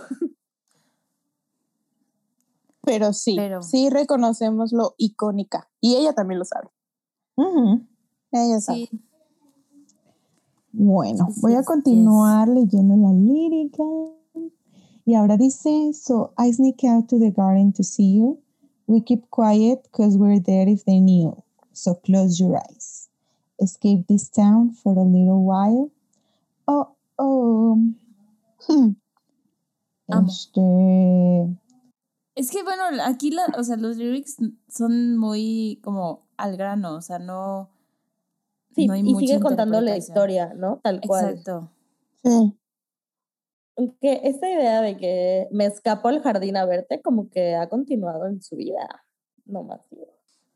Pero 2.84 3.12
sí, 3.14 3.36
Pero- 3.36 3.62
sí 3.64 3.90
reconocemos 3.90 4.72
lo 4.72 4.94
icónica. 4.98 5.70
Y 5.82 5.96
ella 5.96 6.14
también 6.14 6.40
lo 6.40 6.46
sabe. 6.46 6.70
Ella 8.32 8.62
sabe. 8.62 8.88
Sí. 8.90 9.02
Bueno, 10.72 11.28
voy 11.42 11.56
a 11.56 11.64
continuar 11.64 12.48
leyendo 12.48 12.96
la 12.96 13.12
lírica. 13.12 13.84
Y 15.06 15.16
ahora 15.16 15.38
dice, 15.38 15.92
so 15.94 16.34
I 16.38 16.54
sneak 16.54 16.84
out 16.84 17.08
to 17.08 17.18
the 17.18 17.32
garden 17.32 17.74
to 17.74 17.84
see 17.84 18.18
you. 18.18 18.40
We 18.88 19.02
keep 19.02 19.30
quiet 19.30 19.84
because 19.84 20.18
we're 20.18 20.40
there 20.40 20.68
if 20.68 20.86
they 20.86 21.00
knew. 21.00 21.44
So 21.74 21.96
close 21.96 22.40
your 22.40 22.58
eyes. 22.58 23.10
Escape 23.62 24.08
this 24.08 24.30
town 24.30 24.72
for 24.72 24.94
a 24.94 25.04
little 25.04 25.44
while. 25.44 25.92
Oh, 26.68 26.96
oh. 27.20 27.78
Hmm. 28.68 28.92
Este, 30.08 30.62
Es 32.36 32.52
que 32.52 32.64
bueno, 32.64 32.84
aquí 33.04 33.32
la, 33.32 33.46
o 33.58 33.64
sea, 33.64 33.78
los 33.78 33.98
lyrics 33.98 34.38
son 34.70 35.18
muy 35.18 35.80
como 35.84 36.28
al 36.38 36.56
grano, 36.56 36.96
o 36.96 37.02
sea, 37.02 37.20
no. 37.20 37.72
Sí, 38.76 38.86
no 38.86 38.94
hay 38.94 39.02
y 39.02 39.04
mucha 39.04 39.26
sigue 39.26 39.40
contando 39.40 39.82
la 39.82 39.98
historia, 39.98 40.54
¿no? 40.56 40.80
Tal 40.84 41.02
cual. 41.02 41.30
Exacto. 41.32 41.72
Sí. 42.24 42.56
Aunque 43.78 44.22
esta 44.24 44.50
idea 44.50 44.82
de 44.82 44.98
que 44.98 45.48
me 45.52 45.66
escapo 45.66 46.08
al 46.08 46.22
jardín 46.22 46.58
a 46.58 46.66
verte, 46.66 47.02
como 47.02 47.30
que 47.30 47.56
ha 47.56 47.70
continuado 47.70 48.26
en 48.28 48.42
su 48.42 48.56
vida. 48.56 49.04
No 49.46 49.64
más. 49.64 49.82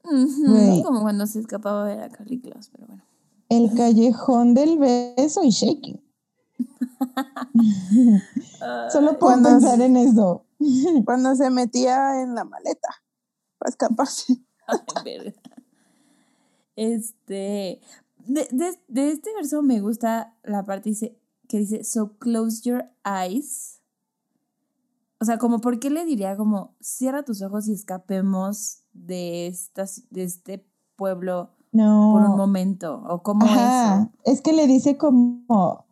Ujú, 0.04 0.52
Güey. 0.52 0.82
Como 0.84 1.02
cuando 1.02 1.28
se 1.28 1.40
escapaba 1.40 1.84
a 1.84 1.86
ver 1.96 2.02
a 2.02 2.10
Carly 2.10 2.42
Claus, 2.42 2.70
pero 2.72 2.88
bueno. 2.88 3.04
el 3.50 3.74
callejón 3.76 4.54
del 4.56 4.80
beso 4.80 5.44
y 5.44 5.50
shaking. 5.52 6.02
Solo 8.92 9.18
puedo 9.18 9.34
Cuando- 9.34 9.50
pensar 9.50 9.80
en 9.82 9.98
eso. 9.98 10.46
Cuando 11.06 11.36
se 11.36 11.50
metía 11.50 12.22
en 12.22 12.36
la 12.36 12.44
maleta 12.44 12.90
para 13.58 13.70
escaparse. 13.70 14.38
Ay. 15.06 15.34
Este. 16.76 17.82
De, 18.26 18.48
de- 18.52 18.80
de 18.88 19.12
este 19.12 19.34
verso 19.36 19.62
me 19.64 19.82
gusta 19.82 20.36
la 20.44 20.64
parte 20.64 20.90
dice, 20.90 21.18
que 21.52 21.60
dice, 21.60 21.84
so 21.84 22.18
close 22.18 22.62
your 22.64 22.86
eyes. 23.06 23.82
O 25.20 25.26
sea, 25.26 25.38
como, 25.38 25.60
¿por 25.60 25.80
qué 25.80 25.90
le 25.90 26.06
diría 26.06 26.36
como, 26.38 26.76
cierra 26.80 27.24
tus 27.24 27.42
ojos 27.42 27.68
y 27.68 27.74
escapemos 27.74 28.80
de, 28.94 29.48
estas, 29.48 30.04
de 30.10 30.24
este 30.24 30.66
pueblo 30.96 31.52
No. 31.74 32.14
por 32.14 32.30
un 32.32 32.38
momento? 32.38 33.04
¿O 33.08 33.22
cómo 33.22 33.46
Ajá, 33.46 34.02
eso? 34.04 34.12
es 34.24 34.42
que 34.42 34.54
le 34.54 34.66
dice 34.66 34.98
como, 34.98 35.86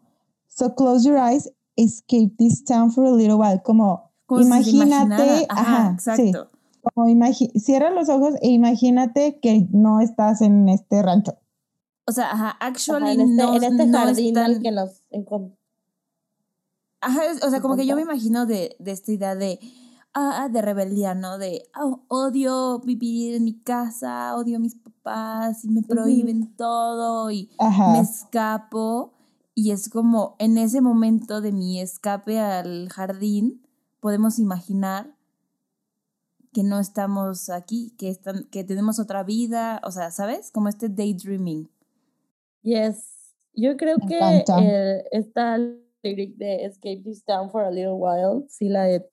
so 0.47 0.73
close 0.75 1.07
your 1.07 1.17
eyes, 1.17 1.51
escape 1.75 2.33
this 2.37 2.63
town 2.63 2.91
for 2.91 3.05
a 3.05 3.11
little 3.11 3.35
while, 3.35 3.61
como, 3.63 4.11
Como 4.25 4.41
imagínate, 4.41 5.45
ajá, 5.49 5.97
sí. 5.99 6.29
exacto. 6.29 6.49
como 6.81 7.07
imagi- 7.09 7.51
cierra 7.59 7.89
los 7.91 8.07
ojos 8.09 8.35
e 8.41 8.49
imagínate 8.49 9.39
que 9.41 9.67
no 9.71 9.99
estás 9.99 10.41
en 10.41 10.69
este 10.69 11.01
rancho. 11.03 11.37
O 12.09 12.11
sea, 12.11 12.31
ajá, 12.31 12.49
Ajá, 12.49 12.57
actually 12.59 13.11
en 13.11 13.21
este, 13.21 13.33
no, 13.35 13.55
en 13.55 13.63
este 13.63 13.85
no 13.85 13.97
jardín 13.99 14.35
están- 14.35 14.61
que 14.63 14.71
nos 14.71 15.03
Ajá, 17.01 17.21
o 17.45 17.49
sea, 17.51 17.61
como 17.61 17.75
que 17.75 17.85
yo 17.85 17.95
me 17.95 18.01
imagino 18.01 18.47
de, 18.47 18.75
de 18.79 18.91
esta 18.91 19.11
idea 19.11 19.35
de, 19.35 19.59
ah, 20.15 20.49
de 20.51 20.61
rebeldía, 20.63 21.13
¿no? 21.13 21.37
De, 21.37 21.69
"Oh, 21.79 22.01
odio 22.07 22.79
vivir 22.79 23.35
en 23.35 23.43
mi 23.43 23.59
casa, 23.61 24.35
odio 24.35 24.57
a 24.57 24.59
mis 24.59 24.73
papás 24.75 25.63
y 25.63 25.69
me 25.69 25.83
prohíben 25.83 26.55
todo 26.55 27.29
y 27.29 27.51
me 27.93 27.99
escapo. 27.99 29.13
Y 29.53 29.69
es 29.69 29.87
como 29.89 30.35
en 30.39 30.57
ese 30.57 30.81
momento 30.81 31.41
de 31.41 31.51
mi 31.51 31.79
escape 31.79 32.39
al 32.39 32.89
jardín, 32.89 33.61
podemos 33.99 34.39
imaginar 34.39 35.15
que 36.53 36.63
no 36.63 36.79
estamos 36.79 37.49
aquí, 37.51 37.91
que, 37.99 38.09
están, 38.09 38.45
que 38.45 38.63
tenemos 38.63 38.97
otra 38.99 39.23
vida, 39.23 39.79
o 39.83 39.91
sea, 39.91 40.09
¿sabes? 40.09 40.49
Como 40.51 40.69
este 40.69 40.89
daydreaming. 40.89 41.69
Yes. 42.61 43.33
Yo 43.53 43.77
creo 43.77 43.97
Me 43.97 44.07
que 44.07 44.45
eh, 44.61 45.03
esta 45.11 45.57
lyric 46.03 46.35
de 46.37 46.65
Escape 46.65 47.01
This 47.03 47.23
Town 47.23 47.49
for 47.49 47.63
a 47.63 47.71
Little 47.71 47.93
While, 47.93 48.45
sí 48.49 48.69
la 48.69 48.89
he 48.89 49.05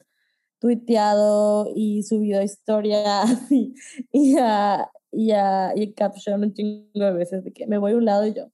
tuiteado 0.61 1.71
y 1.75 2.03
subido 2.03 2.43
historias 2.43 3.31
y, 3.51 3.75
y, 4.13 4.37
a, 4.39 4.91
y, 5.13 5.33
a, 5.33 5.73
y 5.75 5.93
caption 5.93 6.43
un 6.43 6.53
chingo 6.53 7.05
de 7.05 7.13
veces 7.13 7.45
de 7.45 7.53
que 7.53 7.67
me 7.67 7.79
voy 7.79 7.93
a 7.93 7.97
un 7.97 8.05
lado 8.05 8.27
y 8.27 8.35
yo. 8.35 8.51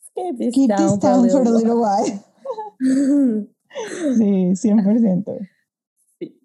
Escape 0.00 0.36
this 0.38 0.54
keep 0.54 0.68
town 0.70 0.90
this 0.92 1.00
town 1.00 1.28
for 1.28 1.42
a 1.42 1.50
little 1.50 1.80
while. 1.80 2.22
while. 2.80 3.48
Sí, 4.16 4.54
100%. 4.54 5.48
sí. 6.18 6.40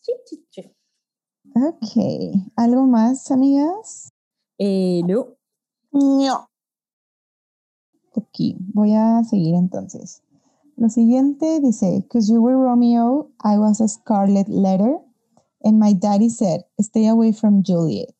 Chi, 0.00 0.12
chi, 0.24 0.46
chi. 0.48 0.76
Ok, 1.56 2.44
¿algo 2.54 2.86
más, 2.86 3.30
amigas? 3.32 4.12
Eh, 4.58 5.00
no. 5.06 5.36
No. 5.90 6.51
Ok, 8.14 8.56
voy 8.74 8.94
a 8.94 9.22
seguir 9.24 9.54
entonces. 9.54 10.22
Lo 10.76 10.88
siguiente 10.88 11.60
dice, 11.60 12.06
Cause 12.10 12.32
you 12.32 12.40
were 12.40 12.56
Romeo, 12.56 13.30
I 13.44 13.58
was 13.58 13.80
a 13.80 13.88
scarlet 13.88 14.48
letter, 14.48 14.98
and 15.62 15.78
my 15.78 15.92
daddy 15.94 16.28
said, 16.28 16.64
stay 16.80 17.08
away 17.08 17.32
from 17.32 17.62
Juliet. 17.62 18.14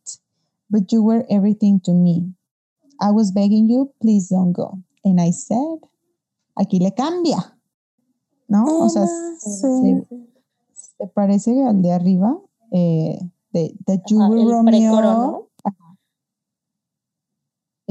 but 0.72 0.90
you 0.90 1.03
were 1.05 1.24
everything 1.30 1.78
to 1.84 1.93
me. 1.93 2.32
I 2.99 3.11
was 3.11 3.30
begging 3.30 3.68
you, 3.68 3.93
please 4.01 4.28
don't 4.30 4.53
go. 4.53 4.80
And 5.05 5.20
I 5.20 5.30
said, 5.30 5.78
aquí 6.59 6.80
le 6.80 6.93
cambia. 6.93 7.59
¿No? 8.49 8.64
O 8.64 8.88
sea, 8.88 9.07
se, 9.38 10.07
se 10.72 11.07
parece 11.14 11.62
al 11.62 11.82
de 11.82 11.93
arriba, 11.93 12.38
eh, 12.72 13.18
de 13.53 13.74
That 13.86 14.01
You 14.09 14.20
Ajá, 14.20 14.30
Were 14.30 14.45
Romeo. 14.51 14.72
precoro, 14.72 15.14
¿no? 15.14 15.49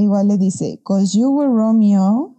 Igual 0.01 0.27
le 0.27 0.37
dice, 0.37 0.79
cause 0.83 1.17
you 1.17 1.29
were 1.29 1.47
Romeo. 1.51 2.35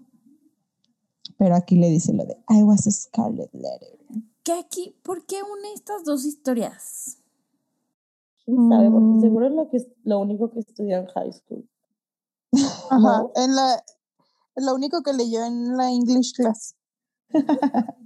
Pero 1.38 1.54
aquí 1.56 1.76
le 1.76 1.88
dice 1.90 2.12
lo 2.12 2.24
de 2.24 2.36
I 2.48 2.62
was 2.62 2.86
a 2.86 2.90
Scarlet 2.90 3.52
Letter. 3.52 3.98
¿Qué 4.44 4.52
aquí? 4.52 4.96
¿Por 5.02 5.24
qué 5.26 5.36
une 5.42 5.72
estas 5.72 6.04
dos 6.04 6.24
historias? 6.24 7.18
¿Quién 8.44 8.68
sabe? 8.68 8.90
Porque 8.90 9.06
Mm. 9.06 9.20
seguro 9.20 9.46
es 9.46 9.52
lo, 9.52 9.68
que, 9.68 9.94
lo 10.04 10.18
único 10.20 10.50
que 10.50 10.60
estudió 10.60 10.98
en 10.98 11.06
high 11.06 11.32
school. 11.32 11.68
Ajá. 12.90 12.98
No. 12.98 13.32
En 13.36 13.54
la, 13.56 13.84
lo 14.56 14.74
único 14.74 15.02
que 15.02 15.12
leyó 15.12 15.44
en 15.44 15.76
la 15.76 15.90
English 15.90 16.34
class. 16.34 16.74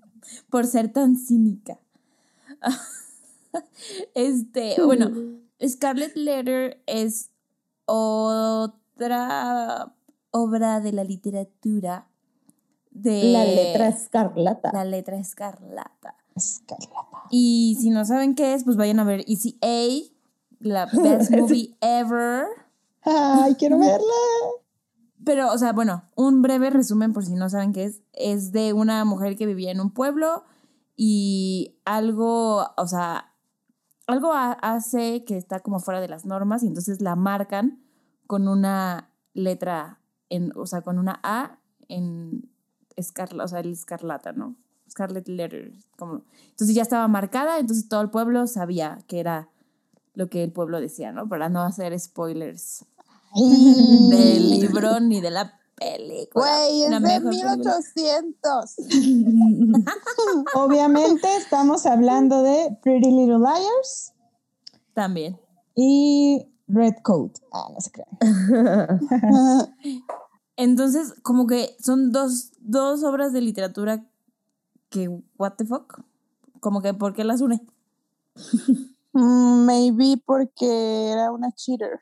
Por 0.50 0.66
ser 0.66 0.92
tan 0.92 1.16
cínica. 1.16 1.78
Este, 4.14 4.74
bueno, 4.84 5.10
Scarlet 5.66 6.14
Letter 6.14 6.82
es 6.84 7.30
otra 7.86 8.78
obra 10.30 10.80
de 10.80 10.92
la 10.92 11.04
literatura 11.04 12.08
de 12.90 13.24
La 13.24 13.44
letra 13.44 13.88
escarlata. 13.88 14.70
la 14.72 14.84
letra 14.84 15.16
escarlata. 15.18 16.16
Escarlata. 16.34 17.24
Y 17.30 17.76
si 17.80 17.90
no 17.90 18.04
saben 18.04 18.34
qué 18.34 18.54
es, 18.54 18.64
pues 18.64 18.76
vayan 18.76 19.00
a 19.00 19.04
ver 19.04 19.24
Easy 19.28 19.58
A, 19.62 19.88
la 20.60 20.86
best 20.92 21.30
movie 21.30 21.76
ever. 21.80 22.46
Ay, 23.02 23.54
quiero 23.56 23.78
verla. 23.78 24.12
Pero, 25.24 25.52
o 25.52 25.58
sea, 25.58 25.72
bueno, 25.72 26.04
un 26.14 26.40
breve 26.42 26.70
resumen 26.70 27.12
por 27.12 27.24
si 27.24 27.34
no 27.34 27.48
saben 27.50 27.72
qué 27.72 27.84
es. 27.84 28.02
Es 28.12 28.52
de 28.52 28.72
una 28.72 29.04
mujer 29.04 29.36
que 29.36 29.46
vivía 29.46 29.70
en 29.72 29.80
un 29.80 29.90
pueblo 29.90 30.44
y 30.96 31.76
algo, 31.84 32.64
o 32.76 32.86
sea, 32.86 33.32
algo 34.06 34.32
ha- 34.32 34.52
hace 34.52 35.24
que 35.24 35.36
está 35.36 35.60
como 35.60 35.80
fuera 35.80 36.00
de 36.00 36.08
las 36.08 36.24
normas 36.26 36.62
y 36.62 36.68
entonces 36.68 37.00
la 37.02 37.16
marcan 37.16 37.82
con 38.26 38.48
una 38.48 39.10
letra, 39.34 40.00
en, 40.28 40.52
o 40.56 40.66
sea, 40.66 40.82
con 40.82 40.98
una 40.98 41.20
A 41.22 41.58
en 41.88 42.50
escarlata, 42.96 43.44
o 43.44 43.48
sea, 43.48 43.60
el 43.60 43.72
escarlata, 43.72 44.32
¿no? 44.32 44.56
Scarlet 44.90 45.28
Letter. 45.28 45.72
Como, 45.98 46.22
entonces 46.50 46.74
ya 46.74 46.82
estaba 46.82 47.06
marcada, 47.08 47.58
entonces 47.58 47.88
todo 47.88 48.00
el 48.00 48.10
pueblo 48.10 48.46
sabía 48.46 48.98
que 49.06 49.20
era 49.20 49.50
lo 50.14 50.28
que 50.28 50.42
el 50.42 50.52
pueblo 50.52 50.80
decía, 50.80 51.12
¿no? 51.12 51.28
Para 51.28 51.48
no 51.48 51.60
hacer 51.62 51.98
spoilers 51.98 52.84
del 53.34 54.50
libro 54.50 55.00
ni 55.00 55.20
de 55.20 55.30
la 55.30 55.60
película. 55.74 56.46
Güey, 56.46 56.84
es 56.84 56.90
de 56.90 57.00
mejor 57.00 57.30
película. 57.30 57.56
1800. 57.56 58.76
Obviamente 60.54 61.28
estamos 61.36 61.84
hablando 61.84 62.42
de 62.42 62.78
Pretty 62.82 63.10
Little 63.10 63.38
Liars 63.38 64.14
También. 64.94 65.38
y 65.74 66.48
Red 66.68 66.94
Coat. 67.02 67.38
Ah, 67.52 67.68
no 67.72 67.80
se 67.80 67.90
crean. 67.90 68.08
Entonces, 70.56 71.14
como 71.22 71.46
que 71.46 71.76
son 71.78 72.12
dos, 72.12 72.52
dos 72.60 73.04
obras 73.04 73.32
de 73.32 73.40
literatura 73.40 74.04
que, 74.88 75.08
what 75.36 75.52
the 75.58 75.64
fuck? 75.64 76.00
Como 76.60 76.80
que, 76.82 76.94
¿por 76.94 77.14
qué 77.14 77.24
las 77.24 77.40
une? 77.40 77.60
Mm, 79.12 79.64
Maybe 79.66 80.22
porque 80.24 81.10
era 81.10 81.30
una 81.30 81.52
cheater. 81.52 82.00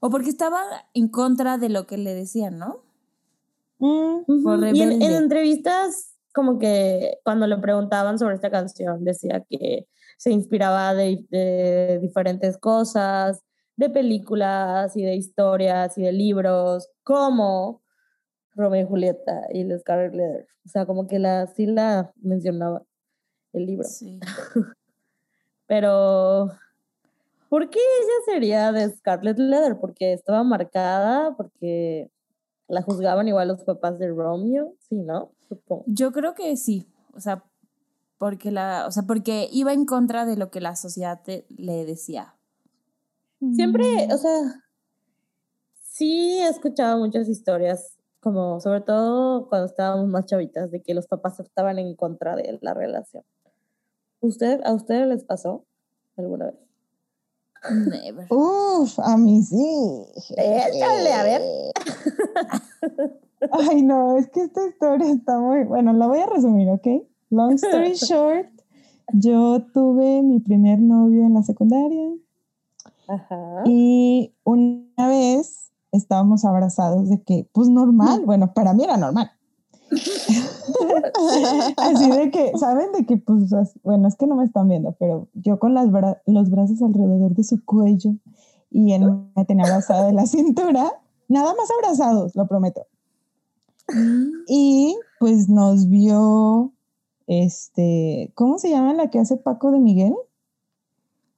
O 0.00 0.08
porque 0.10 0.30
estaba 0.30 0.60
en 0.94 1.08
contra 1.08 1.58
de 1.58 1.68
lo 1.68 1.86
que 1.86 1.98
le 1.98 2.14
decían, 2.14 2.58
¿no? 2.58 2.82
Mm, 3.78 4.42
Por 4.42 4.64
Y 4.74 4.80
en, 4.80 5.02
entrevistas, 5.02 6.14
como 6.34 6.58
que 6.58 7.18
cuando 7.22 7.46
le 7.46 7.58
preguntaban 7.58 8.18
sobre 8.18 8.34
esta 8.34 8.50
canción, 8.50 9.04
decía 9.04 9.44
que 9.48 9.86
se 10.20 10.30
inspiraba 10.30 10.94
de, 10.94 11.24
de 11.30 11.98
diferentes 11.98 12.58
cosas, 12.58 13.42
de 13.76 13.88
películas 13.88 14.94
y 14.94 15.02
de 15.02 15.14
historias 15.14 15.96
y 15.96 16.02
de 16.02 16.12
libros, 16.12 16.90
como 17.02 17.80
Romeo 18.54 18.82
y 18.82 18.86
Julieta 18.86 19.46
y 19.50 19.62
el 19.62 19.80
Scarlet 19.80 20.12
Letter. 20.12 20.46
O 20.66 20.68
sea, 20.68 20.84
como 20.84 21.06
que 21.06 21.18
la, 21.18 21.46
sí 21.46 21.64
la 21.64 22.12
mencionaba 22.20 22.82
el 23.54 23.64
libro. 23.64 23.88
Sí. 23.88 24.20
Pero, 25.66 26.50
¿por 27.48 27.70
qué 27.70 27.78
ella 27.78 28.34
sería 28.34 28.72
de 28.72 28.90
Scarlet 28.90 29.38
Letter? 29.38 29.78
Porque 29.80 30.12
estaba 30.12 30.44
marcada, 30.44 31.34
porque 31.34 32.10
la 32.68 32.82
juzgaban 32.82 33.26
igual 33.26 33.48
los 33.48 33.64
papás 33.64 33.98
de 33.98 34.08
Romeo, 34.08 34.74
sí, 34.80 34.96
¿no? 34.96 35.32
Supongo. 35.48 35.84
Yo 35.86 36.12
creo 36.12 36.34
que 36.34 36.54
sí. 36.58 36.86
O 37.14 37.20
sea, 37.20 37.42
porque 38.20 38.50
la, 38.50 38.84
o 38.86 38.90
sea, 38.90 39.04
porque 39.04 39.48
iba 39.50 39.72
en 39.72 39.86
contra 39.86 40.26
de 40.26 40.36
lo 40.36 40.50
que 40.50 40.60
la 40.60 40.76
sociedad 40.76 41.22
te- 41.24 41.46
le 41.48 41.86
decía. 41.86 42.34
Siempre, 43.54 43.82
o 44.12 44.18
sea, 44.18 44.62
sí 45.82 46.38
he 46.38 46.46
escuchado 46.48 46.98
muchas 46.98 47.30
historias, 47.30 47.96
como 48.20 48.60
sobre 48.60 48.82
todo 48.82 49.48
cuando 49.48 49.64
estábamos 49.64 50.06
más 50.08 50.26
chavitas, 50.26 50.70
de 50.70 50.82
que 50.82 50.92
los 50.92 51.06
papás 51.06 51.40
estaban 51.40 51.78
en 51.78 51.96
contra 51.96 52.36
de 52.36 52.58
la 52.60 52.74
relación. 52.74 53.24
¿Usted, 54.20 54.60
¿A 54.66 54.74
ustedes 54.74 55.08
les 55.08 55.24
pasó 55.24 55.64
alguna 56.18 56.50
vez? 56.50 56.58
Never. 57.70 58.26
Uf, 58.30 58.98
a 58.98 59.16
mí 59.16 59.42
sí. 59.42 60.04
Échale, 60.36 61.12
a 61.14 61.22
ver. 61.22 61.40
Ay, 63.52 63.80
no, 63.82 64.18
es 64.18 64.28
que 64.28 64.42
esta 64.42 64.66
historia 64.66 65.10
está 65.10 65.38
muy. 65.38 65.64
Bueno, 65.64 65.94
la 65.94 66.06
voy 66.06 66.18
a 66.18 66.26
resumir, 66.26 66.68
¿ok? 66.68 66.86
Long 67.30 67.54
story 67.54 67.94
short, 67.94 68.48
yo 69.12 69.62
tuve 69.72 70.22
mi 70.22 70.40
primer 70.40 70.80
novio 70.80 71.24
en 71.24 71.34
la 71.34 71.42
secundaria 71.42 72.12
Ajá. 73.08 73.62
y 73.64 74.32
una 74.44 75.08
vez 75.08 75.70
estábamos 75.92 76.44
abrazados 76.44 77.08
de 77.08 77.22
que, 77.22 77.48
pues 77.52 77.68
normal, 77.68 78.22
bueno, 78.24 78.52
para 78.54 78.72
mí 78.74 78.84
era 78.84 78.96
normal. 78.96 79.30
Así 81.76 82.10
de 82.10 82.30
que, 82.30 82.52
¿saben? 82.56 82.92
De 82.92 83.04
que, 83.06 83.16
pues, 83.16 83.50
bueno, 83.82 84.06
es 84.08 84.16
que 84.16 84.26
no 84.28 84.36
me 84.36 84.44
están 84.44 84.68
viendo, 84.68 84.92
pero 84.98 85.28
yo 85.34 85.58
con 85.58 85.74
las 85.74 85.88
bra- 85.88 86.20
los 86.26 86.50
brazos 86.50 86.80
alrededor 86.82 87.34
de 87.34 87.42
su 87.44 87.64
cuello 87.64 88.12
y 88.70 88.92
él 88.92 89.10
me 89.34 89.44
tenía 89.44 89.64
abrazada 89.64 90.06
de 90.06 90.12
la 90.12 90.26
cintura, 90.26 90.92
nada 91.28 91.54
más 91.56 91.68
abrazados, 91.76 92.36
lo 92.36 92.46
prometo. 92.46 92.86
Mm, 93.92 94.30
Y 94.46 94.96
pues 95.18 95.48
nos 95.48 95.88
vio, 95.88 96.72
este, 97.30 98.32
¿cómo 98.34 98.58
se 98.58 98.70
llama 98.70 98.92
la 98.92 99.08
que 99.08 99.20
hace 99.20 99.36
Paco 99.36 99.70
de 99.70 99.78
Miguel? 99.78 100.16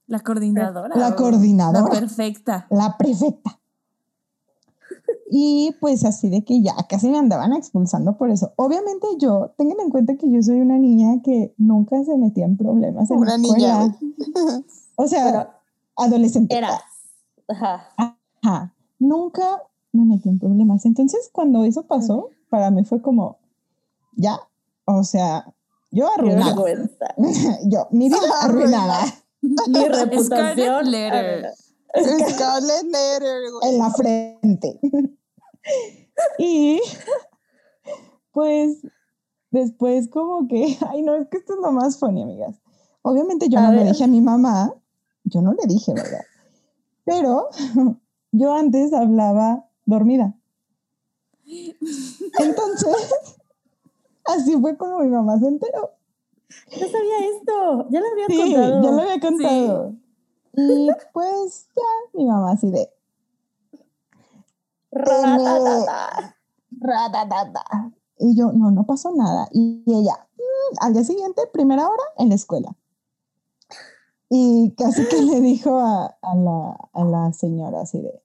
La 0.07 0.21
coordinadora. 0.21 0.95
La 0.95 1.15
coordinadora. 1.15 1.81
La 1.83 1.99
perfecta. 1.99 2.65
La 2.71 2.97
prefecta. 2.97 3.59
Y 5.29 5.75
pues 5.79 6.03
así 6.03 6.29
de 6.29 6.43
que 6.43 6.63
ya 6.63 6.73
casi 6.89 7.09
me 7.09 7.19
andaban 7.19 7.53
expulsando 7.53 8.17
por 8.17 8.31
eso. 8.31 8.53
Obviamente 8.55 9.05
yo, 9.19 9.53
tengan 9.55 9.79
en 9.81 9.91
cuenta 9.91 10.15
que 10.15 10.31
yo 10.31 10.41
soy 10.41 10.61
una 10.61 10.79
niña 10.79 11.21
que 11.23 11.53
nunca 11.57 12.03
se 12.03 12.17
metía 12.17 12.45
en 12.45 12.57
problemas 12.57 13.11
en 13.11 13.17
la 13.17 13.21
Una 13.21 13.37
niña. 13.37 13.95
O 14.95 15.07
sea, 15.07 15.25
Pero 15.25 15.49
adolescente. 15.95 16.57
eras. 16.57 16.81
Ajá. 17.47 17.87
Ajá. 18.41 18.73
Nunca 18.97 19.61
me 19.91 20.05
metí 20.05 20.27
en 20.27 20.39
problemas. 20.39 20.85
Entonces, 20.85 21.29
cuando 21.31 21.63
eso 21.65 21.83
pasó, 21.83 22.29
para 22.49 22.71
mí 22.71 22.83
fue 22.83 22.99
como, 23.01 23.37
ya, 24.15 24.39
o 24.85 25.03
sea, 25.03 25.52
yo 25.93 26.11
arruinada. 26.11 26.55
yo, 27.65 27.87
mi 27.91 28.09
vida 28.09 28.17
arruinada 28.41 29.05
Mi 29.41 29.87
reputación. 29.89 30.25
Scarlet 30.25 30.87
Letter. 30.87 31.53
Scarlet 32.33 32.83
Letter, 32.85 33.43
en 33.61 33.77
la 33.77 33.91
frente. 33.91 34.79
y 36.39 36.81
pues 38.31 38.79
después 39.51 40.09
como 40.09 40.47
que, 40.47 40.77
ay 40.89 41.03
no, 41.03 41.13
es 41.15 41.27
que 41.29 41.37
esto 41.37 41.53
es 41.53 41.59
lo 41.59 41.71
más 41.71 41.99
funny, 41.99 42.23
amigas. 42.23 42.55
Obviamente 43.03 43.47
yo 43.47 43.59
A 43.59 43.63
no 43.63 43.73
le 43.73 43.83
dije 43.83 44.03
a 44.03 44.07
mi 44.07 44.21
mamá, 44.21 44.73
yo 45.25 45.41
no 45.41 45.53
le 45.53 45.67
dije, 45.67 45.93
¿verdad? 45.93 46.25
Pero 47.05 47.49
yo 48.31 48.53
antes 48.53 48.91
hablaba 48.93 49.69
dormida. 49.85 50.33
Entonces, 52.39 53.35
así 54.25 54.59
fue 54.59 54.77
como 54.77 54.99
mi 54.99 55.09
mamá 55.09 55.37
se 55.39 55.47
enteró. 55.47 55.91
Yo 56.71 56.87
sabía 56.87 57.25
esto. 57.35 57.87
Ya 57.89 57.99
lo 57.99 58.07
había 58.11 58.27
Sí, 58.27 58.37
contado. 58.53 58.81
ya 58.83 58.91
lo 58.91 59.01
había 59.01 59.19
contado. 59.19 59.93
Y 60.55 60.89
pues 61.13 61.67
ya, 61.75 61.81
mi 62.17 62.25
mamá 62.25 62.51
así 62.51 62.69
de, 62.69 62.89
Ratatata. 64.91 66.35
Ratatata. 66.79 67.91
Y 68.19 68.35
yo, 68.37 68.51
no, 68.53 68.71
no 68.71 68.85
pasó 68.85 69.11
nada. 69.15 69.47
Y 69.51 69.83
ella, 69.87 70.27
"Mm", 70.37 70.77
al 70.85 70.93
día 70.93 71.03
siguiente, 71.03 71.41
primera 71.51 71.87
hora, 71.87 72.03
en 72.17 72.29
la 72.29 72.35
escuela. 72.35 72.75
Y 74.29 74.73
casi 74.77 75.05
que 75.07 75.21
le 75.21 75.41
dijo 75.41 75.77
a, 75.79 76.05
a 76.21 76.35
la, 76.35 76.89
a 76.93 77.03
la 77.03 77.33
señora 77.33 77.81
así 77.81 77.99
de, 78.01 78.22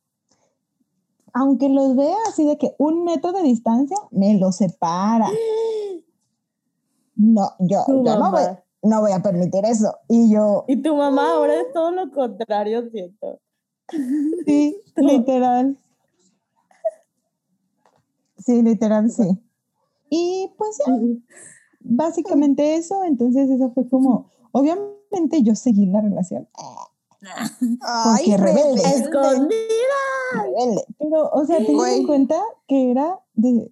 aunque 1.39 1.69
los 1.69 1.95
vea 1.95 2.17
así 2.27 2.45
de 2.45 2.59
que 2.59 2.75
un 2.79 3.05
metro 3.05 3.33
de 3.33 3.43
distancia, 3.43 3.97
me 4.11 4.37
los 4.39 4.57
separa. 4.57 5.29
No, 7.15 7.51
yo, 7.61 7.85
yo 7.87 7.95
no, 8.19 8.31
voy, 8.33 8.43
no 8.83 9.01
voy 9.01 9.13
a 9.13 9.23
permitir 9.23 9.65
eso. 9.65 9.95
Y 10.09 10.33
yo, 10.33 10.65
Y 10.67 10.83
tu 10.83 10.97
mamá 10.97 11.35
ahora 11.35 11.61
es 11.61 11.73
todo 11.73 11.93
lo 11.93 12.11
contrario, 12.13 12.91
siento. 12.91 13.41
sí, 14.47 14.81
literal. 14.97 15.79
Sí, 18.39 18.61
literal, 18.63 19.09
sí. 19.11 19.39
Y 20.11 20.51
pues 20.59 20.79
ya, 20.85 20.93
básicamente 21.81 22.75
eso, 22.75 23.05
entonces 23.05 23.49
eso 23.49 23.71
fue 23.75 23.89
como, 23.89 24.29
obviamente 24.51 25.43
yo 25.43 25.55
seguí 25.55 25.87
la 25.87 26.01
relación, 26.01 26.49
Ay, 27.21 28.25
Porque 28.27 28.37
rebelde. 28.37 28.83
rebelde. 28.83 28.83
¡Escondida! 29.01 29.99
rebelde, 30.35 30.85
pero, 30.99 31.31
o 31.31 31.45
sea, 31.45 31.59
tengan 31.65 31.89
en 31.91 32.07
cuenta 32.07 32.41
que 32.67 32.91
era 32.91 33.19
de 33.35 33.71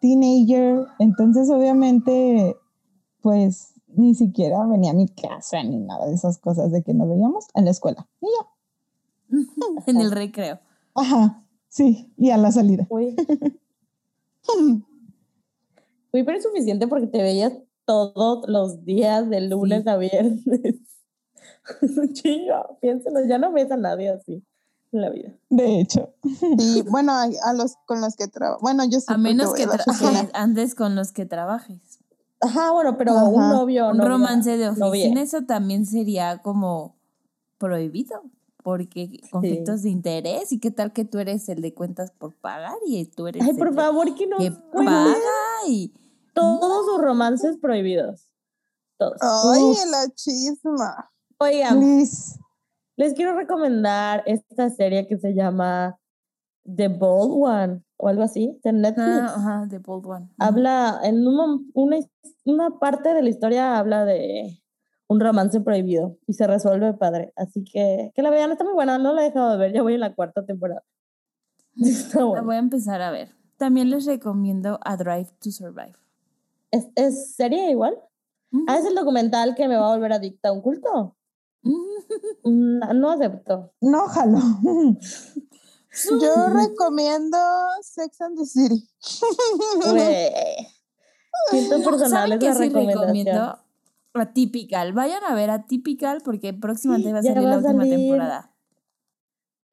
teenager, 0.00 0.86
entonces 0.98 1.48
obviamente, 1.50 2.56
pues, 3.22 3.74
ni 3.94 4.14
siquiera 4.14 4.64
venía 4.66 4.90
a 4.92 4.94
mi 4.94 5.08
casa 5.08 5.62
ni 5.62 5.78
nada 5.78 6.06
de 6.06 6.14
esas 6.14 6.38
cosas 6.38 6.70
de 6.72 6.82
que 6.82 6.94
nos 6.94 7.08
veíamos 7.08 7.46
en 7.54 7.64
la 7.66 7.70
escuela. 7.70 8.08
Y 8.20 8.26
ya, 8.26 9.38
en 9.86 10.00
el 10.00 10.10
recreo. 10.10 10.58
ajá, 10.94 11.44
sí, 11.68 12.12
y 12.16 12.30
a 12.30 12.36
la 12.36 12.52
salida. 12.52 12.86
Uy. 12.90 13.14
Uy, 16.12 16.24
pero 16.24 16.36
es 16.36 16.42
suficiente 16.44 16.86
porque 16.88 17.06
te 17.06 17.22
veías 17.22 17.52
todos 17.84 18.44
los 18.48 18.84
días 18.84 19.28
de 19.30 19.40
lunes 19.42 19.84
Sí. 19.84 19.88
a 19.88 19.96
viernes. 19.96 20.91
Chingo, 22.12 22.78
piénselo, 22.80 23.24
ya 23.26 23.38
no 23.38 23.52
ves 23.52 23.70
a 23.70 23.76
nadie 23.76 24.10
así 24.10 24.42
en 24.92 25.00
la 25.00 25.10
vida. 25.10 25.30
De 25.48 25.80
hecho, 25.80 26.14
Sí, 26.58 26.82
bueno, 26.90 27.12
a, 27.12 27.24
a 27.44 27.52
los 27.54 27.76
con 27.86 28.00
los 28.00 28.14
que 28.16 28.28
trabajo. 28.28 28.60
Bueno, 28.60 28.84
yo 28.84 29.00
sí. 29.00 29.06
A 29.08 29.16
menos 29.16 29.52
que, 29.54 29.64
a 29.64 29.68
andes 30.34 30.74
con 30.74 30.94
los 30.94 31.12
que 31.12 31.24
trabajes. 31.26 31.80
Ajá, 32.40 32.72
bueno, 32.72 32.98
pero 32.98 33.12
Ajá. 33.12 33.24
un 33.28 33.48
novio, 33.50 33.88
Un 33.90 33.98
novia, 33.98 34.08
romance 34.10 34.56
de 34.56 34.66
novia. 34.72 34.86
oficina, 34.88 35.22
eso 35.22 35.42
también 35.42 35.86
sería 35.86 36.38
como 36.42 36.96
prohibido. 37.58 38.22
Porque 38.64 39.18
conflictos 39.32 39.82
de 39.82 39.90
interés 39.90 40.52
y 40.52 40.60
qué 40.60 40.70
tal 40.70 40.92
que 40.92 41.04
tú 41.04 41.18
eres 41.18 41.48
el 41.48 41.62
de 41.62 41.74
cuentas 41.74 42.12
por 42.12 42.32
pagar 42.36 42.76
y 42.86 43.04
tú 43.06 43.26
eres 43.26 43.42
Ay, 43.42 43.50
el 43.50 43.56
por 43.56 43.74
favor, 43.74 44.14
que 44.14 44.24
no 44.28 44.38
que 44.38 44.52
paga 44.72 45.18
y 45.66 45.92
todos 46.32 46.86
sus 46.86 47.00
romances 47.00 47.56
prohibidos. 47.58 48.28
Todos. 48.98 49.16
Ay, 49.20 49.62
Uf. 49.64 49.78
la 49.90 50.08
chisma. 50.14 51.10
Oigan, 51.42 51.78
please. 51.78 52.38
les 52.96 53.14
quiero 53.14 53.34
recomendar 53.34 54.22
esta 54.26 54.70
serie 54.70 55.06
que 55.06 55.18
se 55.18 55.34
llama 55.34 55.98
The 56.64 56.88
Bold 56.88 57.32
One 57.42 57.82
o 57.96 58.08
algo 58.08 58.22
así, 58.22 58.58
de 58.62 58.72
Netflix. 58.72 59.08
Ah, 59.08 59.34
ajá, 59.36 59.66
The 59.68 59.78
Bold 59.78 60.06
One. 60.06 60.28
Habla, 60.38 61.00
en 61.04 61.26
un 61.26 61.34
mom- 61.36 61.70
una, 61.74 61.96
una 62.44 62.70
parte 62.78 63.12
de 63.14 63.22
la 63.22 63.28
historia 63.28 63.78
habla 63.78 64.04
de 64.04 64.58
un 65.08 65.20
romance 65.20 65.60
prohibido 65.60 66.16
y 66.26 66.32
se 66.34 66.46
resuelve 66.46 66.94
padre. 66.94 67.32
Así 67.36 67.64
que 67.64 68.12
que 68.14 68.22
la 68.22 68.30
vean, 68.30 68.50
está 68.52 68.64
muy 68.64 68.74
buena, 68.74 68.98
no 68.98 69.12
la 69.12 69.22
he 69.22 69.24
dejado 69.26 69.50
de 69.52 69.58
ver, 69.58 69.72
ya 69.72 69.82
voy 69.82 69.94
en 69.94 70.00
la 70.00 70.14
cuarta 70.14 70.44
temporada. 70.44 70.82
Está 71.76 72.18
La 72.20 72.24
buena. 72.26 72.42
voy 72.44 72.56
a 72.56 72.58
empezar 72.58 73.00
a 73.02 73.10
ver. 73.10 73.34
También 73.56 73.90
les 73.90 74.06
recomiendo 74.06 74.78
A 74.84 74.96
Drive 74.96 75.28
to 75.40 75.50
Survive. 75.50 75.94
¿Es, 76.70 76.88
¿Es 76.96 77.34
serie 77.34 77.70
igual? 77.70 77.94
Ujú. 78.52 78.64
Ah, 78.68 78.78
es 78.78 78.84
el 78.86 78.94
documental 78.94 79.54
que 79.54 79.68
me 79.68 79.76
va 79.76 79.86
a 79.90 79.94
volver 79.94 80.12
adicta 80.12 80.48
a 80.50 80.52
un 80.52 80.60
culto. 80.62 81.16
Mm, 81.62 82.80
No 83.00 83.10
acepto. 83.10 83.72
No, 83.80 84.06
jalo. 84.08 84.38
Yo 86.20 86.46
recomiendo 86.48 87.36
Sex 87.82 88.20
and 88.22 88.38
the 88.38 88.46
City. 88.46 88.88
Siento 91.50 91.78
No, 91.78 91.84
personal 91.84 92.10
¿Saben 92.10 92.32
es 92.32 92.38
qué 92.38 92.46
la 92.46 92.54
sí 92.54 92.60
recomendación. 92.64 93.00
recomiendo? 93.04 93.58
Atypical. 94.14 94.92
Vayan 94.92 95.24
a 95.24 95.34
ver 95.34 95.50
Atypical 95.50 96.20
porque 96.24 96.52
próximamente 96.54 97.12
va 97.12 97.20
a 97.20 97.22
salir 97.22 97.38
va 97.38 97.48
la 97.48 97.54
a 97.54 97.58
última 97.58 97.82
salir. 97.84 97.98
temporada. 97.98 98.50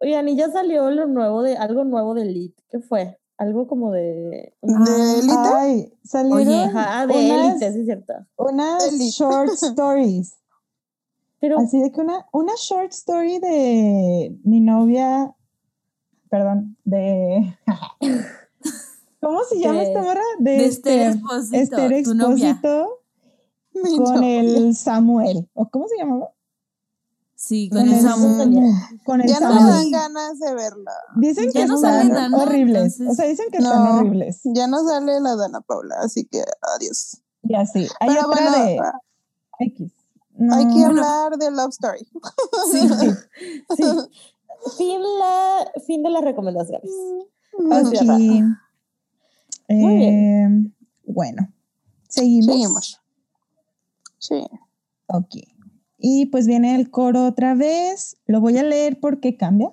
Oigan, 0.02 0.30
y 0.30 0.36
ya 0.38 0.50
salió 0.52 0.90
lo 0.92 1.06
nuevo 1.08 1.42
de, 1.42 1.58
algo 1.58 1.84
nuevo 1.84 2.14
de 2.14 2.22
Elite. 2.24 2.64
¿Qué 2.70 2.80
fue? 2.80 3.20
Algo 3.38 3.68
como 3.68 3.92
de... 3.92 4.54
¿De 4.62 5.20
Elite? 5.20 5.34
Ay, 5.56 5.94
salieron 6.04 6.38
Oye, 6.48 6.64
Ajá, 6.66 7.06
de 7.08 7.14
unas, 7.14 7.46
Elite, 7.52 7.72
sí 7.74 7.80
es 7.80 7.86
cierto. 7.86 8.14
unas 8.38 8.88
Elite. 8.88 9.12
short 9.12 9.50
stories. 9.52 10.36
Pero 11.42 11.58
Así 11.60 11.80
de 11.82 11.92
que 11.92 12.02
una, 12.02 12.26
una 12.34 12.54
short 12.58 12.92
story 12.92 13.40
de 13.40 14.38
mi 14.44 14.60
novia, 14.60 15.34
perdón, 16.30 16.78
de... 16.84 17.58
¿Cómo 19.22 19.44
se 19.44 19.60
llama 19.60 19.80
De- 19.80 19.88
esta 19.88 20.02
morra? 20.02 20.22
De, 20.40 20.52
De 20.52 20.66
Esther 20.66 21.02
Esther, 21.02 21.12
Expósito, 21.14 21.58
Esther. 21.58 21.94
Expósito 21.94 22.90
Mi 23.74 23.98
con 23.98 24.16
novia. 24.16 24.40
el 24.42 24.76
Samuel. 24.76 25.50
¿O 25.54 25.70
cómo 25.70 25.88
se 25.88 25.98
llamaba? 25.98 26.30
Sí, 27.36 27.70
con 27.70 27.80
Con 27.80 27.88
el 27.90 27.94
el 27.96 28.02
Samu. 28.02 28.38
Samu. 28.38 28.72
Con 29.06 29.22
el 29.22 29.28
Ya 29.30 29.40
no 29.40 29.54
me 29.54 29.60
Samuel. 29.62 29.76
dan 29.76 29.92
ganas 29.92 30.40
de 30.40 30.54
verla. 30.56 30.92
Dicen 31.16 31.52
que 31.52 31.60
Ya 31.60 31.68
no 31.68 31.76
están 31.76 32.00
sale 32.10 32.14
Dana, 32.14 32.38
horribles. 32.38 32.76
entonces- 33.00 33.08
O 33.10 33.14
sea, 33.14 33.26
dicen 33.30 33.46
que 33.52 33.58
están 33.60 33.84
No. 33.84 33.96
horribles. 34.00 34.42
Ya 34.44 34.68
no 34.68 34.84
sale 34.86 35.20
la 35.22 35.36
Dana 35.38 35.62
Paula, 35.62 35.96
así 36.02 36.26
que 36.26 36.44
adiós. 36.76 37.22
Y 37.44 37.56
así. 37.56 37.88
Hay 38.02 38.10
Pero 38.10 38.28
otra 38.28 38.52
bueno, 38.52 38.66
de 38.66 38.82
X. 39.68 39.92
No, 40.40 40.56
hay 40.56 40.66
que 40.68 40.74
Bueno. 40.74 40.90
hablar 41.04 41.38
de 41.38 41.52
Love 41.52 41.70
Story. 41.70 42.08
Sí. 42.72 42.80
Sí. 43.78 43.84
Fin, 44.78 45.00
la, 45.20 45.72
fin 45.88 46.04
de 46.04 46.10
las 46.10 46.22
recomendaciones. 46.22 46.90
Ok. 47.58 47.88
Cierra. 47.96 48.14
Muy 48.18 48.20
bien. 48.20 48.58
Eh, 49.70 50.72
bueno, 51.06 51.48
seguimos. 52.10 52.46
Seguimos. 52.46 53.02
Sí. 54.18 54.44
Ok. 55.08 55.36
Y 55.98 56.26
pues 56.26 56.46
viene 56.46 56.76
el 56.76 56.90
coro 56.92 57.26
otra 57.26 57.56
vez. 57.56 58.18
Lo 58.26 58.42
voy 58.42 58.58
a 58.58 58.64
leer 58.64 59.00
porque 59.00 59.38
cambia. 59.38 59.70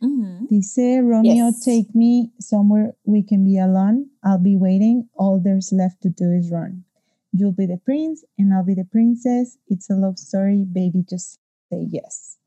Ujú. 0.00 0.46
Dice 0.48 1.00
Romeo, 1.00 1.48
Yes. 1.50 1.60
take 1.60 1.88
me 1.94 2.32
somewhere 2.40 2.96
we 3.04 3.24
can 3.24 3.44
be 3.44 3.60
alone. 3.60 4.06
I'll 4.24 4.40
be 4.42 4.56
waiting. 4.56 5.08
All 5.14 5.40
there's 5.40 5.70
left 5.72 6.00
to 6.02 6.08
do 6.08 6.32
is 6.32 6.50
run. 6.50 6.84
You'll 7.32 7.52
be 7.52 7.66
the 7.66 7.78
prince 7.84 8.24
and 8.38 8.52
I'll 8.52 8.64
be 8.64 8.74
the 8.74 8.84
princess. 8.84 9.58
It's 9.68 9.90
a 9.90 9.94
love 9.94 10.18
story, 10.18 10.64
baby. 10.64 11.04
Just 11.08 11.38
say 11.70 11.86
yes. 11.88 12.38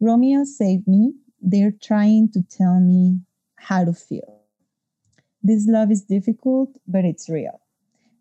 Romeo, 0.00 0.44
save 0.44 0.86
me. 0.86 1.14
They're 1.40 1.72
trying 1.82 2.30
to 2.32 2.42
tell 2.42 2.80
me 2.80 3.20
how 3.56 3.84
to 3.84 3.92
feel. 3.92 4.42
This 5.42 5.66
love 5.66 5.90
is 5.90 6.02
difficult, 6.02 6.76
but 6.86 7.04
it's 7.04 7.28
real. 7.28 7.60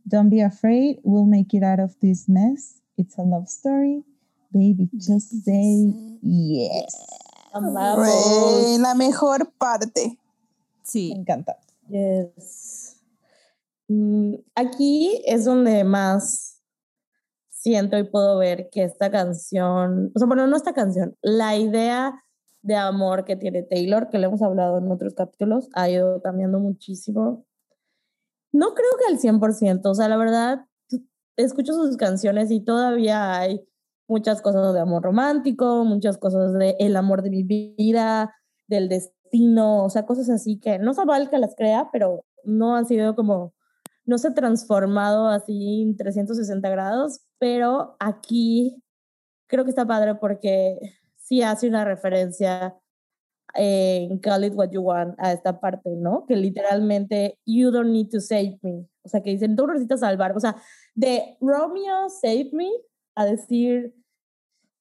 Don't 0.07 0.29
be 0.29 0.41
afraid. 0.41 0.97
We'll 1.03 1.25
make 1.25 1.53
it 1.53 1.63
out 1.63 1.79
of 1.79 1.95
this 2.01 2.29
mess. 2.29 2.79
It's 2.97 3.17
a 3.17 3.23
love 3.23 3.49
story. 3.49 4.03
Baby, 4.53 4.89
just 4.95 5.43
say 5.43 5.91
yes. 6.21 6.95
Amamos. 7.53 8.79
La 8.79 8.93
mejor 8.93 9.51
parte. 9.59 10.17
Sí. 10.83 11.09
Me 11.09 11.23
encanta. 11.23 11.55
Yes. 11.89 12.84
Mm, 13.87 14.35
Aquí 14.55 15.21
es 15.25 15.45
donde 15.45 15.83
más 15.83 16.61
siento 17.49 17.97
y 17.97 18.03
puedo 18.03 18.37
ver 18.37 18.69
que 18.71 18.83
esta 18.83 19.09
canción, 19.11 20.11
o 20.15 20.19
sea, 20.19 20.27
bueno, 20.27 20.47
no 20.47 20.55
esta 20.55 20.73
canción, 20.73 21.15
la 21.21 21.57
idea 21.57 22.13
de 22.61 22.75
amor 22.75 23.25
que 23.25 23.35
tiene 23.35 23.63
Taylor, 23.63 24.09
que 24.09 24.19
le 24.19 24.27
hemos 24.27 24.41
hablado 24.41 24.77
en 24.79 24.91
otros 24.91 25.13
capítulos, 25.13 25.69
ha 25.73 25.89
ido 25.89 26.21
cambiando 26.21 26.59
muchísimo. 26.59 27.45
No 28.51 28.73
creo 28.73 28.89
que 28.99 29.11
al 29.13 29.19
100%, 29.19 29.89
o 29.89 29.95
sea, 29.95 30.09
la 30.09 30.17
verdad, 30.17 30.65
escucho 31.37 31.73
sus 31.73 31.97
canciones 31.97 32.51
y 32.51 32.61
todavía 32.61 33.37
hay 33.37 33.67
muchas 34.07 34.41
cosas 34.41 34.73
de 34.73 34.79
amor 34.79 35.03
romántico, 35.03 35.83
muchas 35.85 36.17
cosas 36.17 36.53
de 36.53 36.75
el 36.79 36.95
amor 36.95 37.21
de 37.21 37.29
mi 37.29 37.43
vida, 37.43 38.33
del 38.67 38.89
destino, 38.89 39.85
o 39.85 39.89
sea, 39.89 40.05
cosas 40.05 40.29
así 40.29 40.59
que 40.59 40.79
no 40.79 40.93
mal 41.05 41.29
que 41.29 41.37
las 41.37 41.55
crea, 41.55 41.89
pero 41.91 42.25
no 42.43 42.75
han 42.75 42.85
sido 42.85 43.15
como, 43.15 43.53
no 44.05 44.17
se 44.17 44.29
ha 44.29 44.33
transformado 44.33 45.27
así 45.27 45.81
en 45.81 45.97
360 45.97 46.69
grados, 46.69 47.21
pero 47.39 47.95
aquí 47.99 48.81
creo 49.47 49.63
que 49.63 49.71
está 49.71 49.85
padre 49.85 50.15
porque 50.15 50.79
sí 51.17 51.41
hace 51.41 51.67
una 51.67 51.85
referencia 51.85 52.75
en 53.55 54.19
Call 54.19 54.45
It 54.45 54.53
What 54.53 54.71
You 54.71 54.81
Want 54.81 55.15
a 55.17 55.31
esta 55.31 55.59
parte, 55.59 55.95
¿no? 55.95 56.25
Que 56.27 56.35
literalmente, 56.35 57.39
you 57.45 57.71
don't 57.71 57.91
need 57.91 58.09
to 58.09 58.19
save 58.19 58.59
me. 58.61 58.87
O 59.03 59.09
sea, 59.09 59.21
que 59.21 59.31
dicen, 59.31 59.55
tú 59.55 59.65
no 59.65 59.73
necesitas 59.73 60.01
salvar. 60.01 60.35
O 60.35 60.39
sea, 60.39 60.55
de 60.93 61.37
Romeo, 61.39 62.09
save 62.09 62.49
me, 62.51 62.69
a 63.15 63.25
decir, 63.25 63.93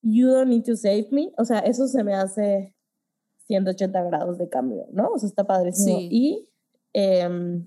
you 0.03 0.29
don't 0.29 0.49
need 0.49 0.65
to 0.65 0.77
save 0.77 1.09
me. 1.13 1.33
O 1.39 1.45
sea, 1.45 1.61
eso 1.61 1.87
se 1.87 2.03
me 2.03 2.15
hace 2.15 2.75
180 3.47 4.03
grados 4.05 4.39
de 4.39 4.49
cambio, 4.49 4.87
¿no? 4.93 5.09
O 5.11 5.19
sea, 5.19 5.29
está 5.29 5.45
padrísimo. 5.45 5.99
Sí. 5.99 6.09
Y, 6.11 6.49
em, 6.95 7.67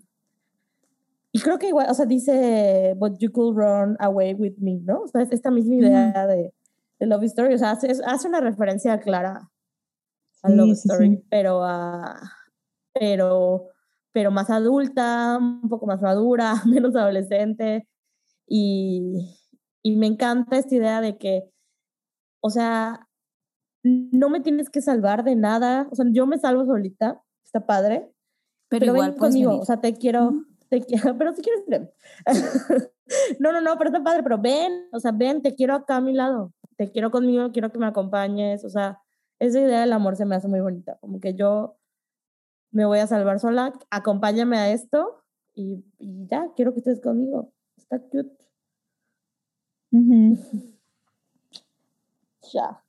y 1.38 1.42
creo 1.42 1.58
que 1.60 1.68
igual, 1.70 1.88
o 1.90 1.94
sea, 1.94 2.06
dice, 2.06 2.94
but 2.98 3.18
you 3.20 3.32
could 3.32 3.56
run 3.58 3.96
away 4.00 4.34
with 4.34 4.56
me, 4.60 4.80
¿no? 4.84 5.02
O 5.04 5.08
sea, 5.08 5.22
es 5.22 5.32
esta 5.32 5.52
misma 5.52 5.76
idea 5.76 6.28
de 6.28 6.54
de 7.00 7.06
Love 7.06 7.24
Story. 7.26 7.54
O 7.54 7.58
sea, 7.60 7.72
hace, 7.72 7.92
hace 8.06 8.28
una 8.28 8.42
referencia 8.42 9.00
clara 9.00 9.52
a 10.44 10.50
Sí, 10.50 10.56
Love 10.56 10.76
sí, 10.76 10.88
Story, 10.90 11.10
sí. 11.18 11.24
pero 11.30 11.64
a 11.64 12.16
pero 12.94 13.68
pero 14.14 14.32
más 14.32 14.50
adulta, 14.50 15.38
un 15.40 15.70
poco 15.70 15.86
más 15.86 16.02
madura, 16.02 16.56
menos 16.66 16.96
adolescente 16.96 17.88
y, 18.48 19.38
y 19.84 19.96
me 19.98 20.08
encanta 20.08 20.58
esta 20.58 20.76
idea 20.76 21.02
de 21.02 21.18
que, 21.20 21.44
o 22.42 22.50
sea, 22.50 23.08
no 23.84 24.30
me 24.30 24.42
tienes 24.42 24.70
que 24.72 24.82
salvar 24.82 25.24
de 25.24 25.36
nada, 25.36 25.88
o 25.92 25.96
sea, 25.96 26.06
yo 26.12 26.26
me 26.28 26.40
salvo 26.40 26.66
solita, 26.66 27.22
está 27.46 27.66
padre, 27.68 28.12
Pero, 28.70 28.88
pero, 28.88 28.94
igual 28.94 29.12
ven 29.12 29.20
conmigo, 29.20 29.50
venir. 29.52 29.62
o 29.64 29.66
sea, 29.66 29.82
te 29.82 29.94
quiero, 29.94 30.30
Ujú. 30.30 30.47
Te 30.70 30.82
quiero, 30.82 31.14
pero 31.18 31.36
si 31.36 31.42
quieres 31.42 31.64
ven. 31.68 31.90
no, 33.40 33.52
no, 33.52 33.62
no, 33.62 33.78
pero 33.78 33.90
está 33.90 34.04
padre, 34.04 34.24
pero 34.24 34.38
ven, 34.38 34.88
o 34.92 35.00
sea, 35.00 35.12
ven, 35.12 35.42
te 35.42 35.56
quiero 35.56 35.76
acá 35.76 35.98
a 35.98 36.02
mi 36.02 36.14
lado, 36.14 36.54
te 36.76 36.92
quiero 36.92 37.12
conmigo, 37.12 37.52
quiero 37.52 37.72
que 37.72 37.80
me 37.80 37.88
acompañes, 37.88 38.64
o 38.64 38.70
sea, 38.70 39.02
esa 39.40 39.60
idea 39.60 39.82
del 39.82 39.94
amor 39.94 40.16
se 40.16 40.26
me 40.26 40.36
hace 40.36 40.48
muy 40.48 40.62
bonita, 40.62 40.98
como 41.00 41.20
que 41.20 41.34
yo 41.34 41.78
me 42.72 42.86
voy 42.86 43.00
a 43.00 43.08
salvar 43.08 43.40
sola, 43.40 43.74
acompáñame 43.90 44.58
a 44.58 44.72
esto 44.72 45.24
y, 45.54 45.84
y 45.98 46.28
ya, 46.28 46.52
quiero 46.56 46.74
que 46.74 46.80
estés 46.80 47.02
conmigo, 47.02 47.52
está 47.78 48.00
cute, 48.00 48.38
ya. 52.54 52.84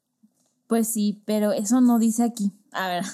Pues 0.66 0.88
sí, 0.88 1.22
pero 1.24 1.52
eso 1.52 1.80
no 1.80 1.98
dice 1.98 2.24
aquí. 2.24 2.52
A 2.72 2.88
ver. 2.88 3.04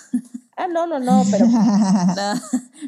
Ah, 0.56 0.68
no, 0.68 0.86
no, 0.86 0.98
no, 0.98 1.22
pero 1.30 1.46
No, 1.46 2.34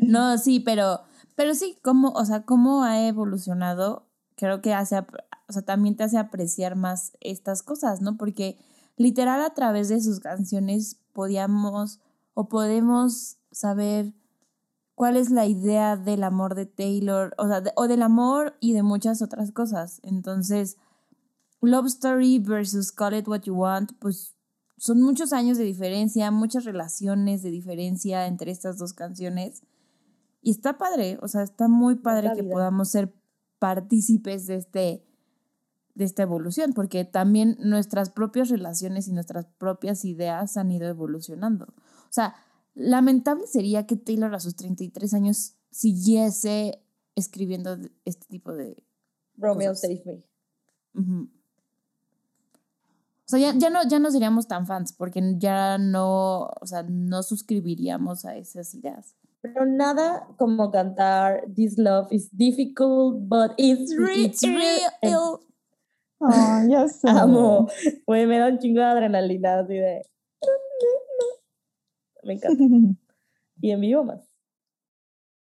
no, 0.02 0.38
sí, 0.38 0.60
pero, 0.60 1.00
pero 1.36 1.54
sí, 1.54 1.78
cómo, 1.82 2.10
o 2.10 2.24
sea, 2.24 2.44
cómo 2.44 2.82
ha 2.82 3.06
evolucionado, 3.06 4.08
creo 4.36 4.60
que 4.60 4.74
hace, 4.74 4.98
o 4.98 5.52
sea, 5.52 5.62
también 5.62 5.96
te 5.96 6.04
hace 6.04 6.18
apreciar 6.18 6.74
más 6.76 7.12
estas 7.20 7.62
cosas, 7.62 8.00
¿no? 8.00 8.16
Porque 8.16 8.58
literal 8.96 9.42
a 9.42 9.54
través 9.54 9.88
de 9.88 10.00
sus 10.00 10.20
canciones 10.20 10.98
podíamos 11.12 12.00
o 12.34 12.48
podemos 12.48 13.38
saber 13.52 14.12
cuál 14.94 15.16
es 15.16 15.30
la 15.30 15.46
idea 15.46 15.96
del 15.96 16.24
amor 16.24 16.54
de 16.54 16.66
Taylor, 16.66 17.34
o 17.38 17.46
sea, 17.46 17.60
de- 17.60 17.72
o 17.76 17.86
del 17.86 18.02
amor 18.02 18.56
y 18.60 18.72
de 18.72 18.82
muchas 18.82 19.22
otras 19.22 19.52
cosas. 19.52 20.00
Entonces, 20.02 20.76
Love 21.60 21.86
Story 21.86 22.38
versus 22.38 22.92
Call 22.92 23.14
It 23.14 23.28
What 23.28 23.42
You 23.42 23.54
Want, 23.54 23.92
pues 23.98 24.34
son 24.78 25.00
muchos 25.02 25.32
años 25.32 25.58
de 25.58 25.64
diferencia, 25.64 26.30
muchas 26.30 26.64
relaciones 26.64 27.42
de 27.42 27.50
diferencia 27.50 28.26
entre 28.26 28.50
estas 28.50 28.78
dos 28.78 28.92
canciones. 28.92 29.62
Y 30.46 30.52
está 30.52 30.78
padre, 30.78 31.18
o 31.22 31.26
sea, 31.26 31.42
está 31.42 31.66
muy 31.66 31.96
padre 31.96 32.30
que 32.36 32.44
podamos 32.44 32.88
ser 32.88 33.12
partícipes 33.58 34.46
de 34.46 34.54
este 34.54 35.04
de 35.96 36.04
esta 36.04 36.22
evolución, 36.22 36.72
porque 36.72 37.04
también 37.04 37.56
nuestras 37.58 38.10
propias 38.10 38.48
relaciones 38.48 39.08
y 39.08 39.12
nuestras 39.12 39.46
propias 39.58 40.04
ideas 40.04 40.56
han 40.56 40.70
ido 40.70 40.86
evolucionando. 40.86 41.64
O 41.64 42.12
sea, 42.12 42.36
lamentable 42.74 43.48
sería 43.48 43.88
que 43.88 43.96
Taylor 43.96 44.32
a 44.36 44.38
sus 44.38 44.54
33 44.54 45.14
años 45.14 45.56
siguiese 45.72 46.80
escribiendo 47.16 47.76
este 48.04 48.28
tipo 48.28 48.52
de... 48.52 48.84
Romeo 49.36 49.72
Cosas. 49.72 49.90
Save 49.90 50.22
Me. 50.94 51.22
O 51.24 51.28
sea, 53.24 53.40
ya, 53.40 53.58
ya, 53.58 53.70
no, 53.70 53.80
ya 53.88 53.98
no 53.98 54.12
seríamos 54.12 54.46
tan 54.46 54.64
fans 54.64 54.92
porque 54.92 55.20
ya 55.38 55.76
no, 55.76 56.42
o 56.60 56.66
sea, 56.66 56.84
no 56.84 57.24
suscribiríamos 57.24 58.24
a 58.24 58.36
esas 58.36 58.72
ideas. 58.76 59.16
Pero 59.52 59.66
nada 59.66 60.26
como 60.38 60.70
cantar 60.70 61.44
This 61.54 61.78
love 61.78 62.08
is 62.10 62.28
difficult, 62.32 63.28
but 63.28 63.52
it's, 63.58 63.94
re- 63.96 64.24
It's 64.26 64.42
real. 64.42 65.40
Ah, 66.20 66.64
ya 66.68 66.88
sé. 66.88 67.08
Amo. 67.08 67.68
Güey, 68.06 68.26
me 68.26 68.38
da 68.38 68.48
un 68.48 68.58
chingo 68.58 68.80
de 68.80 68.86
adrenalina 68.86 69.60
así 69.60 69.74
de. 69.74 70.02
Me 72.22 72.34
encanta. 72.34 72.64
Y 73.58 73.70
en 73.70 73.80
vivo 73.80 74.04
más. 74.04 74.20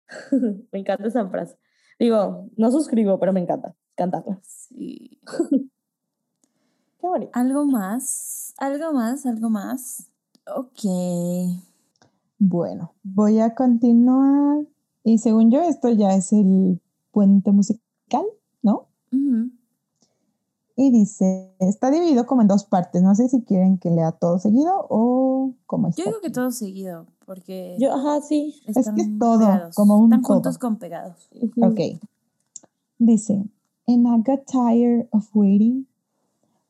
me 0.73 0.79
encanta 0.79 1.07
esa 1.07 1.29
frase. 1.29 1.59
Digo, 1.99 2.49
no 2.57 2.71
suscribo, 2.71 3.19
pero 3.21 3.33
me 3.35 3.41
encanta 3.41 3.77
cantarla. 3.95 4.41
Sí. 4.43 5.21
Qué 6.99 7.07
bonito. 7.07 7.31
¿Algo 7.35 7.67
más? 7.67 8.55
¿Algo 8.57 8.93
más? 8.95 9.27
¿Algo 9.27 9.51
más? 9.51 10.11
Ok. 10.47 10.81
Bueno, 12.43 12.95
voy 13.03 13.39
a 13.39 13.55
continuar. 13.55 14.65
Y 15.05 15.19
según 15.19 15.51
yo, 15.51 15.61
esto 15.61 15.91
ya 15.91 16.15
es 16.15 16.33
el 16.33 16.81
puente 17.13 17.53
musical, 17.53 18.25
¿no? 18.63 18.87
Y 20.77 20.91
dice, 20.91 21.53
está 21.59 21.91
dividido 21.91 22.25
como 22.25 22.41
en 22.41 22.49
dos 22.49 22.65
partes. 22.65 23.03
No 23.03 23.15
sé 23.15 23.29
si 23.29 23.43
quieren 23.43 23.77
que 23.77 23.91
lea 23.91 24.13
todo 24.13 24.39
seguido 24.39 24.87
o 24.89 25.53
cómo 25.67 25.89
está. 25.89 26.03
Yo 26.03 26.09
digo 26.09 26.21
que 26.23 26.31
todo 26.31 26.51
seguido, 26.51 27.05
porque 27.27 27.77
Yo, 27.79 27.93
ajá, 27.93 28.23
sí. 28.23 28.63
Es 28.67 28.89
que 28.91 29.03
es 29.03 29.19
todo, 29.19 29.41
pegados. 29.41 29.75
como 29.77 29.99
un 29.99 30.05
Están 30.07 30.23
todo. 30.23 30.33
juntos 30.35 30.57
con 30.57 30.77
pegados. 30.79 31.29
Ok. 31.61 32.01
Dice, 32.99 33.45
and 33.87 34.07
I 34.09 34.23
got 34.23 34.47
tired 34.47 35.07
of 35.13 35.29
waiting, 35.35 35.87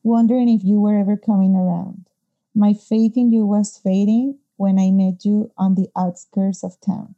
wondering 0.03 0.49
if 0.49 0.61
you 0.65 0.81
were 0.81 0.99
ever 0.99 1.17
coming 1.17 1.55
around. 1.55 2.05
My 2.53 2.73
faith 2.73 3.15
in 3.15 3.31
you 3.31 3.45
was 3.45 3.79
fading 3.79 4.40
when 4.61 4.77
I 4.77 4.91
met 4.91 5.25
you 5.25 5.51
on 5.57 5.73
the 5.73 5.89
outskirts 5.97 6.63
of 6.63 6.79
town. 6.85 7.15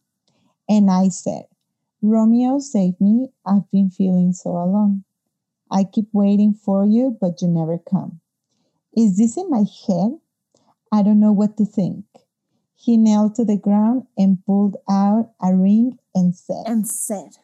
And 0.70 0.90
I 0.90 1.10
said, 1.10 1.44
Romeo, 2.02 2.60
save 2.60 3.02
me. 3.02 3.34
I've 3.46 3.70
been 3.70 3.90
feeling 3.90 4.32
so 4.32 4.52
alone. 4.52 5.04
I 5.70 5.84
keep 5.84 6.08
waiting 6.14 6.54
for 6.54 6.86
you, 6.86 7.18
but 7.20 7.42
you 7.42 7.50
never 7.50 7.78
come. 7.78 8.22
Is 8.96 9.18
this 9.18 9.36
in 9.36 9.50
my 9.50 9.66
head? 9.88 10.20
I 10.90 11.04
don't 11.04 11.20
know 11.20 11.34
what 11.34 11.58
to 11.58 11.66
think. 11.66 12.06
He 12.76 12.96
knelt 12.96 13.36
to 13.36 13.44
the 13.44 13.58
ground 13.58 14.08
and 14.18 14.40
pulled 14.46 14.78
out 14.90 15.32
a 15.42 15.54
ring 15.54 16.00
and 16.16 16.34
said, 16.34 16.64
And 16.66 16.88
said. 16.88 17.40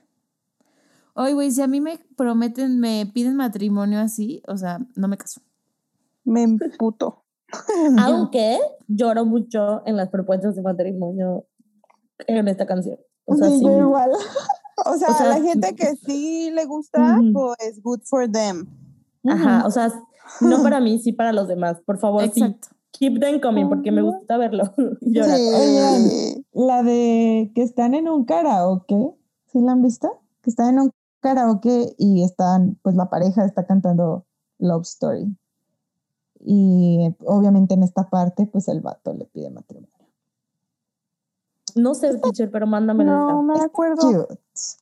Oye, 1.14 1.34
güey, 1.34 1.52
si 1.52 1.62
a 1.62 1.68
mí 1.68 1.82
me 1.82 2.00
prometen, 2.16 2.80
me 2.80 3.06
piden 3.06 3.36
matrimonio 3.36 4.00
así, 4.00 4.42
o 4.48 4.56
sea, 4.56 4.80
no 4.96 5.10
me 5.10 5.18
caso. 5.18 5.42
Me 6.24 6.44
emputo. 6.44 7.26
Aunque 8.00 8.60
lloro 8.88 9.26
mucho 9.26 9.82
en 9.86 9.98
las 9.98 10.10
propuestas 10.10 10.56
de 10.56 10.62
matrimonio 10.62 11.46
en 12.28 12.48
esta 12.48 12.66
canción. 12.66 12.98
O 13.26 13.36
sea, 13.36 13.48
Sí, 13.50 13.60
sí. 13.60 13.66
yo 13.66 13.80
igual. 13.80 14.12
O 14.86 14.96
sea, 14.96 15.10
O 15.10 15.14
sea, 15.14 15.28
la 15.28 15.42
gente 15.42 15.76
que 15.76 15.98
sí 16.06 16.52
le 16.52 16.64
gusta, 16.66 17.18
Ujú. 17.20 17.34
pues 17.34 17.82
good 17.84 18.00
for 18.06 18.32
them. 18.32 18.66
Ajá, 19.28 19.66
o 19.68 19.72
sea, 19.72 19.92
no 20.40 20.64
para 20.64 20.80
mí, 20.80 21.00
sí 21.00 21.12
para 21.12 21.34
los 21.34 21.50
demás. 21.50 21.82
Por 21.86 21.98
favor, 22.00 22.24
sí. 22.34 22.56
Keep 22.92 23.20
them 23.20 23.42
coming, 23.42 23.68
porque 23.68 23.92
me 23.92 24.02
gusta 24.02 24.38
verlo. 24.38 24.74
Llorar. 25.02 25.38
Sí. 25.38 26.46
La 26.54 26.82
de 26.84 27.52
que 27.54 27.62
están 27.62 27.94
en 27.94 28.08
un 28.08 28.24
karaoke, 28.24 29.14
¿sí 29.52 29.60
la 29.60 29.74
han 29.74 29.82
visto? 29.82 30.22
Que 30.42 30.50
están 30.50 30.70
en 30.76 30.80
un 30.80 30.92
karaoke 31.20 31.94
y 31.98 32.24
están, 32.24 32.80
pues 32.82 32.96
la 32.96 33.10
pareja 33.10 33.44
está 33.44 33.66
cantando 33.66 34.26
Love 34.60 34.84
Story. 34.84 35.36
Y 36.40 37.14
obviamente 37.26 37.74
en 37.74 37.84
esta 37.84 38.10
parte, 38.10 38.46
pues 38.46 38.68
el 38.68 38.82
vato 38.82 39.14
le 39.14 39.26
pide 39.26 39.50
matrimonio. 39.50 39.90
No 41.76 41.94
sé, 41.94 42.18
teacher, 42.18 42.50
pero 42.50 42.66
mándamelo. 42.68 43.12
No 43.28 43.44
me 43.44 43.54
Está 43.54 43.66
acuerdo. 43.66 44.02
cute. 44.28 44.40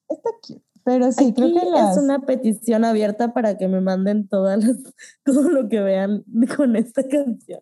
Está 0.09 0.29
cute. 0.41 0.63
Pero 0.83 1.11
sí, 1.11 1.33
creo 1.33 1.47
Aquí 1.49 1.59
que 1.59 1.69
las... 1.69 1.97
es 1.97 2.01
una 2.03 2.19
petición 2.19 2.85
abierta 2.85 3.33
para 3.33 3.57
que 3.57 3.67
me 3.67 3.81
manden 3.81 4.29
todas 4.29 4.63
las, 4.63 4.77
todo 5.25 5.49
lo 5.49 5.67
que 5.67 5.81
vean 5.81 6.23
con 6.55 6.77
esta 6.77 7.03
canción, 7.05 7.59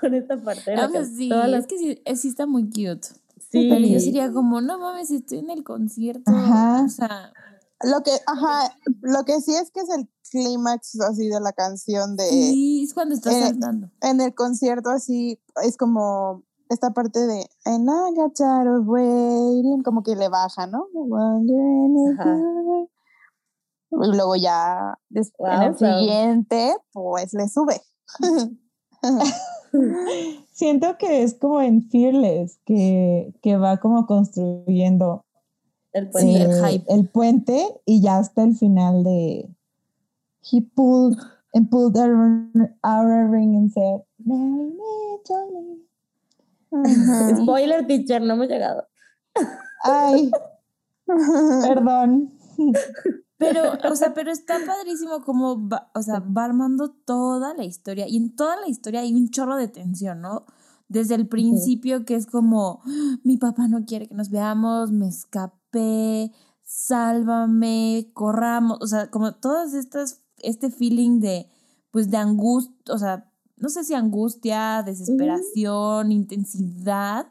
con 0.00 0.12
esta 0.14 0.36
parte 0.38 0.72
de 0.72 0.76
la 0.78 0.84
Ah, 0.84 0.88
pues 0.92 1.14
sí, 1.16 1.28
Todas 1.28 1.48
las- 1.48 1.60
es 1.60 1.66
que 1.68 1.78
sí, 1.78 2.02
eh, 2.04 2.16
sí 2.16 2.28
está 2.28 2.46
muy 2.46 2.64
cute. 2.64 3.06
sí, 3.38 3.68
Pero 3.70 3.86
yo 3.86 4.00
sería 4.00 4.32
como, 4.32 4.60
no 4.60 4.78
mames, 4.80 5.12
estoy 5.12 5.38
en 5.38 5.50
el 5.50 5.62
concierto. 5.62 6.22
Ajá. 6.26 6.82
O 6.84 6.88
sea, 6.88 7.32
Lo 7.84 8.02
que, 8.02 8.12
ajá, 8.26 8.76
lo 9.02 9.24
que 9.24 9.40
sí 9.40 9.54
es 9.54 9.70
que 9.70 9.80
es 9.80 9.88
el 9.90 10.08
clímax 10.30 11.00
así 11.00 11.28
de 11.28 11.40
la 11.40 11.52
canción 11.52 12.16
de 12.16 12.28
sí, 12.28 12.84
es 12.84 12.94
cuando 12.94 13.14
estás 13.14 13.34
eh, 13.34 13.42
saltando. 13.42 13.90
en 14.00 14.20
el 14.20 14.34
concierto 14.34 14.90
así 14.90 15.40
es 15.62 15.76
como 15.76 16.42
esta 16.70 16.92
parte 16.92 17.26
de 17.26 17.46
And 17.66 17.88
I 17.88 18.14
got 18.16 18.34
tired 18.34 18.78
of 18.80 18.86
waiting, 18.88 19.82
como 19.82 20.02
que 20.02 20.16
le 20.16 20.28
baja, 20.28 20.66
¿no? 20.66 20.86
Y 23.90 24.16
luego 24.16 24.34
ya 24.36 24.98
des- 25.08 25.32
en 25.38 25.62
el 25.62 25.74
wow. 25.74 25.78
siguiente, 25.78 26.74
pues 26.92 27.32
le 27.34 27.48
sube. 27.48 27.80
Siento 30.52 30.96
que 30.98 31.22
es 31.22 31.34
como 31.34 31.60
en 31.60 31.88
Fearless, 31.90 32.58
que, 32.64 33.34
que 33.42 33.56
va 33.56 33.78
como 33.78 34.06
construyendo 34.06 35.24
el 35.94 36.06
Sí, 36.06 36.12
puente. 36.12 36.42
el 36.42 36.64
hype. 36.66 36.92
el 36.94 37.08
puente 37.08 37.80
y 37.86 38.02
ya 38.02 38.18
hasta 38.18 38.42
el 38.42 38.54
final 38.56 39.02
de 39.04 39.48
He 40.42 40.60
pulled 40.60 41.16
and 41.54 41.70
pulled 41.70 41.96
a 41.96 42.06
ring- 42.06 42.76
out 42.82 43.06
a 43.10 43.26
ring 43.30 43.56
and 43.56 43.72
said, 43.72 44.02
Marry 44.18 44.74
me. 44.74 45.80
Ujú. 46.70 47.42
Spoiler, 47.42 47.86
teacher, 47.86 48.20
no 48.20 48.34
hemos 48.34 48.48
llegado. 48.48 48.86
Ay, 49.84 50.30
perdón. 51.06 52.32
Pero, 53.38 53.62
o 53.90 53.96
sea, 53.96 54.14
pero 54.14 54.30
está 54.30 54.56
padrísimo 54.66 55.22
como 55.24 55.68
va, 55.68 55.90
o 55.94 56.02
sea, 56.02 56.20
va 56.20 56.44
armando 56.44 56.90
toda 56.90 57.54
la 57.54 57.64
historia. 57.64 58.06
Y 58.08 58.16
en 58.16 58.34
toda 58.34 58.56
la 58.60 58.68
historia 58.68 59.00
hay 59.00 59.14
un 59.14 59.28
chorro 59.30 59.56
de 59.56 59.68
tensión, 59.68 60.20
¿no? 60.20 60.46
Desde 60.88 61.14
el 61.14 61.26
principio 61.28 62.04
que 62.04 62.14
es 62.14 62.26
como, 62.26 62.80
"Ah, 62.84 63.16
mi 63.24 63.36
papá 63.36 63.68
no 63.68 63.84
quiere 63.84 64.08
que 64.08 64.14
nos 64.14 64.30
veamos, 64.30 64.92
me 64.92 65.08
escapé, 65.08 65.54
sálvame, 66.62 68.10
corramos. 68.14 68.78
O 68.80 68.86
sea, 68.86 69.10
como 69.10 69.34
todas 69.34 69.74
estas, 69.74 70.22
este 70.38 70.70
feeling 70.70 71.20
de, 71.20 71.48
pues 71.90 72.10
de 72.10 72.16
angustia, 72.16 72.94
o 72.94 72.98
sea, 72.98 73.30
no 73.56 73.68
sé 73.68 73.84
si 73.84 73.94
angustia, 73.94 74.82
desesperación, 74.82 76.12
intensidad. 76.12 77.28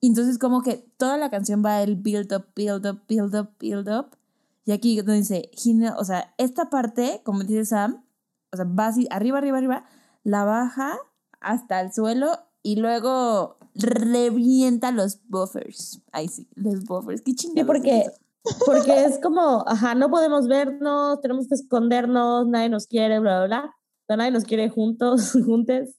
Y 0.00 0.08
entonces 0.08 0.38
como 0.38 0.62
que 0.62 0.76
toda 0.96 1.16
la 1.16 1.30
canción 1.30 1.62
va 1.64 1.82
el 1.82 1.96
build 1.96 2.32
up, 2.32 2.46
build 2.54 2.86
up, 2.86 3.02
build 3.08 3.34
up, 3.34 3.50
build 3.58 3.88
up. 3.88 4.16
Y 4.64 4.72
aquí 4.72 4.96
donde 4.96 5.16
dice, 5.16 5.50
o 5.96 6.04
sea, 6.04 6.34
esta 6.38 6.70
parte, 6.70 7.22
como 7.24 7.42
dice 7.42 7.64
Sam, 7.64 8.04
o 8.52 8.56
sea, 8.56 8.66
va 8.66 8.88
así, 8.88 9.06
arriba, 9.10 9.38
arriba, 9.38 9.58
arriba, 9.58 9.84
la 10.24 10.44
baja 10.44 10.98
hasta 11.40 11.80
el 11.80 11.92
suelo 11.92 12.38
y 12.62 12.76
luego 12.76 13.57
revienta 13.78 14.92
los 14.92 15.20
buffers. 15.28 16.02
Ahí 16.12 16.28
sí, 16.28 16.48
los 16.54 16.84
buffers. 16.84 17.22
Qué 17.22 17.30
Sí, 17.32 17.36
chingados. 17.36 17.66
porque, 17.66 17.98
es 17.98 18.06
eso? 18.08 18.18
porque 18.66 19.04
es 19.04 19.18
como, 19.20 19.64
ajá, 19.66 19.94
no 19.94 20.10
podemos 20.10 20.48
vernos, 20.48 21.20
tenemos 21.20 21.48
que 21.48 21.54
escondernos, 21.54 22.46
nadie 22.48 22.68
nos 22.68 22.86
quiere, 22.86 23.18
bla, 23.20 23.38
bla, 23.38 23.46
bla. 23.46 23.74
No, 24.08 24.16
nadie 24.16 24.30
nos 24.30 24.44
quiere 24.44 24.68
juntos, 24.68 25.32
juntes. 25.46 25.96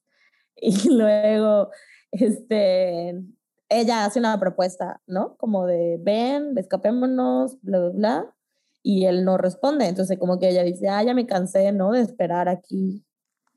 Y 0.55 0.89
luego, 0.89 1.69
este, 2.11 3.21
ella 3.69 4.05
hace 4.05 4.19
una 4.19 4.39
propuesta, 4.39 5.01
¿no? 5.07 5.35
Como 5.37 5.65
de, 5.65 5.99
ven, 6.01 6.57
escapémonos, 6.57 7.61
bla, 7.61 7.79
bla, 7.79 7.89
bla. 7.89 8.35
Y 8.81 9.05
él 9.05 9.25
no 9.25 9.37
responde. 9.37 9.87
Entonces, 9.87 10.17
como 10.17 10.39
que 10.39 10.49
ella 10.49 10.63
dice, 10.63 10.87
ah, 10.87 11.03
ya 11.03 11.13
me 11.13 11.25
cansé, 11.27 11.71
¿no? 11.71 11.91
De 11.91 12.01
esperar 12.01 12.47
aquí. 12.49 13.05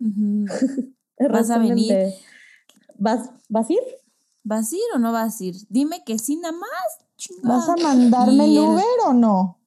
Ujú. 0.00 0.46
El 1.16 1.28
¿Vas 1.32 1.50
a 1.50 1.58
venir? 1.58 2.12
¿Vas, 2.98 3.30
¿Vas 3.48 3.70
a 3.70 3.72
ir? 3.72 3.78
¿Vas 4.44 4.72
a 4.72 4.76
ir 4.76 4.82
o 4.94 4.98
no 4.98 5.12
vas 5.12 5.40
a 5.40 5.44
ir? 5.44 5.54
Dime 5.68 6.02
que 6.04 6.18
sí, 6.18 6.36
nada 6.36 6.52
más. 6.56 6.70
¿Vas 7.42 7.68
a 7.68 7.74
chingada. 7.74 7.94
mandarme 7.94 8.44
el 8.46 8.56
el- 8.56 8.58
Uber 8.58 8.84
o 9.06 9.12
no? 9.14 9.60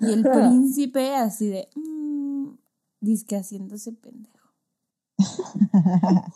Y 0.00 0.10
el 0.12 0.22
príncipe 0.22 1.14
así 1.14 1.48
de, 1.48 1.68
mm, 1.76 2.48
que 3.28 3.36
haciéndose 3.36 3.92
pendejo. 3.92 4.48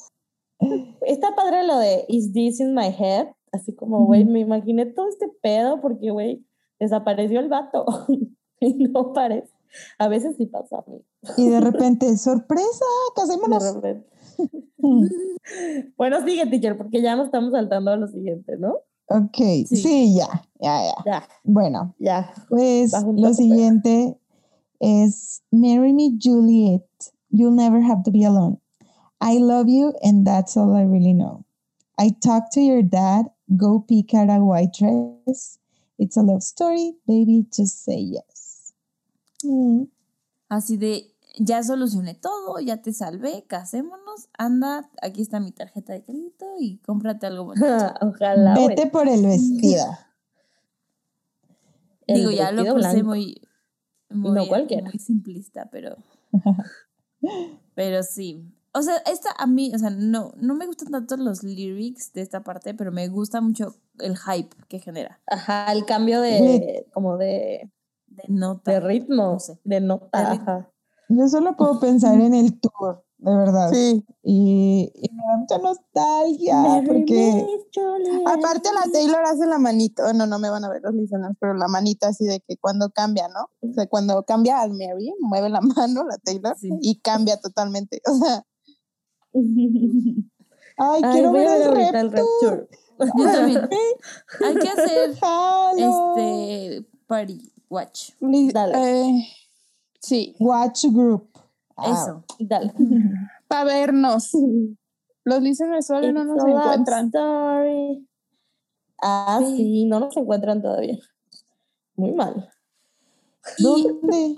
Está 1.06 1.34
padre 1.34 1.64
lo 1.66 1.78
de 1.78 2.04
Is 2.08 2.32
this 2.32 2.60
in 2.60 2.74
my 2.74 2.86
head? 2.88 3.28
Así 3.52 3.74
como, 3.74 4.04
güey, 4.04 4.24
me 4.24 4.40
imaginé 4.40 4.86
todo 4.86 5.08
este 5.08 5.28
pedo 5.42 5.80
porque, 5.80 6.10
güey, 6.10 6.46
desapareció 6.78 7.40
el 7.40 7.48
vato. 7.48 7.86
y 8.60 8.74
no 8.74 9.12
parece. 9.12 9.52
A 9.98 10.08
veces 10.08 10.36
sí 10.36 10.46
pasa 10.46 10.78
a 10.78 10.90
mí. 10.90 11.02
Y 11.36 11.48
de 11.48 11.60
repente, 11.60 12.16
sorpresa, 12.18 12.84
de 13.08 13.14
casémonos. 13.22 13.74
repente. 13.74 14.06
bueno, 15.96 16.24
sigue, 16.24 16.46
teacher, 16.46 16.76
porque 16.76 17.02
ya 17.02 17.16
nos 17.16 17.26
estamos 17.26 17.52
saltando 17.52 17.90
a 17.90 17.96
lo 17.96 18.06
siguiente, 18.08 18.56
¿no? 18.58 18.76
Ok, 19.10 19.36
sí, 19.66 19.76
Sí. 19.76 20.14
ya, 20.16 20.44
ya, 20.60 20.82
ya. 20.84 20.94
Ya, 21.06 21.28
Bueno, 21.44 21.94
ya. 21.98 22.32
pues 22.50 22.92
lo 23.14 23.32
siguiente 23.32 24.18
es 24.80 25.42
Marry 25.50 25.92
Me 25.92 26.18
Juliet. 26.22 26.84
You'll 27.30 27.54
never 27.54 27.80
have 27.82 28.02
to 28.04 28.10
be 28.10 28.24
alone. 28.24 28.58
I 29.20 29.38
love 29.38 29.68
you 29.68 29.94
and 30.02 30.26
that's 30.26 30.56
all 30.56 30.74
I 30.76 30.82
really 30.84 31.14
know. 31.14 31.44
I 31.98 32.10
talked 32.10 32.52
to 32.52 32.60
your 32.60 32.82
dad. 32.82 33.26
Go 33.56 33.80
pick 33.80 34.12
out 34.14 34.28
a 34.30 34.38
white 34.44 34.72
dress. 34.78 35.58
It's 35.98 36.16
a 36.16 36.22
love 36.22 36.42
story, 36.42 36.94
baby. 37.06 37.46
Just 37.50 37.82
say 37.84 37.98
yes. 37.98 38.72
Mm. 39.44 39.88
Así 40.50 40.76
de, 40.78 41.10
ya 41.38 41.62
solucioné 41.62 42.14
todo, 42.14 42.58
ya 42.60 42.82
te 42.82 42.92
salvé, 42.92 43.44
casémonos, 43.46 44.28
anda, 44.36 44.90
aquí 45.02 45.22
está 45.22 45.40
mi 45.40 45.52
tarjeta 45.52 45.92
de 45.92 46.02
crédito 46.02 46.46
y 46.58 46.78
cómprate 46.78 47.26
algo 47.26 47.44
bonito. 47.46 47.66
Ojalá. 48.00 48.54
Vete 48.54 48.86
por 48.86 49.08
el 49.08 49.24
vestido. 49.24 49.84
El 52.06 52.16
Digo, 52.16 52.30
ya 52.30 52.50
lo 52.52 52.62
puse 52.62 52.74
blanco. 52.74 53.04
muy, 53.06 53.42
muy, 54.08 54.30
No 54.30 54.46
cualquiera. 54.48 54.84
muy 54.88 54.98
simplista, 54.98 55.68
pero, 55.70 55.96
pero 57.74 58.02
sí. 58.02 58.50
O 58.72 58.82
sea, 58.82 58.96
esta 59.10 59.30
a 59.36 59.46
mí, 59.46 59.72
o 59.74 59.78
sea, 59.78 59.90
no, 59.90 60.32
no 60.36 60.54
me 60.54 60.66
gustan 60.66 60.90
tanto 60.90 61.16
los 61.18 61.42
lyrics 61.42 62.12
de 62.14 62.22
esta 62.22 62.42
parte, 62.44 62.72
pero 62.74 62.92
me 62.92 63.08
gusta 63.08 63.40
mucho 63.40 63.76
el 63.98 64.16
hype 64.16 64.56
que 64.68 64.78
genera. 64.78 65.20
Ajá, 65.26 65.70
el 65.72 65.84
cambio 65.84 66.20
de, 66.20 66.86
como 66.94 67.18
de, 67.18 67.70
De 68.06 68.24
nota. 68.28 68.72
de 68.72 68.80
ritmo, 68.80 69.32
No 69.32 69.38
sé. 69.40 69.58
de 69.64 69.80
nota. 69.80 70.18
De 70.18 70.30
ritmo. 70.30 70.50
ajá. 70.50 70.70
Yo 71.08 71.28
solo 71.28 71.56
puedo 71.56 71.80
pensar 71.80 72.20
en 72.20 72.34
el 72.34 72.60
tour, 72.60 73.02
de 73.18 73.34
verdad. 73.36 73.70
Sí. 73.72 74.04
Y, 74.22 74.92
y 74.94 75.10
me 75.14 75.22
da 75.24 75.36
mucha 75.38 75.58
nostalgia 75.58 76.82
porque. 76.86 77.46
Aparte 78.26 78.68
la 78.74 78.90
Taylor 78.92 79.24
hace 79.24 79.46
la 79.46 79.58
manita, 79.58 80.12
no, 80.12 80.26
no 80.26 80.38
me 80.38 80.50
van 80.50 80.64
a 80.64 80.68
ver 80.68 80.82
los 80.82 80.94
listeners, 80.94 81.34
pero 81.40 81.54
la 81.54 81.66
manita 81.68 82.08
así 82.08 82.24
de 82.26 82.40
que 82.40 82.56
cuando 82.58 82.90
cambia, 82.90 83.28
¿no? 83.28 83.48
O 83.68 83.72
sea, 83.72 83.86
cuando 83.86 84.22
cambia 84.24 84.60
al 84.60 84.70
Mary, 84.72 85.14
mueve 85.20 85.48
la 85.48 85.60
mano 85.76 86.04
la 86.04 86.18
Taylor 86.18 86.56
Sí. 86.58 86.68
y 86.82 87.00
cambia 87.00 87.40
totalmente. 87.40 88.00
O 88.06 88.14
sea, 88.14 88.44
ay, 90.76 91.02
Ay, 91.04 91.12
quiero 91.12 91.30
voy 91.30 91.40
ver 91.40 91.62
el 91.62 91.68
ahorita 91.68 92.00
el 92.00 92.12
rap 92.12 92.24
tour. 92.40 92.68
Rap 92.98 93.08
Tour. 93.16 93.16
Yo 93.18 93.24
también. 93.32 93.68
Hay 94.44 94.54
que 94.56 94.68
hacer 94.68 95.10
este 95.76 96.88
party 97.06 97.52
watch. 97.68 98.10
Dale. 98.20 98.72
eh, 98.74 99.26
sí, 100.00 100.34
Watch 100.38 100.84
group. 100.86 101.28
Ah, 101.76 101.92
Eso. 101.92 102.24
Dale. 102.40 102.72
para 103.48 103.64
vernos. 103.64 104.30
Los 105.24 105.42
listeners 105.42 105.86
solo 105.86 106.10
no 106.12 106.24
nos 106.24 106.44
encuentran. 106.44 107.06
story. 107.06 108.08
Ah, 109.02 109.40
Sí. 109.42 109.56
sí, 109.56 109.84
no 109.86 110.00
nos 110.00 110.16
encuentran 110.16 110.60
todavía. 110.62 110.98
Muy 111.96 112.12
mal. 112.12 112.50
¿Dónde? 113.58 114.26
el 114.28 114.34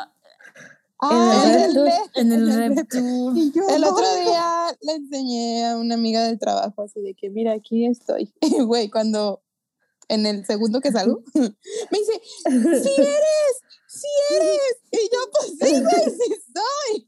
Ah, 1.03 1.43
rap 1.47 1.55
el- 1.57 1.75
tour. 1.75 1.89
en 2.17 2.33
el 2.33 2.87
tour. 2.89 3.35
yo, 3.55 3.63
El 3.75 3.85
otro 3.85 4.05
día 4.17 4.67
le 4.83 4.93
enseñé 4.97 5.67
a 5.67 5.77
una 5.79 5.95
amiga 5.95 6.25
del 6.25 6.39
trabajo 6.39 6.83
así 6.83 7.01
de 7.01 7.15
que, 7.15 7.31
mira, 7.31 7.53
aquí 7.55 7.87
estoy. 7.87 8.33
Y, 8.43 8.61
Güey, 8.63 8.91
cuando 8.91 9.43
en 10.09 10.27
el 10.27 10.45
segundo 10.45 10.81
que 10.81 10.93
salgo, 10.93 11.23
me 11.35 11.43
dice, 11.99 12.21
¡Sí 12.83 12.95
eres! 12.99 13.70
¡Sí 13.93 14.07
eres! 14.37 14.83
Y 14.93 15.11
yo, 15.13 15.19
pues 15.33 15.47
sí, 15.59 15.83
güey, 15.83 16.11
sí 16.17 16.35
soy. 16.55 17.07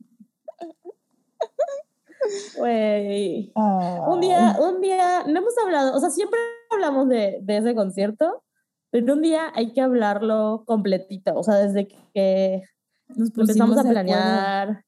Güey. 2.56 3.52
Ah, 3.56 4.04
Un 4.08 4.20
día, 4.20 4.56
un 4.60 4.80
día, 4.80 5.24
no 5.26 5.40
hemos 5.40 5.56
hablado, 5.58 5.96
o 5.96 6.00
sea, 6.00 6.10
siempre 6.10 6.38
hablamos 6.70 7.08
de, 7.08 7.38
de 7.42 7.56
ese 7.58 7.74
concierto, 7.74 8.42
pero 8.90 9.14
un 9.14 9.22
día 9.22 9.50
hay 9.54 9.72
que 9.72 9.80
hablarlo 9.80 10.64
completito, 10.66 11.34
o 11.34 11.42
sea, 11.42 11.56
desde 11.56 11.88
que 12.14 12.62
Nos 13.08 13.30
empezamos 13.36 13.76
a 13.78 13.82
de 13.82 13.88
acuerdo. 13.90 13.92
planear, 13.92 14.84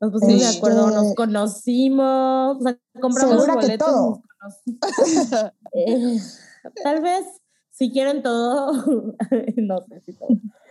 nos 0.00 0.12
pusimos 0.12 0.40
de 0.40 0.44
Este- 0.46 0.58
acuerdo, 0.58 0.90
nos 0.90 1.14
conocimos, 1.14 2.56
o 2.58 2.60
sea, 2.62 2.78
compramos 3.00 3.30
Segura 3.44 3.54
que 3.60 3.66
boletos. 3.66 3.86
todo. 3.88 4.22
nos 4.42 4.62
cono- 4.62 5.52
Eh, 5.74 6.18
tal 6.84 7.02
vez, 7.02 7.24
si 7.70 7.90
quieren 7.90 8.22
todo, 8.22 8.72
no 9.56 9.80
sé 9.88 10.00
si 10.02 10.12
todo. 10.12 10.28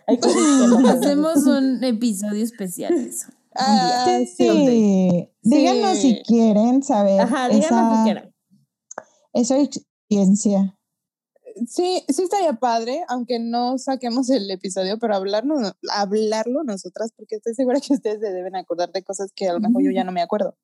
Hacemos 0.87 1.45
un 1.45 1.83
episodio 1.83 2.43
especial 2.43 2.95
de 2.95 3.09
eso. 3.09 3.27
Ah, 3.55 4.05
Sí, 4.25 4.25
sí. 4.35 5.29
díganos 5.41 5.97
si 5.97 6.21
quieren 6.23 6.83
saber 6.83 7.21
Ajá, 7.21 7.47
díganos 7.47 7.65
esa, 7.65 7.97
si 7.97 8.03
quieren. 8.03 8.33
esa 9.33 9.57
experiencia. 9.59 10.77
Sí, 11.67 12.03
sí 12.09 12.23
estaría 12.23 12.51
padre, 12.53 13.05
aunque 13.07 13.39
no 13.39 13.77
saquemos 13.77 14.29
el 14.29 14.51
episodio, 14.51 14.99
pero 14.99 15.15
hablarnos, 15.15 15.73
hablarlo 15.89 16.63
nosotras, 16.65 17.13
porque 17.15 17.35
estoy 17.37 17.53
segura 17.53 17.79
que 17.79 17.93
ustedes 17.93 18.19
se 18.19 18.33
deben 18.33 18.57
acordar 18.57 18.91
de 18.91 19.03
cosas 19.03 19.31
que 19.33 19.47
a 19.47 19.53
lo 19.53 19.61
mejor 19.61 19.81
yo 19.83 19.91
ya 19.91 20.03
no 20.03 20.11
me 20.11 20.21
acuerdo. 20.21 20.57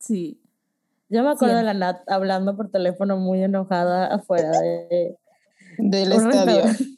Sí. 0.00 0.42
Yo 1.08 1.22
me 1.22 1.30
acuerdo 1.30 1.56
de 1.58 1.62
la 1.62 1.74
Nat 1.74 2.00
hablando 2.08 2.56
por 2.56 2.72
teléfono 2.72 3.16
muy 3.18 3.40
enojada 3.44 4.08
afuera 4.08 4.50
de 4.60 5.16
Del 5.78 6.10
estadio. 6.12 6.64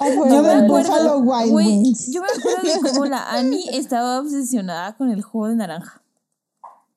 Yo 0.00 0.42
me 0.42 0.50
acuerdo, 0.52 1.18
Wild 1.18 1.50
güey, 1.50 1.66
Wings. 1.66 2.12
yo 2.12 2.20
me 2.22 2.28
acuerdo 2.28 2.62
de 2.62 2.90
cómo 2.92 3.06
la 3.06 3.30
Annie 3.30 3.68
estaba 3.76 4.18
obsesionada 4.20 4.96
con 4.96 5.10
el 5.10 5.22
jugo 5.22 5.48
de 5.48 5.54
naranja. 5.56 6.00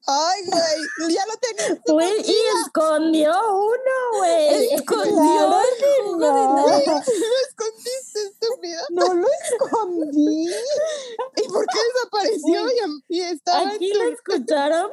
Ay, 0.10 0.41
güey, 0.45 1.14
ya 1.14 1.22
lo 1.26 1.34
tenía. 1.38 1.82
Güey, 1.86 2.22
y 2.26 2.36
escondió 2.66 3.32
uno, 3.32 4.18
güey. 4.20 4.74
Escondió 4.74 5.14
Claro 5.16 5.60
el 5.62 6.06
jugo 6.06 6.26
de 6.26 6.32
no. 6.32 6.56
naranja. 6.56 6.91
Lo 6.93 7.48
escondiste, 7.50 8.20
estúpida. 8.32 8.82
No 8.91 9.14
lo 9.14 9.28
escondí. 9.43 10.48
¿Y 10.48 11.48
por 11.50 11.66
qué 11.66 11.80
desapareció? 11.93 12.70
Y, 13.10 13.18
y 13.18 13.22
estaba 13.22 13.70
Aquí 13.70 13.93
lo 13.93 14.04
escucharon 14.14 14.91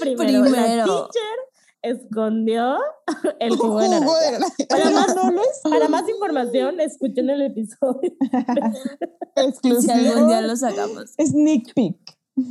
primero, 0.00 0.32
la 0.44 0.50
Primero. 0.50 1.08
teacher 1.10 1.38
escondió 1.82 2.76
el 3.40 3.56
jugo 3.56 3.80
de 3.80 3.88
naranja. 3.88 4.12
Para 4.68 4.90
más, 4.90 5.14
para 5.62 6.10
información, 6.10 6.80
escuchen 6.80 7.30
el 7.30 7.42
episodio. 7.42 8.12
Si 9.62 9.90
algún 9.90 10.26
día 10.26 10.40
Exclusivo. 10.40 10.40
lo 10.40 10.56
sacamos. 10.56 11.10
Sneak 11.16 11.72
peek. 11.74 11.96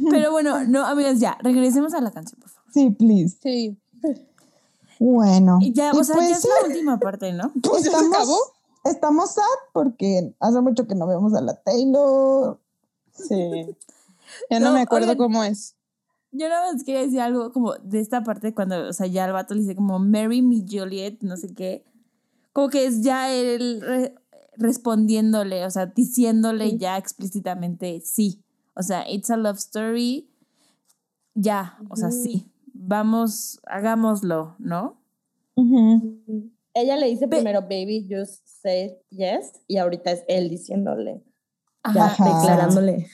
Pero 0.10 0.32
bueno, 0.32 0.64
no, 0.66 0.86
amigas, 0.86 1.20
ya, 1.20 1.38
regresemos 1.42 1.94
a 1.94 2.00
la 2.02 2.12
canción, 2.12 2.40
por 2.40 2.50
favor. 2.50 2.72
Sí, 2.74 2.90
please. 2.92 3.38
Sí. 3.44 3.78
Bueno. 5.00 5.60
Y 5.62 5.74
Ya, 5.74 5.92
o 5.92 6.04
sea, 6.04 6.16
pues 6.16 6.30
ya 6.30 6.36
es 6.38 6.46
la 6.46 6.68
última 6.68 7.00
parte, 7.00 7.34
¿no? 7.34 7.52
Pues 7.62 7.84
ya 7.84 7.92
se 7.92 7.98
estamos, 7.98 8.16
acabó. 8.16 8.38
estamos 8.86 9.32
sad 9.32 9.44
porque 9.74 10.34
hace 10.40 10.62
mucho 10.62 10.88
que 10.88 10.96
no 10.96 11.08
vemos 11.08 11.34
a 11.34 11.42
la 11.42 11.56
Taylor. 11.56 12.60
Sí. 13.14 13.76
Ya 14.50 14.60
no, 14.60 14.68
No, 14.70 14.74
me 14.76 14.82
acuerdo 14.82 15.08
oigan. 15.12 15.18
cómo 15.18 15.44
es. 15.44 15.76
Yo 16.32 16.50
nada 16.50 16.72
más 16.74 16.84
quería 16.84 17.02
decir 17.02 17.20
algo 17.22 17.52
como 17.52 17.74
de 17.76 18.00
esta 18.00 18.24
parte 18.24 18.54
cuando, 18.54 18.90
o 18.90 18.94
sea, 18.94 19.08
ya 19.08 19.26
el 19.26 19.34
vato 19.34 19.54
le 19.54 19.62
dice 19.62 19.76
como 19.76 19.98
Mary 20.00 20.42
me 20.42 20.64
Juliet, 20.68 21.18
no 21.22 21.38
sé 21.38 21.54
qué. 21.56 21.86
Como 22.54 22.70
que 22.70 22.86
es 22.86 23.02
ya 23.02 23.32
él 23.34 23.82
re- 23.82 24.16
respondiéndole, 24.58 25.66
o 25.66 25.70
sea, 25.70 25.86
diciéndole 25.88 26.70
Sí. 26.72 26.78
ya 26.78 26.98
explícitamente 26.98 28.02
sí. 28.02 28.42
O 28.76 28.84
sea, 28.84 29.10
it's 29.10 29.30
a 29.30 29.38
love 29.38 29.58
story. 29.58 30.30
Ya, 31.34 31.78
o 31.90 31.96
sea, 31.96 32.12
sí. 32.12 32.52
Vamos, 32.74 33.60
hagámoslo, 33.66 34.56
¿no? 34.60 35.00
Ella 36.74 36.96
le 36.98 37.08
dice 37.08 37.28
primero, 37.28 37.62
baby, 37.62 38.08
just 38.10 38.46
say 38.46 38.98
yes. 39.10 39.54
Y 39.68 39.78
ahorita 39.78 40.12
es 40.12 40.24
él 40.28 40.50
diciéndole, 40.50 41.24
ya 41.94 42.06
Ajá. 42.06 42.24
Ajá. 42.24 42.40
declarándole, 42.40 43.08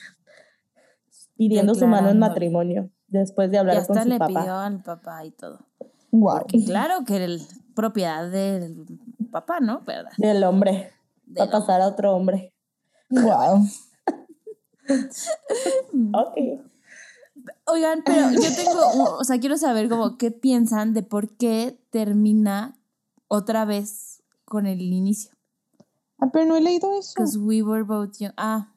pidiendo 1.36 1.74
su 1.74 1.86
mano 1.86 2.10
en 2.10 2.18
matrimonio 2.18 2.90
después 3.08 3.50
de 3.50 3.58
hablar 3.58 3.86
con 3.86 4.00
su 4.02 4.08
le 4.08 4.18
papá. 4.18 4.40
pidió 4.40 4.54
al 4.56 4.82
papá 4.82 5.24
y 5.24 5.30
todo. 5.30 5.58
Wow. 6.10 6.38
Porque 6.40 6.64
claro 6.64 7.04
que 7.04 7.16
era 7.16 7.24
el- 7.26 7.42
propiedad 7.74 8.30
del 8.30 8.86
papá, 9.32 9.58
¿no? 9.60 9.80
¿Verdad? 9.80 10.10
Del 10.16 10.44
hombre. 10.44 10.92
Va 11.38 11.44
a 11.44 11.50
pasar 11.50 11.80
a 11.80 11.88
otro 11.88 12.12
hombre. 12.14 12.52
Wow. 13.10 13.66
Ok. 16.12 16.36
Oigan, 17.66 18.02
pero 18.04 18.30
yo 18.30 18.54
tengo, 18.54 19.16
o 19.18 19.24
sea, 19.24 19.38
quiero 19.40 19.56
saber 19.56 19.88
como 19.88 20.16
qué 20.18 20.30
piensan 20.30 20.92
de 20.94 21.02
por 21.02 21.30
qué 21.36 21.78
termina 21.90 22.76
otra 23.28 23.64
vez 23.64 24.22
con 24.44 24.66
el 24.66 24.80
inicio. 24.82 25.32
Ah, 26.18 26.28
pero 26.32 26.44
no 26.46 26.56
he 26.56 26.60
leído 26.60 26.92
eso. 26.98 27.12
Because 27.16 27.38
we 27.38 27.62
were 27.62 27.82
both 27.82 28.18
young. 28.18 28.32
Ah, 28.36 28.72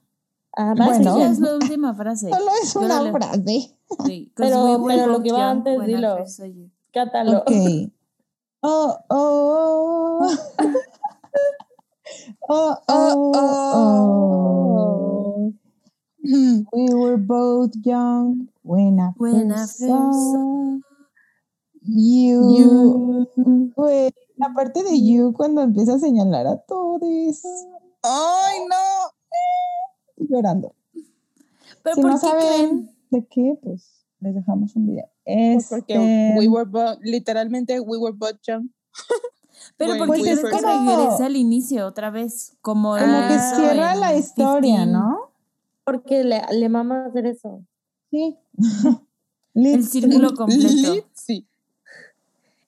Ah, 0.57 0.73
Bueno. 0.75 1.17
es 1.19 1.39
la 1.39 1.53
última 1.61 1.93
frase. 1.93 2.29
Solo 2.31 2.51
es 2.63 2.75
una 2.75 3.01
leo. 3.03 3.13
frase. 3.13 3.77
Sí, 4.05 4.31
Pero- 4.35 4.83
pero 4.87 5.07
lo 5.07 5.21
que 5.21 5.29
young 5.29 5.39
antes, 5.39 5.85
dilo. 5.85 6.17
you. 6.25 6.69
Cátalo. 6.93 7.39
Ok. 7.39 7.51
Oh, 8.63 8.97
oh. 9.09 10.27
Oh, 12.49 12.75
oh, 12.87 13.31
oh. 13.35 15.53
Mm. 16.25 16.65
We 16.73 16.93
were 16.95 17.17
both 17.17 17.71
young 17.85 18.49
when 18.63 18.99
I 18.99 19.11
When 19.17 19.51
I 19.51 19.57
first 19.67 19.77
saw 19.79 20.79
you. 21.83 23.27
Güey, 23.75 24.09
la 24.37 24.53
parte 24.55 24.83
de 24.83 24.99
you 25.05 25.33
cuando 25.33 25.61
empieza 25.61 25.93
a 25.93 25.99
señalar 25.99 26.47
a 26.47 26.57
todos. 26.57 27.43
Ay, 28.03 28.59
no. 28.67 29.11
Llorando. 30.17 30.73
Pero 31.83 31.95
si 31.95 32.01
¿por 32.01 32.11
no 32.11 32.15
qué 32.17 32.21
saben 32.21 32.41
creen? 32.47 32.91
de 33.11 33.25
qué, 33.27 33.59
pues 33.61 34.05
les 34.19 34.35
dejamos 34.35 34.75
un 34.75 34.87
video. 34.87 35.09
Pues 35.25 35.63
Este, 35.63 35.75
porque 35.75 36.33
we 36.37 36.47
were 36.47 36.69
literalmente, 37.01 37.79
we 37.79 37.97
were 37.97 38.15
both 38.17 38.37
young. 38.47 38.69
Pero 39.77 39.91
When 39.93 39.99
¿por 39.99 40.07
qué 40.15 40.21
we 40.21 40.21
crees 40.27 40.41
first 40.41 40.55
que 40.55 40.61
saw- 40.61 40.85
regresa 40.97 41.25
al 41.25 41.35
inicio 41.35 41.85
otra 41.87 42.09
vez? 42.09 42.55
Como, 42.61 42.95
como 42.97 43.27
que 43.27 43.39
cierra 43.55 43.95
la 43.95 44.15
historia, 44.15 44.77
15. 44.83 44.91
¿no? 44.91 45.17
Porque 45.83 46.23
le, 46.23 46.41
le 46.51 46.69
mama 46.69 47.05
hacer 47.07 47.25
eso. 47.27 47.63
Sí. 48.11 48.37
El 49.53 49.83
círculo 49.85 50.33
completo. 50.35 50.93
Lit, 50.93 51.05
sí. 51.13 51.47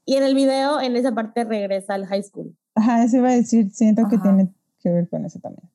Y 0.05 0.15
en 0.15 0.23
el 0.23 0.33
video, 0.33 0.81
en 0.81 0.95
esa 0.95 1.13
parte, 1.13 1.43
regresa 1.43 1.93
al 1.93 2.07
high 2.07 2.23
school. 2.23 2.55
Ajá, 2.73 3.03
eso 3.03 3.17
iba 3.17 3.29
a 3.29 3.33
decir, 3.33 3.69
siento 3.71 4.07
que 4.09 4.17
tiene 4.17 4.51
que 4.81 4.89
ver 4.89 5.07
con 5.07 5.23
eso 5.23 5.37
también. 5.39 5.69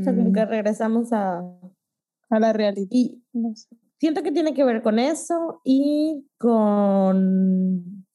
O 0.00 0.02
sea, 0.02 0.14
como 0.14 0.30
Mm, 0.30 0.32
que 0.32 0.44
regresamos 0.46 1.12
a... 1.12 1.38
a 2.30 2.40
la 2.40 2.52
realidad. 2.52 2.88
Y 2.90 3.22
No 3.32 3.54
sé. 3.54 3.68
siento 3.98 4.22
que 4.22 4.32
tiene 4.32 4.54
que 4.54 4.64
ver 4.64 4.82
con 4.82 4.98
eso 4.98 5.60
y 5.64 6.26
con, 6.38 8.06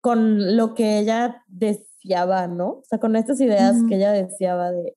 con 0.00 0.56
lo 0.56 0.74
que 0.74 0.98
ella 0.98 1.42
deseaba, 1.48 2.46
¿no? 2.48 2.68
O 2.70 2.82
sea, 2.84 2.98
con 2.98 3.16
estas 3.16 3.40
ideas 3.40 3.82
que 3.88 3.96
ella 3.96 4.12
deseaba 4.12 4.70
de, 4.72 4.96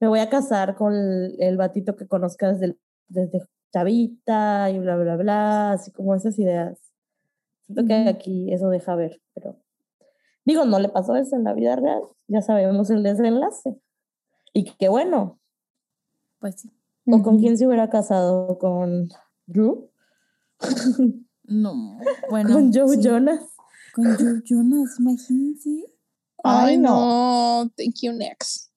me 0.00 0.08
voy 0.08 0.20
a 0.20 0.28
casar 0.28 0.74
con 0.76 0.92
el, 0.94 1.36
el 1.40 1.56
batito 1.56 1.96
que 1.96 2.06
conozca 2.06 2.52
desde, 2.52 2.66
el- 2.66 2.80
desde 3.08 3.40
chavita 3.72 4.70
y 4.70 4.78
bla, 4.78 4.96
bla, 4.96 5.16
bla, 5.16 5.72
así 5.72 5.90
como 5.92 6.14
esas 6.14 6.38
ideas. 6.38 6.78
Siento 7.66 7.84
que 7.86 7.94
aquí 8.08 8.52
eso 8.52 8.68
deja 8.68 8.94
ver, 8.94 9.20
pero 9.34 9.56
digo, 10.44 10.64
no 10.66 10.78
le 10.78 10.88
pasó 10.90 11.16
eso 11.16 11.36
en 11.36 11.44
la 11.44 11.54
vida 11.54 11.76
real, 11.76 12.02
ya 12.28 12.42
sabemos 12.42 12.90
el 12.90 13.02
desenlace. 13.02 13.76
Y 14.56 14.64
qué 14.78 14.88
bueno, 14.88 15.40
Pues 16.38 16.60
sí. 16.60 16.70
¿O 17.06 17.22
con 17.22 17.38
quién 17.38 17.58
se 17.58 17.66
hubiera 17.66 17.90
casado? 17.90 18.56
¿Con 18.58 19.10
Drew? 19.46 19.90
No, 21.46 21.98
bueno. 22.30 22.54
¿Con 22.54 22.72
Joe 22.72 22.96
sí. 22.96 23.02
Jonas? 23.02 23.40
Con 23.92 24.16
Joe 24.16 24.40
Jonas, 24.44 24.98
imagínense. 24.98 25.84
Ay, 26.42 26.74
Ay, 26.74 26.76
no. 26.78 27.70
Thank 27.76 27.96
you, 28.02 28.12
next. 28.12 28.70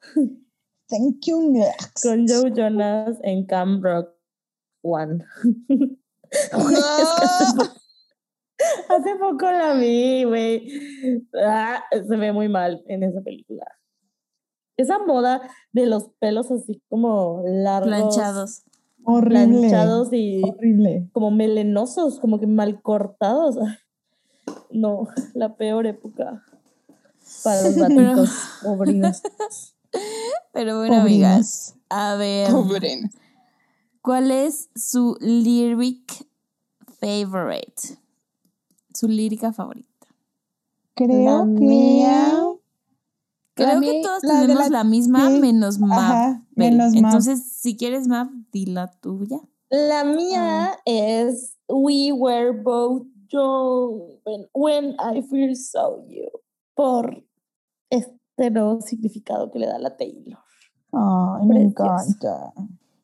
Thank 0.88 1.24
you, 1.26 1.50
next. 1.50 2.02
Con 2.02 2.26
Joe 2.28 2.50
Jonas 2.50 3.16
en 3.22 3.46
Camp 3.46 3.82
Rock 3.82 4.10
One. 4.82 5.24
Hace 8.88 9.16
poco 9.16 9.50
la 9.50 9.74
vi, 9.74 10.24
güey. 10.24 11.22
Ah, 11.42 11.82
se 11.90 12.16
ve 12.16 12.32
muy 12.32 12.48
mal 12.48 12.82
en 12.86 13.02
esa 13.02 13.20
película. 13.22 13.64
Esa 14.76 14.98
moda 14.98 15.40
de 15.72 15.86
los 15.86 16.08
pelos 16.18 16.50
así 16.50 16.82
como 16.88 17.42
largos, 17.46 17.88
Planchados. 17.88 18.62
Horrible. 19.04 19.58
planchados 19.60 20.08
y 20.12 20.42
Horrible. 20.42 21.08
como 21.12 21.30
melenosos, 21.30 22.18
como 22.20 22.40
que 22.40 22.46
mal 22.46 22.80
cortados. 22.82 23.56
No, 24.70 25.06
la 25.34 25.56
peor 25.56 25.86
época 25.86 26.42
para 27.42 27.62
los 27.62 27.76
gatitos 27.76 28.30
sobrinos. 28.62 29.22
Pero 30.52 30.78
bueno, 30.78 30.96
Pobrinos. 30.96 31.00
amigas, 31.04 31.74
a 31.88 32.16
ver, 32.16 32.50
Pobre. 32.50 33.10
¿cuál 34.02 34.30
es 34.30 34.68
su 34.74 35.16
lyric 35.20 36.26
favorite? 37.00 37.98
Su 38.92 39.06
lírica 39.08 39.52
favorita. 39.52 39.88
Creo 40.94 41.38
La 41.46 41.54
que. 41.54 41.60
mía. 41.60 42.32
Creo 43.54 43.80
que 43.80 44.00
todos 44.02 44.22
la 44.24 44.40
tenemos 44.40 44.64
la- 44.64 44.78
la, 44.78 44.84
misma, 44.84 45.28
sí. 45.30 45.38
menos 45.40 45.78
Mav. 45.78 45.92
Ajá, 45.98 46.42
Mav. 46.56 46.94
Entonces, 46.94 47.42
si 47.44 47.76
quieres 47.76 48.08
Mav, 48.08 48.28
di 48.52 48.66
la 48.66 48.90
tuya. 49.00 49.38
La 49.70 50.04
mía 50.04 50.72
es 50.84 51.56
We 51.68 52.12
were 52.12 52.52
both 52.52 53.06
young 53.28 54.18
when, 54.24 54.46
when 54.52 54.96
I 55.00 55.22
first 55.22 55.72
saw 55.72 55.98
you. 56.08 56.28
Por 56.74 57.24
este 57.90 58.50
nuevo 58.50 58.80
significado 58.82 59.50
que 59.50 59.58
le 59.60 59.66
da 59.66 59.78
la 59.78 59.96
Taylor. 59.96 60.38
Ay, 60.92 61.46
me 61.46 61.54
Precioso. 61.54 61.84
encanta. 61.84 62.52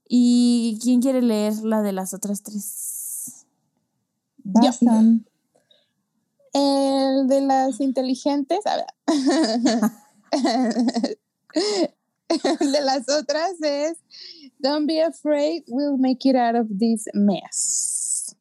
¿Y 0.08 0.78
quién 0.82 1.00
quiere 1.00 1.22
leer 1.22 1.54
la 1.62 1.82
de 1.82 1.92
las 1.92 2.12
otras 2.14 2.42
tres? 2.42 3.46
Basan. 4.42 5.24
El 6.52 7.28
de 7.28 7.40
las 7.42 7.80
inteligentes, 7.80 8.58
a 8.66 8.76
ver. 8.76 8.86
De 12.30 12.80
las 12.82 13.08
otras 13.08 13.60
es 13.62 13.98
Don't 14.58 14.86
be 14.86 15.00
afraid, 15.02 15.64
we'll 15.68 15.98
make 15.98 16.28
it 16.28 16.36
out 16.36 16.54
of 16.54 16.68
this 16.78 17.06
mess. 17.14 18.36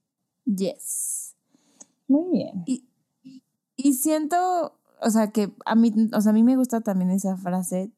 Yes. 0.46 1.36
Muy 2.08 2.32
bien. 2.32 2.64
Y 3.76 3.94
siento, 3.94 4.78
o 5.02 5.10
sea, 5.10 5.32
que 5.32 5.54
a 5.66 5.76
mí, 5.76 5.94
o 6.14 6.22
sea, 6.22 6.32
a 6.32 6.34
mí 6.34 6.44
me 6.44 6.58
gusta 6.58 6.82
también 6.82 7.12
esa 7.12 7.38
frase, 7.38 7.92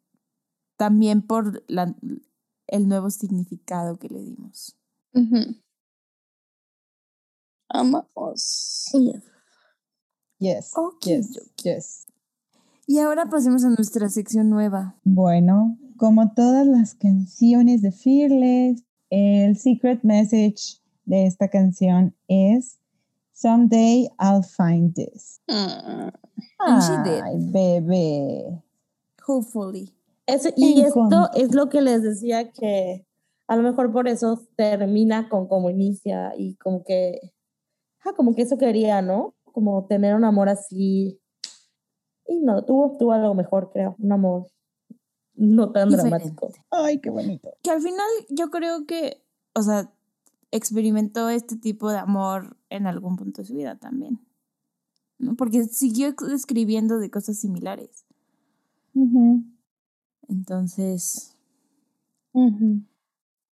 también 0.77 1.23
por 1.23 1.63
la, 1.67 1.95
el 2.67 2.87
nuevo 2.87 3.09
significado 3.09 3.97
que 3.97 4.09
le 4.09 4.21
dimos. 4.21 4.77
Ujú. 5.13 5.55
Amamos. 7.69 8.89
Yes. 10.37 10.73
Yes. 11.01 11.39
Yes. 11.63 12.07
Y 12.91 12.99
ahora 12.99 13.27
pasemos 13.29 13.63
a 13.63 13.69
nuestra 13.69 14.09
sección 14.09 14.49
nueva. 14.49 14.97
Bueno, 15.05 15.77
como 15.95 16.33
todas 16.33 16.67
las 16.67 16.93
canciones 16.93 17.81
de 17.81 17.93
Fearless, 17.93 18.83
el 19.09 19.55
secret 19.55 20.03
message 20.03 20.81
de 21.05 21.25
esta 21.25 21.47
canción 21.47 22.13
es 22.27 22.81
Someday 23.31 24.09
I'll 24.19 24.43
find 24.43 24.93
this. 24.93 25.39
Mm. 25.47 26.09
And 26.59 26.81
she 26.83 27.09
did. 27.09 27.21
Ay, 27.23 27.37
bebé. 27.39 28.61
Hopefully. 29.25 29.95
Eso- 30.27 30.49
y 30.57 30.81
esto 30.81 31.29
es 31.33 31.55
lo 31.55 31.69
que 31.69 31.79
les 31.81 32.03
decía 32.03 32.51
que 32.51 33.07
a 33.47 33.55
lo 33.55 33.63
mejor 33.63 33.93
por 33.93 34.09
eso 34.09 34.45
termina 34.57 35.29
con 35.29 35.47
como 35.47 35.69
inicia 35.69 36.33
y 36.37 36.55
como 36.57 36.83
que, 36.83 37.21
ah, 38.03 38.11
como 38.17 38.35
que 38.35 38.41
eso 38.41 38.57
quería, 38.57 39.01
¿no? 39.01 39.33
Como 39.45 39.85
tener 39.85 40.13
un 40.13 40.25
amor 40.25 40.49
así. 40.49 41.20
Y 42.31 42.39
no, 42.39 42.63
tuvo, 42.63 42.95
tuvo 42.97 43.11
algo 43.11 43.33
mejor, 43.33 43.71
creo, 43.73 43.95
un 43.99 44.11
amor 44.11 44.47
no 45.35 45.71
tan 45.71 45.89
Diferente. 45.89 46.17
dramático. 46.19 46.51
Ay, 46.69 46.99
qué 47.01 47.09
bonito. 47.09 47.49
Que 47.63 47.71
al 47.71 47.81
final 47.81 48.07
yo 48.29 48.49
creo 48.51 48.85
que, 48.85 49.23
o 49.55 49.61
sea, 49.63 49.91
experimentó 50.51 51.29
este 51.29 51.55
tipo 51.57 51.89
de 51.91 51.97
amor 51.97 52.57
en 52.69 52.85
algún 52.87 53.15
punto 53.15 53.41
de 53.41 53.47
su 53.47 53.55
vida 53.55 53.77
también. 53.77 54.19
¿no? 55.17 55.35
Porque 55.35 55.65
siguió 55.65 56.13
escribiendo 56.33 56.99
de 56.99 57.09
cosas 57.11 57.37
similares. 57.39 58.05
Entonces, 60.27 61.35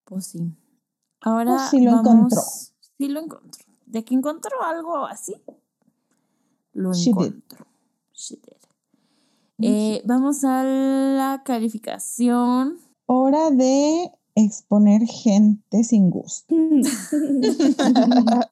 pues 0.05 0.25
sí. 0.27 0.53
Ahora 1.21 1.55
Pues 1.57 1.69
sí 1.71 1.81
lo 1.81 1.91
vamos- 1.91 2.05
encontró. 2.13 2.41
Sí 2.97 3.07
lo 3.09 3.19
encontró. 3.21 3.65
De 3.85 4.03
que 4.03 4.13
encontró 4.15 4.61
algo 4.63 5.05
así, 5.05 5.35
lo 6.73 6.93
She 6.93 7.11
did. 7.13 7.27
encontró. 7.27 7.65
She 8.13 8.35
did. 8.35 8.56
Eh, 9.59 10.03
vamos 10.05 10.43
a 10.43 10.63
la 10.63 11.41
calificación. 11.43 12.77
Hora 13.07 13.49
de 13.49 14.11
exponer 14.35 15.01
gente 15.05 15.83
sin 15.83 16.09
gusto. 16.09 16.55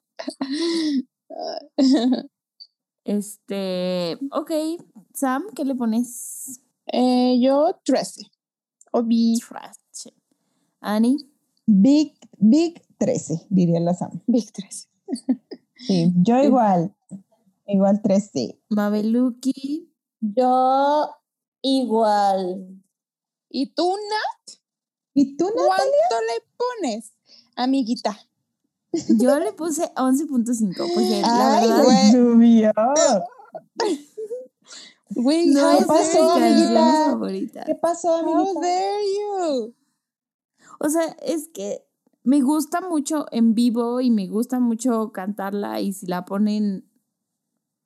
Este, 3.04 4.18
ok, 4.32 4.50
Sam, 5.14 5.44
¿qué 5.54 5.64
le 5.64 5.76
pones? 5.76 6.60
Eh, 6.86 7.38
yo 7.40 7.78
13. 7.84 8.22
Obi. 8.90 9.38
Trash. 9.48 10.12
Annie, 10.80 11.16
Big, 11.66 12.14
Big 12.38 12.82
13, 12.98 13.46
diría 13.48 13.78
la 13.78 13.94
Sam. 13.94 14.20
Big 14.26 14.50
13. 14.52 14.88
Sí, 15.76 16.12
yo 16.16 16.42
igual. 16.42 16.96
Igual 17.66 18.02
13. 18.02 18.58
Babeluki, 18.70 19.88
Yo 20.34 21.10
igual. 21.62 22.82
¿Y 23.50 23.72
tú, 23.74 23.88
Nat? 23.90 24.56
¿Y 25.14 25.36
tú, 25.36 25.44
Natalia? 25.46 25.66
¿Cuánto 25.68 26.26
le 26.26 26.46
pones, 26.56 27.12
amiguita? 27.56 28.18
yo 29.18 29.38
le 29.38 29.52
puse 29.52 29.92
11.5 29.94 30.74
porque 30.94 31.20
la 31.22 31.56
Ay, 31.56 31.68
verdad 31.68 31.84
güey. 31.84 32.12
subió. 32.12 32.72
Güey, 35.10 35.46
no 35.46 35.72
mis 35.78 35.86
pasó, 35.86 36.30
amiguita? 36.32 37.04
favoritas. 37.06 37.64
¿Qué 37.66 37.74
pasó, 37.74 38.16
How 38.16 38.20
amiguita? 38.20 38.60
dare 38.60 39.04
you? 39.18 39.74
O 40.80 40.88
sea, 40.90 41.04
es 41.22 41.48
que 41.48 41.86
me 42.22 42.40
gusta 42.42 42.80
mucho 42.80 43.26
en 43.30 43.54
vivo 43.54 44.00
y 44.00 44.10
me 44.10 44.26
gusta 44.26 44.60
mucho 44.60 45.12
cantarla 45.12 45.80
y 45.80 45.92
si 45.92 46.06
la 46.06 46.24
ponen, 46.24 46.90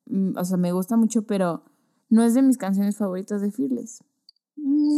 mm, 0.06 0.36
o 0.38 0.44
sea, 0.44 0.56
me 0.56 0.72
gusta 0.72 0.96
mucho, 0.96 1.22
pero 1.26 1.64
no 2.10 2.22
es 2.22 2.34
de 2.34 2.42
mis 2.42 2.58
canciones 2.58 2.96
favoritas 2.98 3.40
de 3.40 3.50
Fearless. 3.50 4.04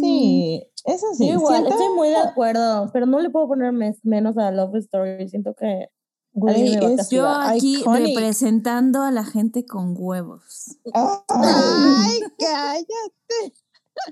Sí, 0.00 0.66
eso 0.84 1.06
sí. 1.14 1.28
Yo 1.28 1.34
igual, 1.34 1.54
siento- 1.58 1.70
estoy 1.70 1.94
muy 1.94 2.08
de 2.08 2.16
acuerdo, 2.16 2.90
pero 2.92 3.06
no 3.06 3.20
le 3.20 3.30
puedo 3.30 3.46
poner 3.48 3.72
mes- 3.72 4.04
menos 4.04 4.36
a 4.38 4.50
Love 4.50 4.76
Story. 4.76 5.28
Siento 5.28 5.54
que 5.54 5.88
Güey, 6.34 6.74
es. 6.74 7.10
Yo 7.10 7.28
aquí 7.28 7.80
iconic. 7.80 8.08
representando 8.08 9.02
a 9.02 9.10
la 9.12 9.24
gente 9.24 9.64
con 9.66 9.94
huevos. 9.96 10.78
Ay. 10.94 11.12
Ay, 11.28 12.20
cállate. 12.38 13.54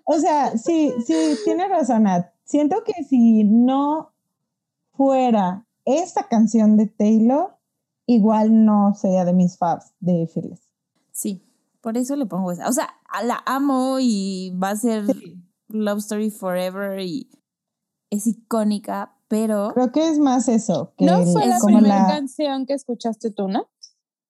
O 0.04 0.18
sea, 0.18 0.56
sí, 0.58 0.92
sí, 1.06 1.14
tiene 1.44 1.66
razón, 1.66 2.02
Nat. 2.04 2.26
Siento 2.44 2.84
que 2.84 2.92
si 3.04 3.44
no 3.44 4.12
fuera 4.92 5.66
esta 5.86 6.28
canción 6.28 6.76
de 6.76 6.86
Taylor, 6.86 7.56
igual 8.06 8.64
no 8.64 8.94
sería 8.94 9.24
de 9.24 9.32
mis 9.32 9.56
faves 9.56 9.92
de 10.00 10.26
Fearless. 10.32 10.60
Sí, 11.12 11.42
por 11.80 11.96
eso 11.96 12.16
le 12.16 12.26
pongo 12.26 12.52
esa. 12.52 12.68
O 12.68 12.72
sea, 12.72 12.88
la 13.24 13.42
amo 13.46 13.98
y 14.00 14.50
va 14.62 14.70
a 14.70 14.76
ser 14.76 15.04
Love 15.68 15.98
Story 16.00 16.30
Forever 16.30 17.00
y 17.00 17.30
es 18.10 18.26
icónica, 18.26 19.16
pero 19.28 19.70
Creo 19.74 19.92
que 19.92 20.08
es 20.08 20.18
más 20.18 20.48
eso. 20.48 20.94
Que 20.98 21.04
¿No 21.06 21.18
el- 21.18 21.28
fue 21.28 21.46
la 21.46 21.58
primera 21.64 22.02
la- 22.02 22.06
canción 22.08 22.66
que 22.66 22.74
escuchaste 22.74 23.30
tú, 23.30 23.48
no? 23.48 23.68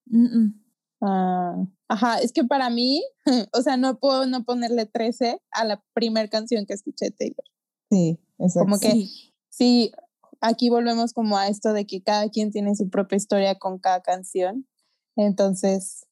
mm, 0.06 0.24
mm, 0.39 0.60
Ah, 1.02 1.55
ajá, 1.89 2.18
es 2.18 2.31
que 2.31 2.44
para 2.44 2.68
mí, 2.68 3.02
o 3.55 3.62
sea, 3.62 3.78
no 3.78 3.98
puedo 3.98 4.27
no 4.27 4.44
ponerle 4.44 4.85
13 4.85 5.40
a 5.51 5.64
la 5.64 5.82
primera 5.94 6.28
canción 6.28 6.66
que 6.66 6.74
escuché 6.74 7.06
de 7.06 7.10
Taylor. 7.12 7.44
Sí, 7.90 8.20
exacto. 8.39 8.66
Como 8.66 8.78
que 8.78 8.90
sí. 8.93 9.32
sí, 9.48 9.93
aquí 10.43 10.68
volvemos 10.68 11.14
como 11.14 11.39
a 11.39 11.48
esto 11.48 11.72
de 11.72 11.86
que 11.86 12.02
cada 12.02 12.28
quien 12.28 12.51
tiene 12.51 12.77
su 12.77 12.90
propia 12.90 13.16
historia 13.16 13.59
con 13.59 13.78
cada 13.78 14.02
canción. 14.02 14.66
Entonces, 15.16 16.06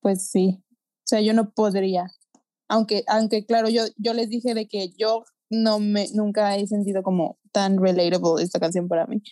pues 0.00 0.28
sí. 0.30 0.64
O 1.12 1.14
sea, 1.14 1.20
yo 1.20 1.34
no 1.34 1.52
podría. 1.52 2.10
Aunque, 2.68 3.04
aunque 3.06 3.44
claro, 3.44 3.68
yo, 3.68 3.82
yo 3.98 4.14
les 4.14 4.30
dije 4.30 4.54
de 4.54 4.66
que 4.66 4.92
yo 4.96 5.24
no 5.50 5.78
me, 5.78 6.08
nunca 6.14 6.56
he 6.56 6.66
sentido 6.66 7.02
como 7.02 7.36
tan 7.52 7.76
relatable 7.76 8.42
esta 8.42 8.58
canción 8.58 8.88
para 8.88 9.06
mí. 9.06 9.22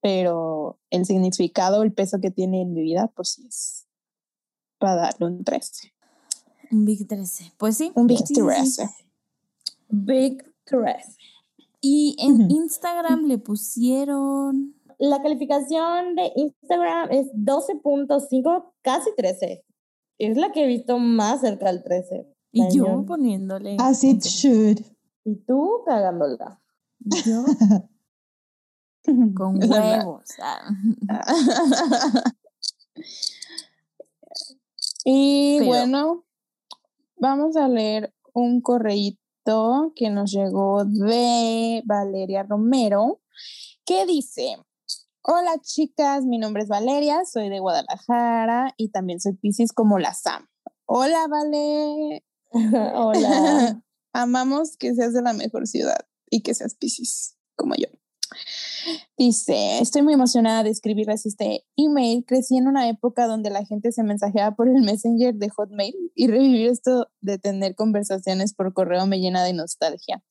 Pero 0.00 0.78
el 0.90 1.04
significado, 1.06 1.82
el 1.82 1.92
peso 1.92 2.20
que 2.20 2.30
tiene 2.30 2.62
en 2.62 2.72
mi 2.72 2.82
vida, 2.82 3.10
pues 3.16 3.30
sí 3.30 3.48
es 3.48 3.88
para 4.78 4.94
darle 4.94 5.26
un 5.26 5.42
13. 5.42 5.92
Un 6.70 6.84
Big 6.84 7.08
13. 7.08 7.52
Pues 7.56 7.76
sí. 7.76 7.90
Un 7.96 8.06
Big 8.06 8.18
sí, 8.18 8.26
sí, 8.26 8.34
sí. 8.36 8.42
13. 8.42 8.88
Big 9.88 10.44
Tres. 10.64 11.16
Y 11.80 12.14
en 12.20 12.42
Ujú. 12.42 12.62
Instagram 12.62 13.24
le 13.26 13.38
pusieron. 13.38 14.76
La 15.00 15.20
calificación 15.20 16.14
de 16.14 16.30
Instagram 16.36 17.10
es 17.10 17.26
12.5, 17.32 18.72
casi 18.82 19.10
13. 19.16 19.64
Es 20.18 20.36
la 20.36 20.52
que 20.52 20.64
he 20.64 20.66
visto 20.66 20.98
más 20.98 21.40
cerca 21.40 21.66
del 21.66 21.82
13. 21.82 22.26
Y 22.52 22.76
yo 22.76 23.04
poniéndole. 23.06 23.76
As 23.78 24.02
it 24.04 24.22
should. 24.22 24.80
Y 25.24 25.36
tú 25.36 25.82
cagándola. 25.86 26.60
Yo 27.24 27.44
con 29.34 29.62
huevos. 29.70 30.24
Ah. 30.40 30.70
y 35.04 35.58
Pero- 35.58 35.66
bueno, 35.68 36.24
vamos 37.16 37.56
a 37.56 37.68
leer 37.68 38.12
un 38.34 38.60
correíto 38.60 39.92
que 39.94 40.10
nos 40.10 40.32
llegó 40.32 40.84
de 40.84 41.82
Valeria 41.86 42.42
Romero, 42.42 43.20
que 43.84 44.04
dice, 44.04 44.56
hola 45.30 45.58
chicas, 45.60 46.24
mi 46.24 46.38
nombre 46.38 46.62
es 46.62 46.68
Valeria, 46.68 47.20
soy 47.30 47.50
de 47.50 47.60
Guadalajara 47.60 48.72
y 48.78 48.88
también 48.88 49.20
soy 49.20 49.34
Piscis 49.34 49.72
como 49.74 49.98
la 49.98 50.14
Sam. 50.14 50.46
Hola, 50.86 51.26
Vale. 51.28 52.24
Hola. 52.94 53.82
Amamos 54.14 54.78
que 54.78 54.94
seas 54.94 55.12
de 55.12 55.20
la 55.20 55.34
mejor 55.34 55.66
ciudad 55.66 55.98
y 56.30 56.40
que 56.40 56.54
seas 56.54 56.74
Piscis, 56.76 57.36
como 57.56 57.74
yo. 57.74 57.88
Dice, 59.18 59.80
estoy 59.80 60.00
muy 60.02 60.14
emocionada 60.14 60.62
de 60.62 60.70
escribirles 60.70 61.26
este 61.26 61.66
email. 61.76 62.24
Crecí 62.26 62.56
en 62.56 62.66
una 62.66 62.88
época 62.88 63.26
donde 63.26 63.50
la 63.50 63.66
gente 63.66 63.92
se 63.92 64.02
mensajeaba 64.02 64.56
por 64.56 64.68
el 64.68 64.80
Messenger 64.82 65.34
de 65.34 65.50
Hotmail 65.50 65.94
y 66.14 66.26
revivir 66.28 66.68
esto 66.70 67.08
de 67.20 67.38
tener 67.38 67.74
conversaciones 67.74 68.54
por 68.54 68.72
correo 68.72 69.06
me 69.06 69.20
llena 69.20 69.44
de 69.44 69.52
nostalgia, 69.52 70.24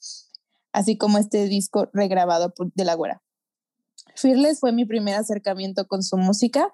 así 0.73 0.97
como 0.97 1.19
este 1.19 1.45
disco 1.45 1.87
regrabado 1.93 2.51
por- 2.55 2.73
de 2.73 2.85
la 2.85 2.95
güera. 2.95 3.21
Fearless 4.15 4.59
fue 4.59 4.71
mi 4.71 4.85
primer 4.85 5.15
acercamiento 5.15 5.87
con 5.87 6.03
su 6.03 6.17
música. 6.17 6.73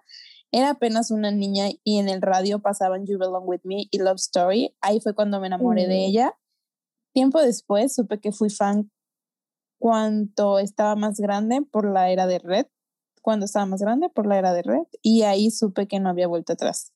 Era 0.51 0.71
apenas 0.71 1.11
una 1.11 1.31
niña 1.31 1.69
y 1.83 1.97
en 1.97 2.09
el 2.09 2.21
radio 2.21 2.59
pasaban 2.61 3.05
You 3.05 3.17
Belong 3.17 3.47
With 3.47 3.61
Me 3.63 3.87
y 3.89 3.97
Love 3.97 4.17
Story. 4.17 4.75
Ahí 4.81 4.99
fue 5.01 5.15
cuando 5.15 5.39
me 5.39 5.47
enamoré 5.47 5.87
de 5.87 5.95
Mm. 5.95 6.09
ella. 6.09 6.37
Tiempo 7.13 7.41
después 7.41 7.93
supe 7.95 8.19
que 8.19 8.31
fui 8.31 8.49
fan 8.49 8.91
cuando 9.79 10.59
estaba 10.59 10.95
más 10.95 11.19
grande 11.19 11.61
por 11.61 11.91
la 11.91 12.09
era 12.09 12.25
de 12.27 12.39
Red, 12.39 12.67
cuando 13.21 13.45
estaba 13.45 13.65
más 13.65 13.81
grande 13.81 14.09
por 14.09 14.25
la 14.27 14.37
era 14.37 14.53
de 14.53 14.61
Red, 14.63 14.83
y 15.01 15.23
ahí 15.23 15.51
supe 15.51 15.87
que 15.87 15.99
no 15.99 16.09
había 16.09 16.27
vuelta 16.27 16.53
atrás. 16.53 16.93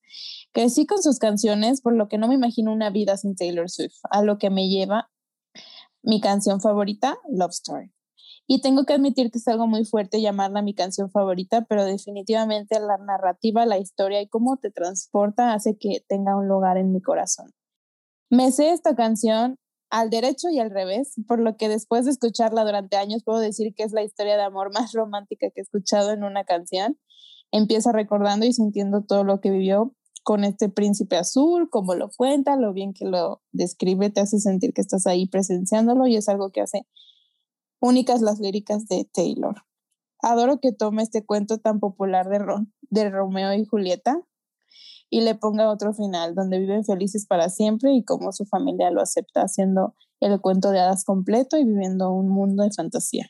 Crecí 0.54 0.86
con 0.86 1.02
sus 1.04 1.20
canciones, 1.20 1.82
por 1.82 1.94
lo 1.96 2.08
que 2.08 2.18
no 2.18 2.28
me 2.28 2.36
imagino 2.36 2.72
una 2.72 2.90
vida 2.90 3.18
sin 3.18 3.36
Taylor 3.36 3.70
Swift, 3.70 3.98
a 4.10 4.22
lo 4.24 4.38
que 4.38 4.50
me 4.50 4.70
lleva 4.70 5.10
mi 6.02 6.22
canción 6.22 6.62
favorita, 6.62 7.18
Love 7.30 7.52
Story. 7.52 7.92
Y 8.48 8.62
tengo 8.62 8.86
que 8.86 8.94
admitir 8.94 9.30
que 9.30 9.40
es 9.40 9.48
algo 9.48 9.68
muy 9.68 9.84
fuerte 9.84 10.22
llamarla 10.22 10.62
mi 10.62 10.74
canción 10.74 11.12
favorita, 11.12 11.66
pero 11.66 11.84
definitivamente 11.84 12.80
la 12.80 12.98
narrativa, 12.98 13.66
la 13.66 13.78
historia 13.78 14.22
y 14.22 14.28
cómo 14.28 14.58
te 14.58 14.72
transporta 14.72 15.54
hace 15.54 15.78
que 15.78 16.04
tenga 16.08 16.38
un 16.38 16.48
lugar 16.48 16.78
en 16.78 16.94
mi 16.94 17.02
corazón. 17.02 17.52
Me 18.30 18.52
sé 18.52 18.72
esta 18.72 18.96
canción 18.96 19.58
al 19.90 20.10
derecho 20.10 20.50
y 20.50 20.60
al 20.60 20.72
revés, 20.72 21.14
por 21.28 21.40
lo 21.40 21.58
que 21.58 21.70
después 21.70 22.06
de 22.06 22.12
escucharla 22.12 22.64
durante 22.64 22.98
años 22.98 23.24
puedo 23.24 23.40
decir 23.40 23.74
que 23.76 23.84
es 23.84 23.92
la 23.92 24.04
historia 24.04 24.38
de 24.38 24.44
amor 24.44 24.72
más 24.74 24.94
romántica 24.94 25.48
que 25.54 25.62
he 25.62 25.64
escuchado 25.64 26.12
en 26.12 26.24
una 26.24 26.44
canción 26.46 26.98
empieza 27.52 27.92
recordando 27.92 28.46
y 28.46 28.54
sintiendo 28.54 29.04
todo 29.04 29.24
lo 29.24 29.40
que 29.40 29.52
vivió 29.52 29.94
con 30.24 30.44
este 30.44 30.68
príncipe 30.68 31.16
azul, 31.16 31.70
como 31.70 31.96
lo 31.96 32.10
cuenta, 32.10 32.58
lo 32.58 32.74
bien 32.74 32.94
que 32.94 33.06
lo 33.06 33.42
describe, 33.54 34.10
te 34.10 34.20
hace 34.20 34.40
sentir 34.40 34.74
que 34.74 34.82
estás 34.82 35.08
ahí 35.08 35.28
presenciándolo 35.28 36.06
y 36.06 36.18
es 36.18 36.28
algo 36.28 36.50
que 36.50 36.60
hace 36.60 36.86
únicas 37.80 38.22
las 38.22 38.40
líricas 38.40 38.88
de 38.88 39.06
Taylor. 39.12 39.64
Adoro 40.22 40.60
que 40.60 40.72
tome 40.72 41.04
este 41.04 41.26
cuento 41.26 41.60
tan 41.60 41.80
popular 41.80 42.28
de, 42.30 42.40
de 42.90 43.10
Romeo 43.10 43.54
y 43.54 43.66
Julieta 43.66 44.22
y 45.10 45.22
le 45.22 45.36
ponga 45.36 45.72
otro 45.72 45.94
final 45.94 46.36
donde 46.36 46.60
viven 46.60 46.84
felices 46.84 47.26
para 47.28 47.50
siempre 47.50 47.94
y 47.94 48.04
cómo 48.04 48.32
su 48.32 48.46
familia 48.46 48.92
lo 48.92 49.02
acepta 49.02 49.42
haciendo 49.42 49.96
el 50.20 50.42
cuento 50.42 50.72
de 50.72 50.80
hadas 50.80 51.04
completo 51.06 51.58
y 51.58 51.64
viviendo 51.64 52.12
un 52.12 52.30
mundo 52.30 52.64
de 52.64 52.72
fantasía. 52.72 53.30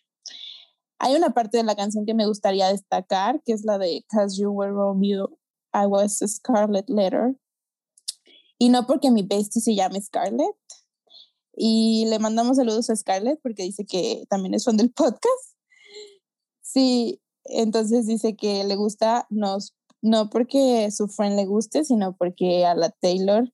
Hay 0.99 1.15
una 1.15 1.31
parte 1.31 1.57
de 1.57 1.63
la 1.63 1.75
canción 1.75 2.05
que 2.05 2.15
me 2.15 2.25
gustaría 2.25 2.69
destacar, 2.69 3.41
que 3.45 3.53
es 3.53 3.63
la 3.63 3.77
de 3.77 4.03
Cause 4.09 4.41
You 4.41 4.49
Were 4.49 4.71
Romeo, 4.71 5.37
I 5.73 5.85
Was 5.85 6.21
a 6.23 6.27
Scarlet 6.27 6.89
Letter. 6.89 7.37
Y 8.57 8.69
no 8.69 8.87
porque 8.87 9.11
mi 9.11 9.21
bestie 9.21 9.61
se 9.61 9.75
llame 9.75 10.01
Scarlett. 10.01 10.55
Y 11.59 12.05
le 12.09 12.19
mandamos 12.19 12.57
saludos 12.57 12.89
a 12.89 12.95
Scarlett 12.95 13.41
porque 13.41 13.63
dice 13.63 13.85
que 13.85 14.25
también 14.29 14.53
es 14.53 14.63
fan 14.63 14.77
del 14.77 14.91
podcast. 14.91 15.55
Sí, 16.61 17.19
entonces 17.45 18.05
dice 18.05 18.35
que 18.35 18.63
le 18.63 18.75
gusta, 18.75 19.25
nos, 19.29 19.73
no 20.01 20.29
porque 20.29 20.89
su 20.91 21.07
friend 21.07 21.35
le 21.35 21.45
guste, 21.45 21.83
sino 21.83 22.15
porque 22.15 22.65
a 22.65 22.75
la 22.75 22.91
Taylor 22.91 23.51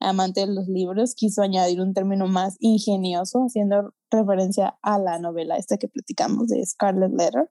amante 0.00 0.40
de 0.40 0.52
los 0.52 0.68
libros, 0.68 1.14
quiso 1.14 1.42
añadir 1.42 1.80
un 1.80 1.94
término 1.94 2.26
más 2.26 2.56
ingenioso, 2.60 3.40
haciendo 3.40 3.94
referencia 4.10 4.78
a 4.82 4.98
la 4.98 5.18
novela 5.18 5.56
esta 5.56 5.76
que 5.76 5.88
platicamos 5.88 6.48
de 6.48 6.64
Scarlet 6.64 7.12
Letter. 7.12 7.50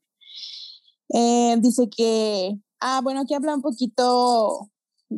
Eh, 1.10 1.58
dice 1.60 1.90
que, 1.90 2.58
ah, 2.80 3.02
bueno, 3.04 3.22
aquí 3.22 3.34
habla 3.34 3.56
un 3.56 3.62
poquito 3.62 4.72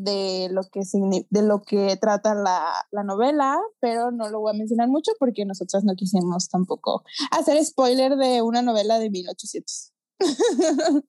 de 0.03 0.49
lo 0.51 0.63
que, 0.63 0.81
de 1.29 1.41
lo 1.41 1.61
que 1.61 1.97
trata 1.97 2.35
la, 2.35 2.87
la, 2.91 3.03
novela, 3.03 3.59
pero 3.79 4.11
no 4.11 4.29
lo 4.29 4.39
voy 4.39 4.53
a 4.53 4.57
mencionar 4.57 4.89
mucho 4.89 5.11
porque 5.19 5.45
nosotras 5.45 5.83
no 5.83 5.95
quisimos 5.95 6.49
tampoco 6.49 7.03
hacer 7.31 7.63
spoiler 7.63 8.15
de 8.15 8.41
una 8.41 8.61
novela 8.61 8.99
de 8.99 9.09
1800. 9.09 9.93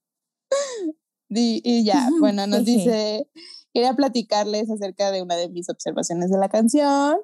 y, 1.29 1.61
y, 1.65 1.85
ya, 1.85 2.09
bueno, 2.21 2.47
nos 2.47 2.65
dice, 2.65 3.29
Quería 3.77 3.93
platicarles 3.93 4.71
acerca 4.71 5.11
de 5.11 5.21
una 5.21 5.37
de 5.37 5.51
mis 5.51 5.69
observaciones 5.69 6.31
de 6.31 6.39
la 6.39 6.49
canción. 6.49 7.19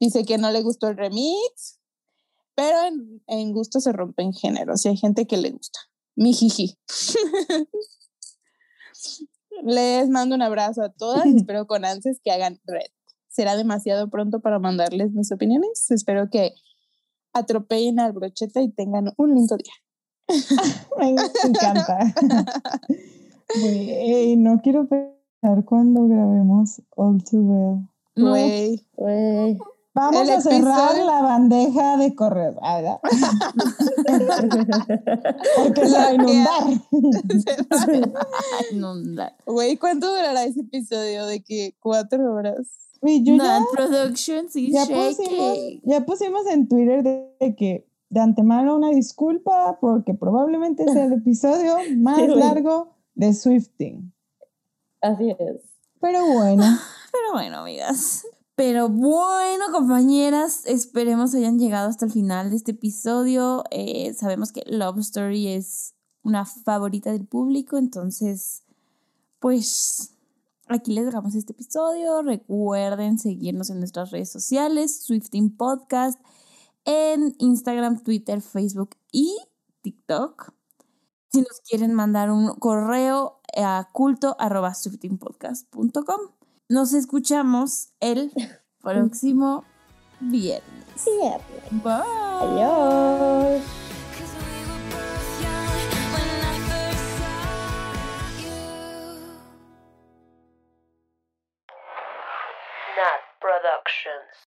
Dice 0.00 0.24
que 0.24 0.38
no 0.38 0.50
le 0.50 0.62
gustó 0.62 0.88
el 0.88 0.96
remix, 0.96 1.80
pero 2.54 2.78
en, 3.26 3.52
gusto 3.52 3.78
se 3.78 3.92
rompen 3.92 4.32
géneros 4.32 4.86
y 4.86 4.88
hay 4.88 4.96
gente 4.96 5.26
que 5.26 5.36
le 5.36 5.50
gusta. 5.50 5.80
Mi 6.16 6.32
jiji. 6.32 6.78
Les 9.64 10.08
mando 10.08 10.34
un 10.34 10.42
abrazo 10.42 10.82
a 10.82 10.90
todas 10.90 11.26
y 11.26 11.36
espero 11.36 11.66
con 11.66 11.84
ansias 11.84 12.20
que 12.22 12.30
hagan 12.30 12.58
red. 12.66 12.90
Será 13.28 13.56
demasiado 13.56 14.10
pronto 14.10 14.40
para 14.40 14.58
mandarles 14.58 15.12
mis 15.12 15.32
opiniones. 15.32 15.90
Espero 15.90 16.28
que 16.30 16.52
atropellen 17.32 17.98
al 17.98 18.12
brocheta 18.12 18.60
y 18.60 18.70
tengan 18.70 19.12
un 19.16 19.34
lindo 19.34 19.56
día. 19.56 19.72
Me 20.98 21.10
encanta. 21.10 22.14
no 24.36 24.60
quiero 24.62 24.88
cuando 25.64 26.06
grabemos 26.06 26.82
All 26.96 27.22
Too 27.24 27.40
Well. 27.40 27.88
No. 28.14 29.72
Vamos 29.94 30.28
a 30.28 30.40
cerrar 30.40 30.96
la 30.96 31.20
bandeja 31.20 31.98
de 31.98 32.14
correo. 32.14 32.56
Ah, 32.62 32.98
Porque 35.56 35.86
se 35.86 35.98
va 35.98 36.06
a 36.06 36.14
inundar. 36.14 36.62
se 37.44 38.00
va 38.06 38.20
a 38.20 38.72
inundar. 38.72 39.36
Güey, 39.46 39.76
¿cuánto 39.76 40.08
durará 40.08 40.44
ese 40.44 40.60
episodio? 40.60 41.26
¿De 41.26 41.42
que 41.42 41.74
¿Cuatro 41.78 42.32
horas? 42.32 42.82
Yo 43.02 43.34
ya, 43.34 43.60
production, 43.72 44.46
ya 44.54 44.86
pusimos, 44.86 45.58
ya 45.82 46.06
pusimos 46.06 46.46
en 46.46 46.68
Twitter 46.68 47.02
de, 47.02 47.56
que 47.56 47.84
de 48.10 48.20
antemano 48.20 48.76
una 48.76 48.90
disculpa 48.90 49.78
porque 49.80 50.14
probablemente 50.14 50.84
sea 50.84 51.06
el 51.06 51.14
episodio 51.14 51.78
más 51.98 52.20
largo 52.28 52.94
de 53.14 53.34
Swifting. 53.34 54.14
Así 55.00 55.30
es. 55.30 55.62
Pero 56.00 56.24
bueno. 56.32 56.64
Pero 57.10 57.32
bueno, 57.32 57.58
amigas. 57.58 58.24
Pero 58.64 58.88
bueno, 58.88 59.72
compañeras, 59.72 60.62
esperemos 60.66 61.34
hayan 61.34 61.58
llegado 61.58 61.88
hasta 61.88 62.04
el 62.04 62.12
final 62.12 62.50
de 62.50 62.54
este 62.54 62.70
episodio. 62.70 63.64
Eh, 63.72 64.14
sabemos 64.14 64.52
que 64.52 64.62
Love 64.68 64.98
Story 65.00 65.48
es 65.48 65.96
una 66.22 66.44
favorita 66.46 67.10
del 67.10 67.26
público, 67.26 67.76
entonces, 67.76 68.62
pues 69.40 70.14
aquí 70.68 70.94
les 70.94 71.06
dejamos 71.06 71.34
este 71.34 71.54
episodio. 71.54 72.22
Recuerden 72.22 73.18
seguirnos 73.18 73.68
en 73.70 73.80
nuestras 73.80 74.12
redes 74.12 74.30
sociales, 74.30 75.06
Swifting 75.06 75.56
Podcast, 75.56 76.20
en 76.84 77.34
Instagram, 77.38 78.04
Twitter, 78.04 78.40
Facebook 78.40 78.90
y 79.10 79.36
TikTok. 79.80 80.52
Si 81.32 81.40
nos 81.40 81.60
quieren 81.68 81.94
mandar 81.94 82.30
un 82.30 82.54
correo 82.54 83.40
a 83.56 83.88
culto 83.92 84.36
arroba 84.38 84.72
Nos 86.72 86.94
escuchamos 86.94 87.88
el 88.00 88.32
próximo 88.82 89.62
viernes. 90.20 91.04
Viernes. 91.04 91.82
Bye. 91.84 92.02
Adiós. 92.40 93.62